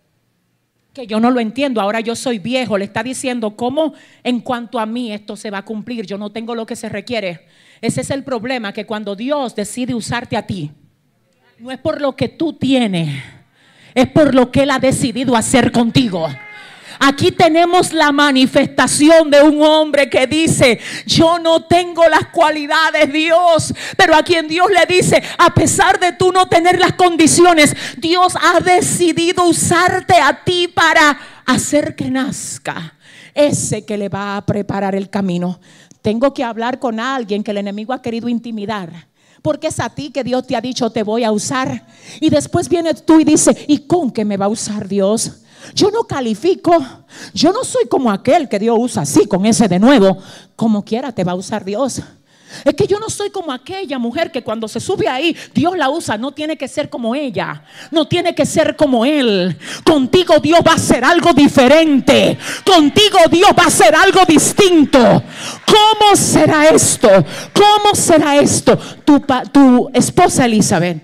que 0.94 1.08
yo 1.08 1.20
no 1.20 1.32
lo 1.32 1.40
entiendo. 1.40 1.82
Ahora 1.82 2.02
yo 2.02 2.16
soy 2.16 2.38
viejo, 2.38 2.78
le 2.78 2.86
está 2.86 3.02
diciendo 3.02 3.56
cómo 3.56 3.96
en 4.24 4.42
cuanto 4.42 4.78
a 4.78 4.86
mí 4.86 5.12
esto 5.12 5.36
se 5.36 5.50
va 5.50 5.60
a 5.60 5.66
cumplir. 5.66 6.06
Yo 6.06 6.20
no 6.20 6.32
tengo 6.32 6.54
lo 6.54 6.68
que 6.68 6.76
se 6.76 6.88
requiere. 6.88 7.48
Ese 7.82 8.02
es 8.02 8.12
el 8.12 8.24
problema, 8.24 8.74
que 8.74 8.86
cuando 8.86 9.16
Dios 9.16 9.56
decide 9.56 9.96
usarte 9.96 10.38
a 10.38 10.46
ti, 10.46 10.70
no 11.58 11.72
es 11.72 11.80
por 11.80 12.00
lo 12.00 12.16
que 12.16 12.30
tú 12.30 12.54
tienes 12.54 13.37
es 13.98 14.08
por 14.10 14.36
lo 14.36 14.52
que 14.52 14.62
Él 14.62 14.70
ha 14.70 14.78
decidido 14.78 15.36
hacer 15.36 15.72
contigo. 15.72 16.30
Aquí 17.00 17.32
tenemos 17.32 17.94
la 17.94 18.12
manifestación 18.12 19.32
de 19.32 19.42
un 19.42 19.60
hombre 19.64 20.08
que 20.08 20.28
dice, 20.28 20.80
yo 21.08 21.40
no 21.40 21.66
tengo 21.66 22.08
las 22.08 22.28
cualidades 22.28 23.12
Dios, 23.12 23.74
pero 23.98 24.16
a 24.16 24.22
quien 24.22 24.48
Dios 24.48 24.68
le 24.70 24.86
dice, 24.86 25.24
a 25.40 25.52
pesar 25.52 26.00
de 26.00 26.12
tú 26.12 26.32
no 26.32 26.48
tener 26.48 26.78
las 26.78 26.94
condiciones, 26.94 27.76
Dios 27.98 28.34
ha 28.40 28.60
decidido 28.60 29.46
usarte 29.46 30.14
a 30.14 30.44
ti 30.44 30.68
para 30.68 31.18
hacer 31.48 31.96
que 31.96 32.12
nazca 32.12 32.94
ese 33.34 33.84
que 33.84 33.98
le 33.98 34.10
va 34.10 34.38
a 34.38 34.46
preparar 34.46 34.94
el 34.94 35.10
camino. 35.10 35.60
Tengo 36.04 36.36
que 36.36 36.44
hablar 36.44 36.78
con 36.78 37.00
alguien 37.00 37.44
que 37.44 37.50
el 37.50 37.58
enemigo 37.58 37.94
ha 37.94 38.02
querido 38.04 38.30
intimidar 38.30 39.08
porque 39.48 39.68
es 39.68 39.80
a 39.80 39.90
ti 39.90 40.10
que 40.10 40.26
Dios 40.26 40.46
te 40.46 40.58
ha 40.58 40.60
dicho 40.60 40.90
te 40.90 41.04
voy 41.04 41.24
a 41.24 41.32
usar. 41.32 41.86
Y 42.20 42.30
después 42.30 42.68
viene 42.68 42.94
tú 42.94 43.22
y 43.22 43.24
dice, 43.24 43.56
¿y 43.70 43.78
con 43.78 44.12
qué 44.12 44.26
me 44.26 44.36
va 44.36 44.48
a 44.48 44.50
usar 44.50 44.90
Dios? 44.90 45.32
Yo 45.74 45.90
no 45.90 46.04
califico, 46.04 46.74
yo 47.34 47.54
no 47.54 47.64
soy 47.64 47.86
como 47.86 48.12
aquel 48.12 48.50
que 48.50 48.60
Dios 48.60 48.76
usa 48.78 49.04
así, 49.04 49.26
con 49.26 49.46
ese 49.46 49.70
de 49.70 49.80
nuevo. 49.80 50.18
Como 50.58 50.84
quiera 50.84 51.14
te 51.14 51.24
va 51.24 51.32
a 51.32 51.36
usar 51.36 51.64
Dios. 51.64 52.02
Es 52.64 52.74
que 52.74 52.88
yo 52.88 53.00
no 53.00 53.10
soy 53.10 53.30
como 53.30 53.52
aquella 53.52 54.00
mujer 54.00 54.32
que 54.32 54.44
cuando 54.44 54.68
se 54.68 54.80
sube 54.80 55.08
ahí, 55.08 55.36
Dios 55.54 55.78
la 55.78 55.90
usa. 55.90 56.18
No 56.18 56.32
tiene 56.32 56.58
que 56.58 56.68
ser 56.68 56.90
como 56.90 57.16
ella. 57.16 57.64
No 57.92 58.08
tiene 58.08 58.34
que 58.34 58.46
ser 58.46 58.76
como 58.76 59.06
él. 59.06 59.58
Contigo 59.84 60.40
Dios 60.40 60.60
va 60.66 60.72
a 60.72 60.76
hacer 60.76 61.04
algo 61.04 61.34
diferente. 61.34 62.38
Contigo 62.66 63.20
Dios 63.30 63.52
va 63.58 63.64
a 63.64 63.68
hacer 63.68 63.96
algo 63.96 64.22
distinto. 64.26 65.00
¿Cómo 65.00 66.16
será 66.16 66.68
esto? 66.70 67.10
¿Cómo 67.54 67.94
será 67.94 68.38
esto? 68.38 68.78
Tu, 69.04 69.22
tu 69.52 69.90
esposa 69.94 70.46
Elizabeth 70.46 71.04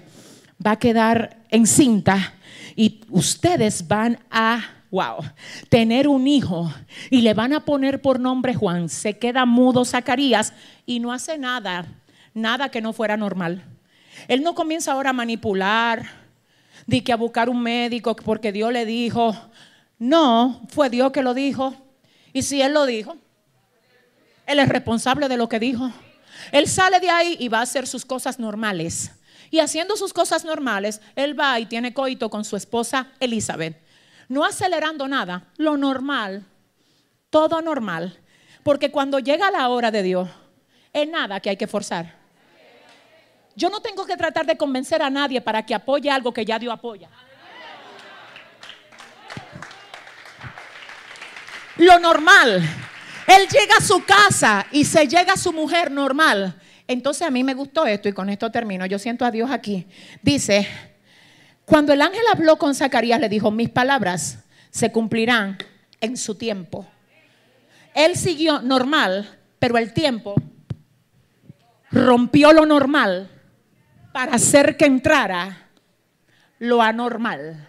va 0.66 0.72
a 0.72 0.80
quedar 0.80 1.38
encinta 1.50 2.34
y 2.76 3.02
ustedes 3.10 3.88
van 3.88 4.20
a 4.32 4.66
wow, 4.94 5.24
tener 5.70 6.08
un 6.08 6.28
hijo 6.28 6.72
y 7.10 7.22
le 7.22 7.34
van 7.34 7.52
a 7.52 7.66
poner 7.66 8.00
por 8.00 8.20
nombre 8.20 8.54
Juan, 8.54 8.90
se 8.90 9.18
queda 9.18 9.44
mudo 9.44 9.86
Zacarías 9.86 10.54
y 10.86 11.00
no 11.00 11.12
hace 11.12 11.40
nada, 11.40 11.88
nada 12.36 12.70
que 12.70 12.80
no 12.80 12.94
fuera 12.94 13.18
normal. 13.18 13.64
Él 14.28 14.44
no 14.44 14.54
comienza 14.54 14.92
ahora 14.92 15.10
a 15.10 15.14
manipular, 15.14 16.06
de 16.86 17.04
que 17.04 17.12
a 17.12 17.16
buscar 17.16 17.50
un 17.50 17.64
médico 17.64 18.16
porque 18.16 18.52
Dios 18.52 18.72
le 18.72 18.86
dijo, 18.86 19.36
no, 19.98 20.62
fue 20.70 20.92
Dios 20.92 21.12
que 21.12 21.24
lo 21.24 21.34
dijo. 21.34 21.74
Y 22.32 22.44
si 22.44 22.62
Él 22.62 22.74
lo 22.74 22.86
dijo, 22.86 23.18
Él 24.46 24.60
es 24.60 24.70
responsable 24.70 25.28
de 25.28 25.38
lo 25.38 25.50
que 25.50 25.60
dijo. 25.60 25.92
Él 26.52 26.68
sale 26.68 27.00
de 27.00 27.10
ahí 27.10 27.36
y 27.40 27.48
va 27.48 27.60
a 27.60 27.64
hacer 27.64 27.88
sus 27.88 28.06
cosas 28.06 28.38
normales. 28.38 29.12
Y 29.50 29.60
haciendo 29.60 29.98
sus 29.98 30.14
cosas 30.14 30.46
normales, 30.46 31.02
él 31.16 31.40
va 31.40 31.60
y 31.60 31.66
tiene 31.66 31.94
coito 31.94 32.30
con 32.30 32.44
su 32.46 32.56
esposa 32.56 33.08
Elizabeth. 33.20 33.83
No 34.30 34.46
acelerando 34.46 35.08
nada, 35.08 35.48
lo 35.58 35.78
normal, 35.78 36.46
todo 37.30 37.62
normal. 37.62 38.20
Porque 38.64 38.92
cuando 38.92 39.20
llega 39.20 39.52
la 39.52 39.68
hora 39.70 39.92
de 39.92 40.04
Dios, 40.04 40.30
es 40.94 41.08
nada 41.08 41.40
que 41.40 41.50
hay 41.50 41.58
que 41.58 41.68
forzar. 41.68 42.16
Yo 43.56 43.70
no 43.70 43.82
tengo 43.82 44.06
que 44.06 44.18
tratar 44.18 44.46
de 44.46 44.58
convencer 44.58 45.02
a 45.02 45.10
nadie 45.10 45.42
para 45.42 45.66
que 45.66 45.76
apoye 45.76 46.10
algo 46.10 46.34
que 46.34 46.46
ya 46.46 46.58
Dios 46.58 46.74
apoya. 46.74 47.10
Lo 51.78 52.00
normal. 52.00 52.62
Él 53.28 53.48
llega 53.48 53.78
a 53.78 53.82
su 53.82 54.04
casa 54.04 54.66
y 54.72 54.86
se 54.86 55.08
llega 55.08 55.34
a 55.34 55.38
su 55.38 55.54
mujer 55.54 55.92
normal. 55.92 56.56
Entonces 56.88 57.28
a 57.28 57.32
mí 57.32 57.44
me 57.44 57.54
gustó 57.54 57.86
esto 57.86 58.10
y 58.10 58.14
con 58.14 58.30
esto 58.30 58.52
termino. 58.52 58.86
Yo 58.86 59.00
siento 59.00 59.26
a 59.26 59.32
Dios 59.32 59.50
aquí. 59.52 59.88
Dice, 60.22 60.68
cuando 61.66 61.94
el 61.94 62.02
ángel 62.02 62.24
habló 62.32 62.58
con 62.58 62.76
Zacarías 62.76 63.20
le 63.20 63.30
dijo, 63.30 63.52
mis 63.52 63.70
palabras 63.70 64.40
se 64.70 64.92
cumplirán 64.92 65.58
en 66.02 66.18
su 66.18 66.36
tiempo. 66.36 66.86
Él 67.94 68.16
siguió 68.16 68.62
normal, 68.62 69.40
pero 69.60 69.78
el 69.78 69.94
tiempo 69.94 70.36
rompió 71.92 72.52
lo 72.54 72.66
normal 72.66 73.30
para 74.12 74.34
hacer 74.34 74.78
que 74.78 74.86
entrara 74.86 75.70
lo 76.60 76.82
anormal. 76.82 77.68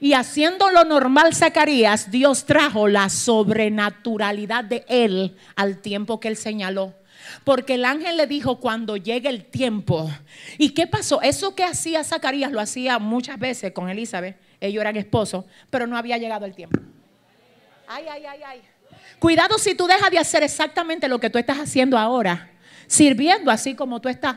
Y 0.00 0.12
haciendo 0.12 0.70
lo 0.70 0.84
normal 0.84 1.34
Zacarías, 1.34 2.10
Dios 2.10 2.44
trajo 2.44 2.88
la 2.88 3.08
sobrenaturalidad 3.08 4.64
de 4.64 4.84
él 4.88 5.36
al 5.56 5.78
tiempo 5.78 6.20
que 6.20 6.28
él 6.28 6.36
señaló. 6.36 6.94
Porque 7.44 7.74
el 7.74 7.84
ángel 7.84 8.16
le 8.16 8.26
dijo 8.26 8.60
cuando 8.60 8.96
llegue 8.96 9.28
el 9.28 9.44
tiempo. 9.44 10.10
¿Y 10.58 10.70
qué 10.70 10.86
pasó? 10.86 11.20
Eso 11.22 11.54
que 11.54 11.64
hacía 11.64 12.04
Zacarías 12.04 12.52
lo 12.52 12.60
hacía 12.60 12.98
muchas 12.98 13.38
veces 13.38 13.72
con 13.72 13.88
Elizabeth. 13.88 14.36
Ellos 14.60 14.80
eran 14.80 14.96
esposos, 14.96 15.44
pero 15.70 15.86
no 15.86 15.96
había 15.96 16.16
llegado 16.16 16.46
el 16.46 16.54
tiempo. 16.54 16.80
Ay, 17.86 18.06
ay, 18.10 18.24
ay, 18.26 18.40
ay. 18.46 18.62
Cuidado 19.18 19.58
si 19.58 19.74
tú 19.74 19.86
dejas 19.86 20.10
de 20.10 20.18
hacer 20.18 20.42
exactamente 20.42 21.08
lo 21.08 21.18
que 21.18 21.30
tú 21.30 21.38
estás 21.38 21.58
haciendo 21.58 21.98
ahora. 21.98 22.50
Sirviendo 22.86 23.50
así 23.50 23.74
como 23.74 24.00
tú 24.00 24.08
estás. 24.08 24.36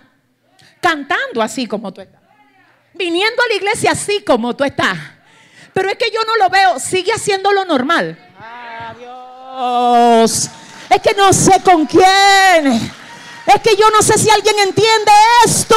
Cantando 0.82 1.41
así 1.41 1.65
como 1.67 1.93
tú 1.93 2.01
estás. 2.01 2.21
Viniendo 2.93 3.41
a 3.41 3.47
la 3.47 3.55
iglesia 3.55 3.91
así 3.91 4.23
como 4.23 4.55
tú 4.55 4.63
estás. 4.63 4.97
Pero 5.73 5.89
es 5.89 5.97
que 5.97 6.09
yo 6.11 6.19
no 6.25 6.36
lo 6.38 6.49
veo. 6.49 6.80
Sigue 6.80 7.11
haciendo 7.11 7.51
lo 7.51 7.65
normal. 7.65 8.17
Adiós. 8.89 10.49
Es 10.90 11.02
que 11.02 11.14
no 11.16 11.34
sé 11.34 11.62
con 11.64 11.86
quién. 11.86 12.76
Es 13.46 13.62
que 13.62 13.76
yo 13.76 13.90
no 13.92 14.02
sé 14.02 14.18
si 14.18 14.30
alguien 14.30 14.56
entiende 14.60 15.12
esto. 15.46 15.76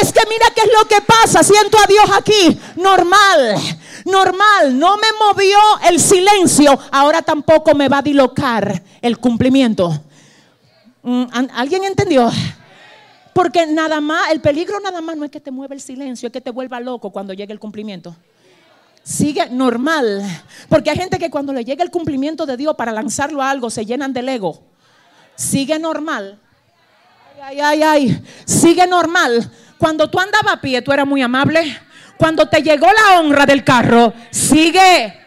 Es 0.00 0.12
que 0.12 0.20
mira 0.28 0.46
qué 0.54 0.62
es 0.62 0.70
lo 0.76 0.88
que 0.88 1.00
pasa. 1.00 1.42
Siento 1.42 1.78
a 1.78 1.86
Dios 1.86 2.04
aquí. 2.16 2.60
Normal. 2.76 3.56
Normal. 4.04 4.78
No 4.78 4.96
me 4.96 5.06
movió 5.18 5.58
el 5.88 6.00
silencio. 6.00 6.78
Ahora 6.90 7.22
tampoco 7.22 7.74
me 7.74 7.88
va 7.88 7.98
a 7.98 8.02
dilocar 8.02 8.82
el 9.00 9.18
cumplimiento. 9.18 10.02
Mm, 11.02 11.24
¿Alguien 11.54 11.84
entendió? 11.84 12.30
Porque 13.32 13.66
nada 13.66 14.00
más, 14.00 14.30
el 14.30 14.40
peligro 14.40 14.78
nada 14.80 15.00
más 15.00 15.16
no 15.16 15.24
es 15.24 15.30
que 15.30 15.40
te 15.40 15.50
mueva 15.50 15.74
el 15.74 15.80
silencio, 15.80 16.28
es 16.28 16.32
que 16.32 16.40
te 16.40 16.50
vuelva 16.50 16.78
loco 16.78 17.10
cuando 17.10 17.32
llegue 17.32 17.52
el 17.52 17.58
cumplimiento 17.58 18.14
sigue 19.04 19.48
normal. 19.50 20.22
Porque 20.68 20.90
hay 20.90 20.96
gente 20.96 21.18
que 21.18 21.30
cuando 21.30 21.52
le 21.52 21.64
llega 21.64 21.84
el 21.84 21.92
cumplimiento 21.92 22.46
de 22.46 22.56
Dios 22.56 22.74
para 22.74 22.90
lanzarlo 22.90 23.40
a 23.40 23.50
algo 23.50 23.70
se 23.70 23.86
llenan 23.86 24.12
del 24.12 24.28
ego. 24.28 24.64
Sigue 25.36 25.78
normal. 25.78 26.40
Ay, 27.40 27.60
ay, 27.60 27.82
ay, 27.82 28.24
Sigue 28.44 28.86
normal. 28.86 29.48
Cuando 29.78 30.08
tú 30.08 30.18
andabas 30.18 30.54
a 30.54 30.60
pie, 30.60 30.82
tú 30.82 30.92
eras 30.92 31.06
muy 31.06 31.20
amable. 31.22 31.78
Cuando 32.16 32.48
te 32.48 32.62
llegó 32.62 32.86
la 32.86 33.20
honra 33.20 33.44
del 33.44 33.62
carro, 33.62 34.14
sigue. 34.30 35.20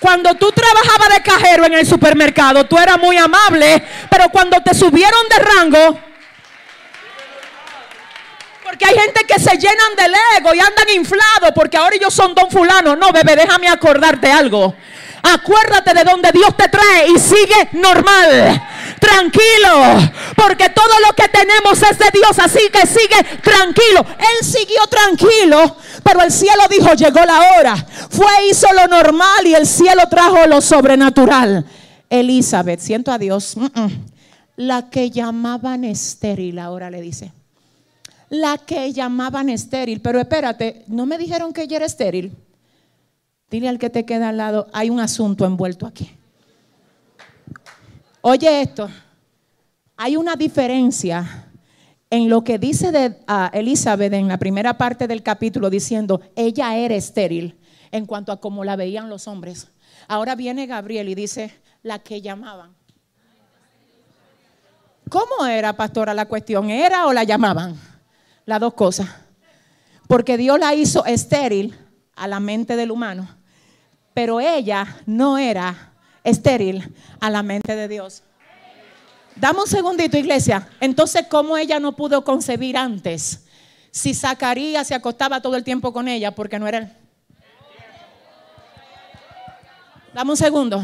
Cuando 0.00 0.34
tú 0.34 0.52
trabajabas 0.52 1.08
de 1.16 1.22
cajero 1.22 1.66
en 1.66 1.74
el 1.74 1.86
supermercado, 1.86 2.64
tú 2.64 2.78
eras 2.78 2.98
muy 2.98 3.16
amable. 3.16 3.82
Pero 4.08 4.30
cuando 4.30 4.60
te 4.60 4.72
subieron 4.72 5.22
de 5.28 5.38
rango, 5.38 6.00
porque 8.66 8.84
hay 8.84 8.98
gente 8.98 9.24
que 9.24 9.38
se 9.38 9.56
llenan 9.56 9.94
del 9.96 10.12
ego 10.38 10.52
y 10.52 10.58
andan 10.58 10.88
inflados 10.94 11.52
porque 11.54 11.76
ahora 11.76 11.94
ellos 11.94 12.12
son 12.12 12.34
don 12.34 12.50
fulano. 12.50 12.96
No, 12.96 13.12
bebé, 13.12 13.36
déjame 13.36 13.68
acordarte 13.68 14.30
algo. 14.30 14.74
Acuérdate 15.22 15.94
de 15.94 16.02
donde 16.02 16.32
Dios 16.32 16.56
te 16.56 16.68
trae 16.68 17.08
y 17.14 17.18
sigue 17.18 17.68
normal. 17.72 18.60
Tranquilo, 18.98 20.10
porque 20.34 20.70
todo 20.70 20.92
lo 21.06 21.14
que 21.14 21.28
tenemos 21.28 21.80
es 21.82 21.98
de 21.98 22.06
Dios, 22.12 22.38
así 22.38 22.60
que 22.72 22.86
sigue 22.86 23.38
tranquilo. 23.40 24.04
Él 24.18 24.44
siguió 24.44 24.86
tranquilo, 24.88 25.76
pero 26.02 26.22
el 26.22 26.32
cielo 26.32 26.62
dijo, 26.68 26.92
llegó 26.94 27.24
la 27.24 27.40
hora. 27.56 27.76
Fue, 28.10 28.48
hizo 28.50 28.66
lo 28.72 28.86
normal 28.88 29.46
y 29.46 29.54
el 29.54 29.66
cielo 29.66 30.02
trajo 30.10 30.46
lo 30.46 30.60
sobrenatural. 30.60 31.64
Elizabeth, 32.10 32.80
siento 32.80 33.12
a 33.12 33.18
Dios, 33.18 33.54
la 34.56 34.90
que 34.90 35.10
llamaban 35.10 35.84
estéril, 35.84 36.58
ahora 36.58 36.90
le 36.90 37.00
dice 37.00 37.32
la 38.28 38.58
que 38.58 38.92
llamaban 38.92 39.48
estéril. 39.48 40.00
Pero 40.00 40.20
espérate, 40.20 40.84
no 40.88 41.06
me 41.06 41.18
dijeron 41.18 41.52
que 41.52 41.62
ella 41.62 41.76
era 41.76 41.86
estéril. 41.86 42.36
Dile 43.50 43.68
al 43.68 43.78
que 43.78 43.90
te 43.90 44.04
queda 44.04 44.30
al 44.30 44.38
lado, 44.38 44.66
hay 44.72 44.90
un 44.90 45.00
asunto 45.00 45.44
envuelto 45.44 45.86
aquí. 45.86 46.10
Oye 48.20 48.60
esto, 48.60 48.88
hay 49.96 50.16
una 50.16 50.34
diferencia 50.34 51.46
en 52.10 52.28
lo 52.28 52.42
que 52.42 52.58
dice 52.58 52.90
de 52.90 53.16
Elizabeth 53.52 54.12
en 54.12 54.26
la 54.26 54.38
primera 54.38 54.76
parte 54.76 55.06
del 55.06 55.22
capítulo 55.22 55.70
diciendo, 55.70 56.20
ella 56.34 56.76
era 56.76 56.94
estéril 56.94 57.56
en 57.92 58.04
cuanto 58.04 58.32
a 58.32 58.40
cómo 58.40 58.64
la 58.64 58.74
veían 58.74 59.08
los 59.08 59.28
hombres. 59.28 59.68
Ahora 60.08 60.34
viene 60.34 60.66
Gabriel 60.66 61.08
y 61.08 61.14
dice, 61.14 61.52
la 61.82 62.00
que 62.00 62.20
llamaban. 62.20 62.74
¿Cómo 65.08 65.46
era, 65.46 65.76
pastora, 65.76 66.12
la 66.14 66.26
cuestión? 66.26 66.68
¿Era 66.68 67.06
o 67.06 67.12
la 67.12 67.22
llamaban? 67.22 67.76
Las 68.46 68.60
dos 68.60 68.74
cosas. 68.74 69.08
Porque 70.08 70.38
Dios 70.38 70.58
la 70.58 70.74
hizo 70.74 71.04
estéril 71.04 71.76
a 72.14 72.26
la 72.28 72.40
mente 72.40 72.76
del 72.76 72.92
humano, 72.92 73.28
pero 74.14 74.40
ella 74.40 74.96
no 75.04 75.36
era 75.36 75.92
estéril 76.24 76.94
a 77.20 77.28
la 77.28 77.42
mente 77.42 77.76
de 77.76 77.88
Dios. 77.88 78.22
Dame 79.34 79.60
un 79.60 79.66
segundito, 79.66 80.16
iglesia. 80.16 80.66
Entonces, 80.80 81.26
¿cómo 81.28 81.58
ella 81.58 81.78
no 81.78 81.94
pudo 81.94 82.24
concebir 82.24 82.76
antes? 82.78 83.44
Si 83.90 84.14
Zacarías 84.14 84.86
se 84.86 84.94
acostaba 84.94 85.42
todo 85.42 85.56
el 85.56 85.64
tiempo 85.64 85.92
con 85.92 86.08
ella 86.08 86.34
porque 86.34 86.58
no 86.58 86.66
era 86.66 86.78
él. 86.78 86.92
Dame 90.14 90.30
un 90.30 90.36
segundo. 90.36 90.82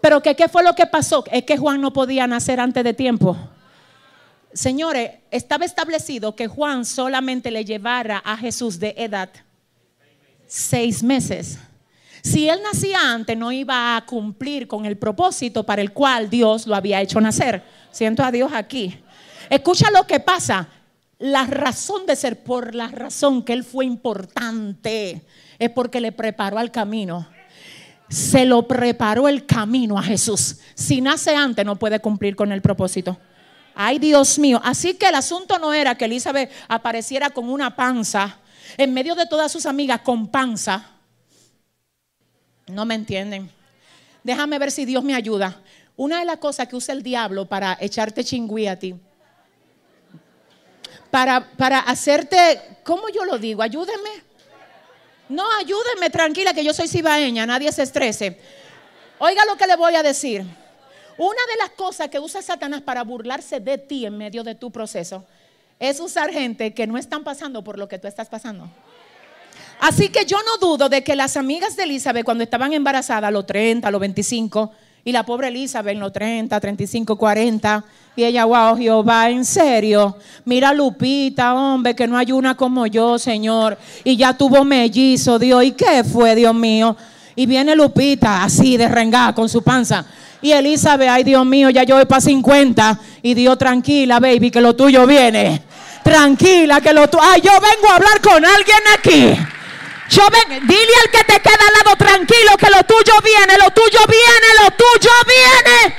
Pero 0.00 0.22
¿qué 0.22 0.48
fue 0.48 0.62
lo 0.62 0.74
que 0.74 0.86
pasó? 0.86 1.24
Es 1.32 1.44
que 1.44 1.56
Juan 1.58 1.80
no 1.80 1.92
podía 1.92 2.26
nacer 2.26 2.60
antes 2.60 2.84
de 2.84 2.94
tiempo. 2.94 3.36
Señores, 4.52 5.12
estaba 5.30 5.64
establecido 5.64 6.34
que 6.34 6.48
Juan 6.48 6.84
solamente 6.84 7.50
le 7.50 7.64
llevara 7.64 8.18
a 8.24 8.36
Jesús 8.36 8.78
de 8.80 8.94
edad 8.96 9.30
seis 10.50 11.02
meses. 11.02 11.58
Si 12.22 12.48
él 12.48 12.60
nacía 12.62 13.12
antes, 13.12 13.38
no 13.38 13.52
iba 13.52 13.96
a 13.96 14.04
cumplir 14.04 14.66
con 14.66 14.84
el 14.84 14.98
propósito 14.98 15.64
para 15.64 15.80
el 15.80 15.92
cual 15.92 16.28
Dios 16.28 16.66
lo 16.66 16.74
había 16.74 17.00
hecho 17.00 17.20
nacer. 17.20 17.62
Siento 17.92 18.22
a 18.22 18.32
Dios 18.32 18.50
aquí. 18.52 18.98
Escucha 19.48 19.90
lo 19.90 20.06
que 20.06 20.20
pasa. 20.20 20.68
La 21.18 21.44
razón 21.44 22.04
de 22.04 22.16
ser, 22.16 22.42
por 22.42 22.74
la 22.74 22.88
razón 22.88 23.42
que 23.42 23.52
él 23.52 23.62
fue 23.62 23.84
importante, 23.84 25.22
es 25.58 25.70
porque 25.70 26.00
le 26.00 26.12
preparó 26.12 26.58
al 26.58 26.70
camino. 26.70 27.28
Se 28.08 28.44
lo 28.44 28.66
preparó 28.66 29.28
el 29.28 29.46
camino 29.46 29.96
a 29.98 30.02
Jesús. 30.02 30.58
Si 30.74 31.00
nace 31.00 31.36
antes, 31.36 31.64
no 31.64 31.76
puede 31.76 32.00
cumplir 32.00 32.34
con 32.34 32.50
el 32.52 32.60
propósito. 32.60 33.18
Ay, 33.74 33.98
Dios 33.98 34.38
mío. 34.38 34.60
Así 34.64 34.94
que 34.94 35.08
el 35.08 35.14
asunto 35.14 35.58
no 35.58 35.72
era 35.72 35.94
que 35.94 36.06
Elizabeth 36.06 36.50
apareciera 36.68 37.30
con 37.30 37.48
una 37.48 37.74
panza, 37.76 38.38
en 38.76 38.92
medio 38.92 39.14
de 39.14 39.26
todas 39.26 39.50
sus 39.50 39.66
amigas 39.66 40.00
con 40.00 40.28
panza. 40.28 40.90
No 42.66 42.84
me 42.84 42.94
entienden. 42.94 43.50
Déjame 44.22 44.58
ver 44.58 44.70
si 44.70 44.84
Dios 44.84 45.02
me 45.02 45.14
ayuda. 45.14 45.60
Una 45.96 46.20
de 46.20 46.24
las 46.24 46.38
cosas 46.38 46.68
que 46.68 46.76
usa 46.76 46.94
el 46.94 47.02
diablo 47.02 47.46
para 47.46 47.76
echarte 47.80 48.24
chingüí 48.24 48.66
a 48.66 48.78
ti, 48.78 48.94
para, 51.10 51.50
para 51.56 51.80
hacerte, 51.80 52.78
¿cómo 52.84 53.08
yo 53.08 53.24
lo 53.24 53.38
digo? 53.38 53.62
Ayúdeme. 53.62 54.30
No, 55.28 55.44
ayúdeme, 55.58 56.10
tranquila, 56.10 56.54
que 56.54 56.64
yo 56.64 56.72
soy 56.72 56.88
cibaeña, 56.88 57.46
nadie 57.46 57.70
se 57.72 57.82
estrese. 57.82 58.38
Oiga 59.18 59.44
lo 59.44 59.56
que 59.56 59.66
le 59.66 59.76
voy 59.76 59.94
a 59.94 60.02
decir. 60.02 60.44
Una 61.20 61.42
de 61.52 61.58
las 61.58 61.68
cosas 61.76 62.08
que 62.08 62.18
usa 62.18 62.40
Satanás 62.40 62.80
para 62.80 63.04
burlarse 63.04 63.60
de 63.60 63.76
ti 63.76 64.06
en 64.06 64.16
medio 64.16 64.42
de 64.42 64.54
tu 64.54 64.70
proceso 64.70 65.22
es 65.78 66.00
usar 66.00 66.30
gente 66.30 66.72
que 66.72 66.86
no 66.86 66.96
están 66.96 67.24
pasando 67.24 67.62
por 67.62 67.78
lo 67.78 67.88
que 67.88 67.98
tú 67.98 68.08
estás 68.08 68.30
pasando. 68.30 68.70
Así 69.80 70.08
que 70.08 70.24
yo 70.24 70.38
no 70.38 70.56
dudo 70.66 70.88
de 70.88 71.04
que 71.04 71.14
las 71.14 71.36
amigas 71.36 71.76
de 71.76 71.82
Elizabeth 71.82 72.24
cuando 72.24 72.42
estaban 72.42 72.72
embarazadas 72.72 73.28
a 73.28 73.30
los 73.30 73.44
30, 73.44 73.86
a 73.86 73.90
los 73.90 74.00
25, 74.00 74.72
Y 75.04 75.12
la 75.12 75.26
pobre 75.26 75.48
Elizabeth 75.48 75.92
en 75.92 76.00
los 76.00 76.10
30, 76.10 76.58
35, 76.58 77.14
40. 77.18 77.84
Y 78.16 78.24
ella, 78.24 78.46
wow, 78.46 78.78
Jehová, 78.78 79.28
en 79.28 79.44
serio. 79.44 80.16
Mira 80.46 80.72
Lupita, 80.72 81.54
hombre, 81.54 81.94
que 81.94 82.06
no 82.06 82.16
hay 82.16 82.32
una 82.32 82.56
como 82.56 82.86
yo, 82.86 83.18
Señor. 83.18 83.76
Y 84.04 84.16
ya 84.16 84.32
tuvo 84.32 84.64
mellizo, 84.64 85.38
Dios. 85.38 85.64
¿Y 85.64 85.72
qué 85.72 86.02
fue, 86.02 86.34
Dios 86.34 86.54
mío? 86.54 86.96
Y 87.36 87.44
viene 87.44 87.76
Lupita, 87.76 88.42
así 88.42 88.78
de 88.78 88.88
rengada, 88.88 89.34
con 89.34 89.50
su 89.50 89.62
panza. 89.62 90.06
Y 90.42 90.52
Elizabeth, 90.52 91.08
ay 91.08 91.24
Dios 91.24 91.44
mío, 91.44 91.70
ya 91.70 91.82
yo 91.84 91.96
voy 91.96 92.06
para 92.06 92.20
50. 92.20 92.98
Y 93.22 93.34
Dios, 93.34 93.58
tranquila, 93.58 94.20
baby, 94.20 94.50
que 94.50 94.60
lo 94.60 94.74
tuyo 94.74 95.06
viene. 95.06 95.62
Tranquila, 96.02 96.80
que 96.80 96.92
lo 96.92 97.08
tuyo. 97.08 97.22
Ay, 97.22 97.40
yo 97.42 97.52
vengo 97.52 97.88
a 97.90 97.96
hablar 97.96 98.20
con 98.20 98.44
alguien 98.44 98.78
aquí. 98.96 99.36
Yo 100.10 100.22
ven, 100.28 100.66
dile 100.66 100.92
al 101.04 101.10
que 101.10 101.24
te 101.24 101.40
queda 101.40 101.66
al 101.68 101.84
lado 101.84 101.96
tranquilo 101.96 102.56
que 102.58 102.68
lo 102.68 102.82
tuyo 102.82 103.12
viene, 103.22 103.56
lo 103.62 103.70
tuyo 103.70 104.00
viene, 104.08 104.46
lo 104.62 104.70
tuyo 104.72 105.10
viene. 105.26 105.96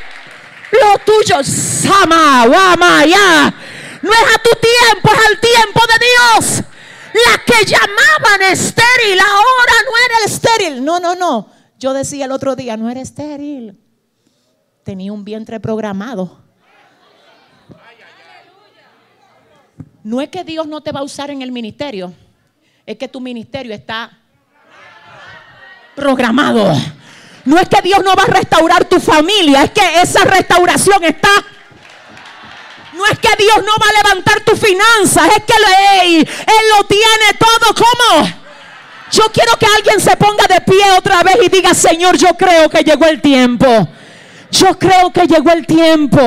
Lo 0.72 0.98
tuyo, 1.00 1.44
Sama, 1.44 2.46
Wama, 2.46 3.06
ya. 3.06 3.54
No 4.02 4.12
es 4.12 4.36
a 4.36 4.40
tu 4.40 4.50
tiempo, 4.60 5.12
es 5.14 5.28
al 5.28 5.40
tiempo 5.40 5.82
de 5.88 6.06
Dios. 6.06 6.64
La 7.14 7.44
que 7.46 7.66
llamaban 7.66 8.42
estéril, 8.52 9.20
ahora 9.20 9.74
no 9.86 9.92
era 10.06 10.26
estéril. 10.26 10.84
No, 10.84 11.00
no, 11.00 11.16
no. 11.16 11.50
Yo 11.78 11.94
decía 11.94 12.26
el 12.26 12.32
otro 12.32 12.56
día, 12.56 12.78
no 12.78 12.90
era 12.90 13.02
estéril. 13.02 13.78
Tenía 14.84 15.14
un 15.14 15.24
vientre 15.24 15.60
programado. 15.60 16.40
No 20.04 20.20
es 20.20 20.30
que 20.30 20.44
Dios 20.44 20.68
no 20.68 20.82
te 20.82 20.92
va 20.92 21.02
a 21.02 21.04
usar 21.04 21.30
en 21.30 21.42
el 21.42 21.52
ministerio 21.52 22.14
es 22.86 22.98
que 22.98 23.08
tu 23.08 23.22
ministerio 23.22 23.74
está 23.74 24.12
programado. 25.96 26.76
No 27.46 27.58
es 27.58 27.68
que 27.68 27.82
Dios 27.82 28.04
no 28.04 28.14
va 28.16 28.24
a 28.24 28.28
restaurar 28.28 28.86
tu 28.86 29.00
familia, 29.00 29.64
es 29.64 29.72
que 29.72 30.02
esa 30.02 30.24
restauración 30.26 31.04
está. 31.04 31.30
No 32.94 33.06
es 33.08 33.18
que 33.18 33.30
Dios 33.38 33.58
no 33.60 33.72
va 33.82 33.88
a 33.90 34.04
levantar 34.04 34.42
tu 34.42 34.56
finanzas, 34.56 35.26
es 35.38 35.44
que 35.46 35.54
Él 36.20 36.64
lo 36.78 36.84
tiene 36.86 37.34
todo 37.40 37.74
como. 37.74 38.28
Yo 39.12 39.24
quiero 39.34 39.58
que 39.58 39.66
alguien 39.66 40.00
se 40.00 40.16
ponga 40.18 40.46
de 40.48 40.62
pie 40.62 40.92
otra 40.98 41.24
vez 41.24 41.38
y 41.44 41.50
diga, 41.50 41.74
Señor, 41.74 42.18
yo 42.18 42.30
creo 42.38 42.70
que 42.70 42.84
llegó 42.84 43.06
el 43.06 43.22
tiempo. 43.22 43.88
Yo 44.52 44.78
creo 44.78 45.12
que 45.12 45.28
llegó 45.28 45.52
el 45.52 45.66
tiempo. 45.66 46.20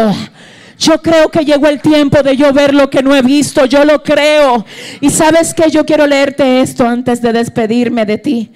Yo 0.78 1.00
creo 1.00 1.28
que 1.28 1.44
llegó 1.44 1.68
el 1.68 1.80
tiempo 1.80 2.22
de 2.22 2.36
yo 2.36 2.52
ver 2.52 2.74
lo 2.74 2.90
que 2.90 3.02
no 3.02 3.14
he 3.14 3.22
visto. 3.22 3.64
Yo 3.66 3.84
lo 3.84 4.02
creo. 4.02 4.64
Y 5.00 5.10
sabes 5.10 5.54
que 5.54 5.70
yo 5.70 5.84
quiero 5.84 6.06
leerte 6.06 6.60
esto 6.60 6.86
antes 6.86 7.22
de 7.22 7.32
despedirme 7.32 8.04
de 8.06 8.18
ti. 8.18 8.52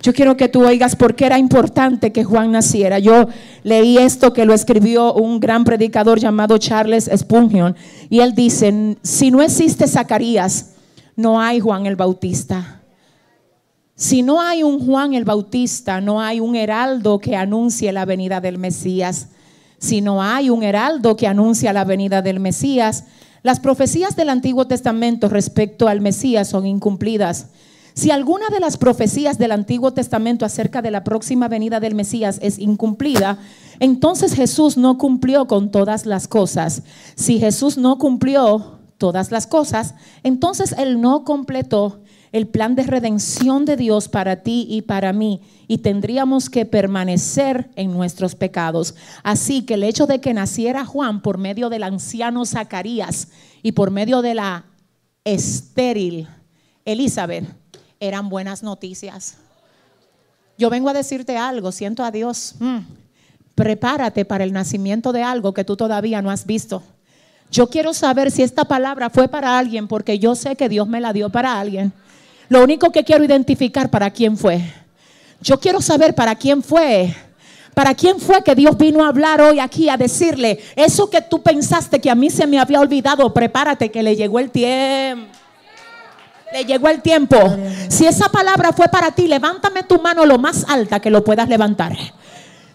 Yo 0.00 0.12
quiero 0.14 0.36
que 0.36 0.48
tú 0.48 0.64
oigas 0.64 0.94
por 0.94 1.16
qué 1.16 1.26
era 1.26 1.38
importante 1.38 2.12
que 2.12 2.22
Juan 2.22 2.52
naciera. 2.52 3.00
Yo 3.00 3.28
leí 3.64 3.98
esto 3.98 4.32
que 4.32 4.44
lo 4.44 4.54
escribió 4.54 5.12
un 5.12 5.40
gran 5.40 5.64
predicador 5.64 6.20
llamado 6.20 6.56
Charles 6.58 7.10
Spurgeon. 7.14 7.76
Y 8.08 8.20
él 8.20 8.34
dice, 8.34 8.96
si 9.02 9.32
no 9.32 9.42
existe 9.42 9.88
Zacarías, 9.88 10.74
no 11.16 11.40
hay 11.40 11.58
Juan 11.58 11.86
el 11.86 11.96
Bautista. 11.96 12.77
Si 13.98 14.22
no 14.22 14.40
hay 14.40 14.62
un 14.62 14.86
Juan 14.86 15.12
el 15.12 15.26
Bautista, 15.26 16.00
no 16.00 16.22
hay 16.22 16.40
un 16.40 16.56
heraldo 16.56 17.18
que 17.18 17.36
anuncie 17.36 17.92
la 17.92 18.06
venida 18.06 18.40
del 18.40 18.56
Mesías 18.56 19.28
si 19.78 20.00
no 20.00 20.22
hay 20.22 20.50
un 20.50 20.62
heraldo 20.62 21.16
que 21.16 21.26
anuncia 21.26 21.72
la 21.72 21.84
venida 21.84 22.20
del 22.20 22.40
Mesías, 22.40 23.04
las 23.42 23.60
profecías 23.60 24.16
del 24.16 24.28
Antiguo 24.28 24.66
Testamento 24.66 25.28
respecto 25.28 25.86
al 25.86 26.00
Mesías 26.00 26.48
son 26.48 26.66
incumplidas. 26.66 27.46
Si 27.94 28.10
alguna 28.10 28.48
de 28.48 28.60
las 28.60 28.76
profecías 28.76 29.38
del 29.38 29.52
Antiguo 29.52 29.92
Testamento 29.92 30.44
acerca 30.44 30.82
de 30.82 30.90
la 30.90 31.04
próxima 31.04 31.48
venida 31.48 31.80
del 31.80 31.94
Mesías 31.94 32.38
es 32.42 32.58
incumplida, 32.58 33.38
entonces 33.80 34.34
Jesús 34.34 34.76
no 34.76 34.98
cumplió 34.98 35.46
con 35.46 35.70
todas 35.70 36.06
las 36.06 36.26
cosas. 36.26 36.82
Si 37.14 37.38
Jesús 37.38 37.78
no 37.78 37.98
cumplió 37.98 38.78
todas 38.98 39.30
las 39.30 39.46
cosas, 39.46 39.94
entonces 40.24 40.74
Él 40.76 41.00
no 41.00 41.24
completó 41.24 42.00
el 42.32 42.46
plan 42.46 42.74
de 42.74 42.84
redención 42.84 43.64
de 43.64 43.76
Dios 43.76 44.08
para 44.08 44.42
ti 44.42 44.66
y 44.68 44.82
para 44.82 45.12
mí 45.12 45.42
y 45.66 45.78
tendríamos 45.78 46.50
que 46.50 46.64
permanecer 46.64 47.70
en 47.76 47.92
nuestros 47.92 48.34
pecados. 48.34 48.94
Así 49.22 49.62
que 49.62 49.74
el 49.74 49.84
hecho 49.84 50.06
de 50.06 50.20
que 50.20 50.34
naciera 50.34 50.84
Juan 50.84 51.20
por 51.22 51.38
medio 51.38 51.68
del 51.68 51.82
anciano 51.82 52.44
Zacarías 52.44 53.28
y 53.62 53.72
por 53.72 53.90
medio 53.90 54.22
de 54.22 54.34
la 54.34 54.64
estéril 55.24 56.28
Elizabeth 56.84 57.44
eran 58.00 58.28
buenas 58.28 58.62
noticias. 58.62 59.36
Yo 60.56 60.70
vengo 60.70 60.88
a 60.88 60.94
decirte 60.94 61.36
algo, 61.36 61.70
siento 61.70 62.02
a 62.02 62.10
Dios. 62.10 62.54
Mm, 62.58 62.78
prepárate 63.54 64.24
para 64.24 64.44
el 64.44 64.52
nacimiento 64.52 65.12
de 65.12 65.22
algo 65.22 65.52
que 65.52 65.64
tú 65.64 65.76
todavía 65.76 66.22
no 66.22 66.30
has 66.30 66.46
visto. 66.46 66.82
Yo 67.50 67.68
quiero 67.68 67.94
saber 67.94 68.30
si 68.30 68.42
esta 68.42 68.64
palabra 68.64 69.10
fue 69.10 69.28
para 69.28 69.58
alguien 69.58 69.88
porque 69.88 70.18
yo 70.18 70.34
sé 70.34 70.56
que 70.56 70.68
Dios 70.68 70.88
me 70.88 71.00
la 71.00 71.12
dio 71.12 71.30
para 71.30 71.58
alguien. 71.58 71.92
Lo 72.48 72.62
único 72.62 72.90
que 72.90 73.04
quiero 73.04 73.24
identificar 73.24 73.90
para 73.90 74.10
quién 74.10 74.36
fue. 74.36 74.62
Yo 75.40 75.60
quiero 75.60 75.80
saber 75.80 76.14
para 76.14 76.34
quién 76.34 76.62
fue. 76.62 77.14
¿Para 77.74 77.94
quién 77.94 78.18
fue 78.18 78.42
que 78.42 78.54
Dios 78.54 78.76
vino 78.76 79.04
a 79.04 79.08
hablar 79.08 79.40
hoy 79.40 79.60
aquí 79.60 79.88
a 79.88 79.96
decirle, 79.96 80.58
eso 80.74 81.08
que 81.08 81.20
tú 81.22 81.42
pensaste 81.42 82.00
que 82.00 82.10
a 82.10 82.16
mí 82.16 82.28
se 82.28 82.44
me 82.44 82.58
había 82.58 82.80
olvidado, 82.80 83.32
prepárate 83.32 83.90
que 83.92 84.02
le 84.02 84.16
llegó 84.16 84.40
el 84.40 84.50
tiempo? 84.50 85.32
Le 86.52 86.64
llegó 86.64 86.88
el 86.88 87.02
tiempo. 87.02 87.36
Si 87.88 88.06
esa 88.06 88.30
palabra 88.30 88.72
fue 88.72 88.88
para 88.88 89.12
ti, 89.12 89.28
levántame 89.28 89.84
tu 89.84 90.00
mano 90.00 90.26
lo 90.26 90.38
más 90.38 90.64
alta 90.68 90.98
que 90.98 91.10
lo 91.10 91.22
puedas 91.22 91.48
levantar. 91.48 91.96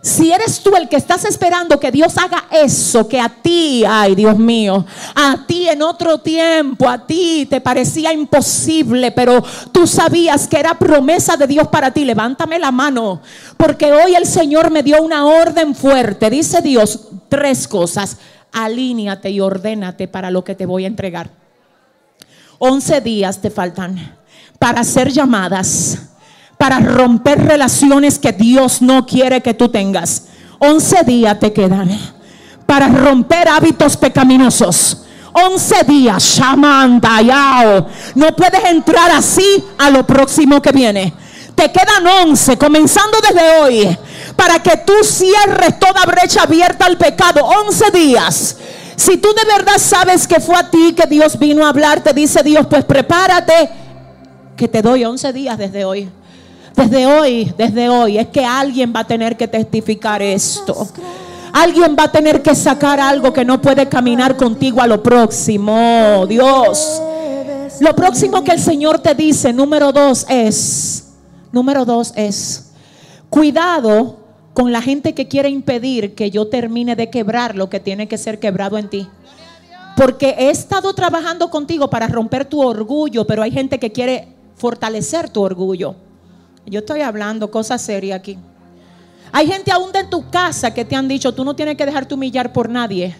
Si 0.03 0.33
eres 0.33 0.59
tú 0.59 0.75
el 0.75 0.89
que 0.89 0.97
estás 0.97 1.23
esperando 1.23 1.79
que 1.79 1.89
Dios 1.89 2.17
haga 2.17 2.43
eso, 2.51 3.07
que 3.07 3.21
a 3.21 3.29
ti, 3.29 3.85
ay 3.87 4.15
Dios 4.15 4.37
mío, 4.37 4.85
a 5.15 5.45
ti 5.47 5.69
en 5.69 5.81
otro 5.81 6.17
tiempo, 6.17 6.89
a 6.89 7.07
ti 7.07 7.47
te 7.49 7.61
parecía 7.61 8.11
imposible, 8.11 9.13
pero 9.13 9.41
tú 9.71 9.87
sabías 9.87 10.45
que 10.49 10.59
era 10.59 10.77
promesa 10.77 11.37
de 11.37 11.47
Dios 11.47 11.69
para 11.69 11.91
ti, 11.91 12.03
levántame 12.03 12.59
la 12.59 12.69
mano, 12.69 13.21
porque 13.55 13.93
hoy 13.93 14.13
el 14.13 14.25
Señor 14.25 14.71
me 14.71 14.83
dio 14.83 15.01
una 15.01 15.25
orden 15.25 15.73
fuerte. 15.73 16.29
Dice 16.29 16.61
Dios 16.61 17.07
tres 17.29 17.65
cosas, 17.65 18.17
alíñate 18.51 19.29
y 19.29 19.39
ordénate 19.39 20.09
para 20.09 20.31
lo 20.31 20.43
que 20.43 20.53
te 20.53 20.65
voy 20.65 20.83
a 20.83 20.87
entregar. 20.87 21.29
Once 22.59 22.99
días 22.99 23.39
te 23.39 23.49
faltan 23.49 24.17
para 24.59 24.83
ser 24.83 25.13
llamadas 25.13 26.12
para 26.63 26.79
romper 26.79 27.45
relaciones 27.45 28.17
que 28.17 28.31
Dios 28.31 28.81
no 28.81 29.05
quiere 29.05 29.41
que 29.41 29.53
tú 29.53 29.67
tengas. 29.67 30.27
11 30.59 31.03
días 31.03 31.37
te 31.37 31.51
quedan 31.51 31.89
para 32.65 32.87
romper 32.87 33.49
hábitos 33.49 33.97
pecaminosos. 33.97 35.03
11 35.33 35.83
días, 35.83 36.23
Shamanda, 36.23 37.21
Yao. 37.21 37.85
No 38.15 38.33
puedes 38.33 38.63
entrar 38.63 39.11
así 39.11 39.61
a 39.77 39.89
lo 39.89 40.07
próximo 40.07 40.61
que 40.61 40.71
viene. 40.71 41.13
Te 41.53 41.69
quedan 41.69 42.07
11, 42.29 42.57
comenzando 42.57 43.17
desde 43.19 43.59
hoy, 43.59 43.97
para 44.37 44.59
que 44.59 44.77
tú 44.85 44.93
cierres 45.03 45.77
toda 45.77 46.05
brecha 46.05 46.43
abierta 46.43 46.85
al 46.85 46.97
pecado. 46.97 47.43
11 47.43 47.91
días. 47.91 48.55
Si 48.95 49.17
tú 49.17 49.27
de 49.35 49.53
verdad 49.53 49.77
sabes 49.79 50.25
que 50.25 50.39
fue 50.39 50.55
a 50.55 50.71
ti 50.71 50.93
que 50.95 51.07
Dios 51.07 51.37
vino 51.37 51.65
a 51.65 51.69
hablar, 51.71 52.01
te 52.01 52.13
dice 52.13 52.41
Dios, 52.41 52.65
pues 52.69 52.85
prepárate, 52.85 53.69
que 54.55 54.69
te 54.69 54.81
doy 54.81 55.03
11 55.03 55.33
días 55.33 55.57
desde 55.57 55.83
hoy. 55.83 56.09
Desde 56.75 57.05
hoy, 57.05 57.53
desde 57.57 57.89
hoy, 57.89 58.17
es 58.17 58.27
que 58.27 58.43
alguien 58.43 58.93
va 58.95 59.01
a 59.01 59.07
tener 59.07 59.37
que 59.37 59.47
testificar 59.47 60.21
esto. 60.21 60.87
Alguien 61.53 61.95
va 61.97 62.05
a 62.05 62.11
tener 62.11 62.41
que 62.41 62.55
sacar 62.55 62.99
algo 62.99 63.31
que 63.31 63.45
no 63.45 63.61
puede 63.61 63.87
caminar 63.87 64.35
contigo 64.35 64.81
a 64.81 64.87
lo 64.87 65.03
próximo. 65.03 66.25
Dios. 66.27 67.01
Lo 67.79 67.95
próximo 67.95 68.43
que 68.43 68.51
el 68.51 68.59
Señor 68.59 68.99
te 68.99 69.15
dice, 69.15 69.51
número 69.51 69.91
dos, 69.91 70.25
es, 70.29 71.11
número 71.51 71.85
dos 71.85 72.13
es, 72.15 72.71
cuidado 73.29 74.19
con 74.53 74.71
la 74.71 74.81
gente 74.81 75.13
que 75.13 75.27
quiere 75.27 75.49
impedir 75.49 76.13
que 76.13 76.29
yo 76.29 76.47
termine 76.47 76.95
de 76.95 77.09
quebrar 77.09 77.55
lo 77.55 77.69
que 77.69 77.79
tiene 77.79 78.07
que 78.07 78.17
ser 78.17 78.39
quebrado 78.39 78.77
en 78.77 78.89
ti. 78.89 79.07
Porque 79.97 80.35
he 80.37 80.49
estado 80.49 80.93
trabajando 80.93 81.49
contigo 81.49 81.89
para 81.89 82.07
romper 82.07 82.45
tu 82.45 82.61
orgullo, 82.61 83.25
pero 83.25 83.41
hay 83.41 83.51
gente 83.51 83.79
que 83.79 83.91
quiere 83.91 84.27
fortalecer 84.55 85.29
tu 85.29 85.41
orgullo. 85.41 85.95
Yo 86.65 86.79
estoy 86.79 87.01
hablando 87.01 87.51
cosas 87.51 87.81
serias 87.81 88.19
aquí. 88.19 88.37
Hay 89.31 89.47
gente 89.47 89.71
aún 89.71 89.91
de 89.91 90.03
tu 90.03 90.29
casa 90.29 90.73
que 90.73 90.85
te 90.85 90.95
han 90.95 91.07
dicho, 91.07 91.33
tú 91.33 91.43
no 91.43 91.55
tienes 91.55 91.75
que 91.75 91.85
dejarte 91.85 92.13
humillar 92.13 92.53
por 92.53 92.69
nadie. 92.69 93.15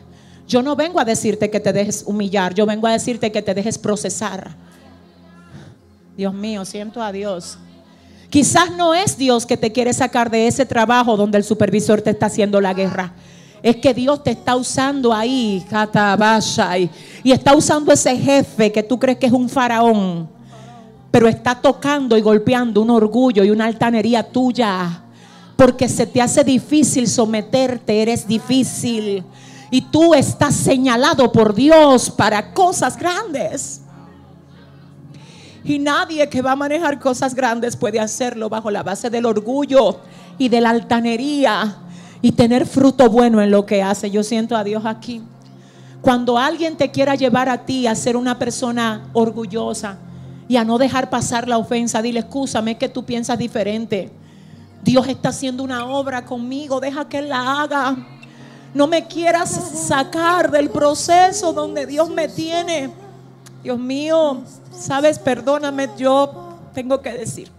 Yo 0.48 0.62
no 0.62 0.76
vengo 0.76 1.00
a 1.00 1.06
decirte 1.06 1.50
que 1.50 1.60
te 1.60 1.74
dejes 1.74 2.04
humillar, 2.06 2.54
yo 2.54 2.66
vengo 2.66 2.88
a 2.88 2.92
decirte 2.92 3.32
que 3.32 3.42
te 3.42 3.54
dejes 3.54 3.78
procesar. 3.78 4.56
Dios 6.16 6.34
mío, 6.34 6.64
siento 6.66 7.02
a 7.02 7.12
Dios. 7.12 7.58
Quizás 8.30 8.72
no 8.72 8.94
es 8.94 9.18
Dios 9.18 9.46
que 9.46 9.58
te 9.58 9.72
quiere 9.72 9.94
sacar 9.94 10.30
de 10.30 10.48
ese 10.48 10.66
trabajo 10.66 11.18
donde 11.18 11.38
el 11.38 11.44
supervisor 11.44 12.02
te 12.02 12.12
está 12.12 12.28
haciendo 12.28 12.62
la 12.62 12.74
guerra. 12.74 13.14
Es 13.62 13.78
que 13.78 13.94
Dios 13.94 14.24
te 14.24 14.32
está 14.32 14.56
usando 14.56 15.14
ahí, 15.14 15.66
y 17.24 17.32
está 17.32 17.56
usando 17.56 17.92
ese 17.92 18.18
jefe 18.18 18.72
que 18.72 18.84
tú 18.84 19.00
crees 19.00 19.18
que 19.18 19.28
es 19.28 19.32
un 19.32 19.50
faraón 19.50 20.30
pero 21.14 21.28
está 21.28 21.54
tocando 21.54 22.18
y 22.18 22.22
golpeando 22.22 22.82
un 22.82 22.90
orgullo 22.90 23.44
y 23.44 23.52
una 23.52 23.66
altanería 23.66 24.24
tuya. 24.24 25.04
porque 25.56 25.88
se 25.88 26.08
te 26.08 26.20
hace 26.20 26.44
difícil 26.44 27.08
someterte, 27.08 28.02
eres 28.02 28.28
difícil. 28.28 29.24
Y 29.70 29.82
tú 29.82 30.16
estás 30.16 30.56
señalado 30.56 31.32
por 31.32 31.54
Dios 31.54 32.10
para 32.10 32.52
cosas 32.52 32.98
grandes. 32.98 33.82
Y 35.64 35.78
nadie 35.78 36.28
que 36.28 36.42
va 36.42 36.54
a 36.54 36.56
manejar 36.56 37.00
cosas 37.00 37.36
grandes 37.36 37.78
puede 37.78 38.00
hacerlo 38.00 38.50
bajo 38.50 38.72
la 38.72 38.82
base 38.82 39.12
del 39.12 39.28
orgullo 39.28 40.00
y 40.40 40.50
de 40.50 40.62
la 40.62 40.72
altanería 40.72 41.78
y 42.24 42.32
tener 42.32 42.66
fruto 42.66 43.08
bueno 43.12 43.40
en 43.40 43.52
lo 43.52 43.68
que 43.68 43.84
hace. 43.84 44.10
Yo 44.10 44.24
siento 44.24 44.56
a 44.56 44.64
Dios 44.64 44.84
aquí. 44.84 45.22
Cuando 46.02 46.40
alguien 46.40 46.76
te 46.76 46.90
quiera 46.90 47.14
llevar 47.14 47.50
a 47.50 47.68
ti 47.68 47.86
a 47.86 47.94
ser 47.94 48.18
una 48.18 48.40
persona 48.40 49.10
orgullosa 49.14 50.00
y 50.48 50.58
a 50.58 50.66
no 50.66 50.78
dejar 50.78 51.10
pasar 51.10 51.48
la 51.48 51.58
ofensa, 51.58 52.02
dile, 52.02 52.20
escúchame 52.20 52.78
que 52.78 52.90
tú 52.90 53.06
piensas 53.06 53.38
diferente. 53.38 54.12
Dios 54.84 55.08
está 55.08 55.30
haciendo 55.30 55.64
una 55.64 55.86
obra 55.86 56.26
conmigo, 56.26 56.80
deja 56.80 57.08
que 57.08 57.20
Él 57.20 57.30
la 57.30 57.62
haga. 57.62 57.96
No 58.74 58.88
me 58.88 59.08
quieras 59.08 59.50
sacar 59.88 60.52
del 60.52 60.70
proceso 60.70 61.54
donde 61.54 61.86
Dios 61.86 62.10
me 62.10 62.28
tiene. 62.28 62.92
Dios 63.64 63.80
mío, 63.80 64.44
sabes, 64.72 65.20
perdóname, 65.20 65.90
yo 65.98 66.58
tengo 66.74 67.02
que 67.02 67.14
decir. 67.14 67.50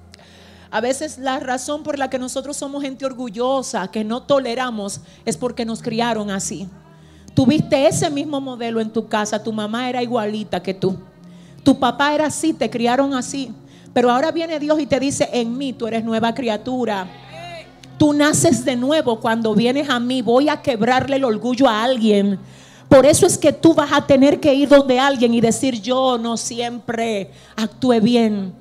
A 0.70 0.80
veces 0.80 1.18
la 1.18 1.38
razón 1.38 1.82
por 1.84 1.98
la 1.98 2.10
que 2.10 2.18
nosotros 2.18 2.56
somos 2.56 2.82
gente 2.82 3.06
orgullosa, 3.06 3.88
que 3.88 4.04
no 4.04 4.22
toleramos, 4.24 5.00
es 5.24 5.36
porque 5.36 5.64
nos 5.64 5.80
criaron 5.80 6.30
así. 6.30 6.68
Tuviste 7.32 7.86
ese 7.86 8.10
mismo 8.10 8.40
modelo 8.40 8.80
en 8.80 8.92
tu 8.92 9.08
casa, 9.08 9.42
tu 9.42 9.52
mamá 9.52 9.88
era 9.88 10.02
igualita 10.02 10.62
que 10.62 10.74
tú. 10.74 10.98
Tu 11.64 11.76
papá 11.76 12.14
era 12.14 12.26
así, 12.26 12.52
te 12.52 12.70
criaron 12.70 13.14
así. 13.14 13.50
Pero 13.92 14.10
ahora 14.10 14.30
viene 14.30 14.60
Dios 14.60 14.78
y 14.78 14.86
te 14.86 15.00
dice, 15.00 15.28
en 15.32 15.58
mí 15.58 15.72
tú 15.72 15.88
eres 15.88 16.04
nueva 16.04 16.34
criatura. 16.34 17.08
Tú 17.98 18.12
naces 18.12 18.64
de 18.64 18.76
nuevo 18.76 19.18
cuando 19.18 19.54
vienes 19.54 19.88
a 19.88 19.98
mí. 19.98 20.22
Voy 20.22 20.48
a 20.48 20.60
quebrarle 20.60 21.16
el 21.16 21.24
orgullo 21.24 21.68
a 21.68 21.82
alguien. 21.82 22.38
Por 22.88 23.06
eso 23.06 23.26
es 23.26 23.38
que 23.38 23.52
tú 23.52 23.72
vas 23.74 23.92
a 23.92 24.06
tener 24.06 24.40
que 24.40 24.52
ir 24.52 24.68
donde 24.68 25.00
alguien 25.00 25.32
y 25.32 25.40
decir, 25.40 25.80
yo 25.80 26.18
no 26.18 26.36
siempre 26.36 27.30
actué 27.56 27.98
bien. 27.98 28.52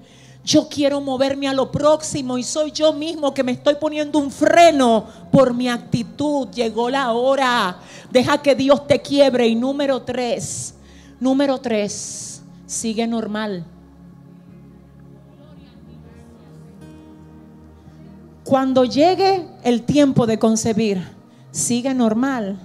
Yo 0.45 0.67
quiero 0.67 0.99
moverme 0.99 1.47
a 1.47 1.53
lo 1.53 1.71
próximo 1.71 2.37
y 2.37 2.43
soy 2.43 2.71
yo 2.71 2.93
mismo 2.93 3.33
que 3.33 3.43
me 3.43 3.53
estoy 3.53 3.75
poniendo 3.75 4.19
un 4.19 4.29
freno 4.29 5.05
por 5.31 5.53
mi 5.53 5.69
actitud. 5.69 6.49
Llegó 6.49 6.89
la 6.89 7.11
hora. 7.11 7.77
Deja 8.11 8.41
que 8.41 8.53
Dios 8.53 8.85
te 8.87 9.01
quiebre. 9.01 9.47
Y 9.47 9.55
número 9.55 10.01
tres, 10.01 10.75
número 11.19 11.59
tres, 11.59 12.32
sigue 12.65 13.07
normal. 13.07 13.65
Cuando 18.43 18.83
llegue 18.83 19.47
el 19.63 19.83
tiempo 19.83 20.27
de 20.27 20.37
concebir, 20.37 21.01
sigue 21.51 21.93
normal. 21.93 22.59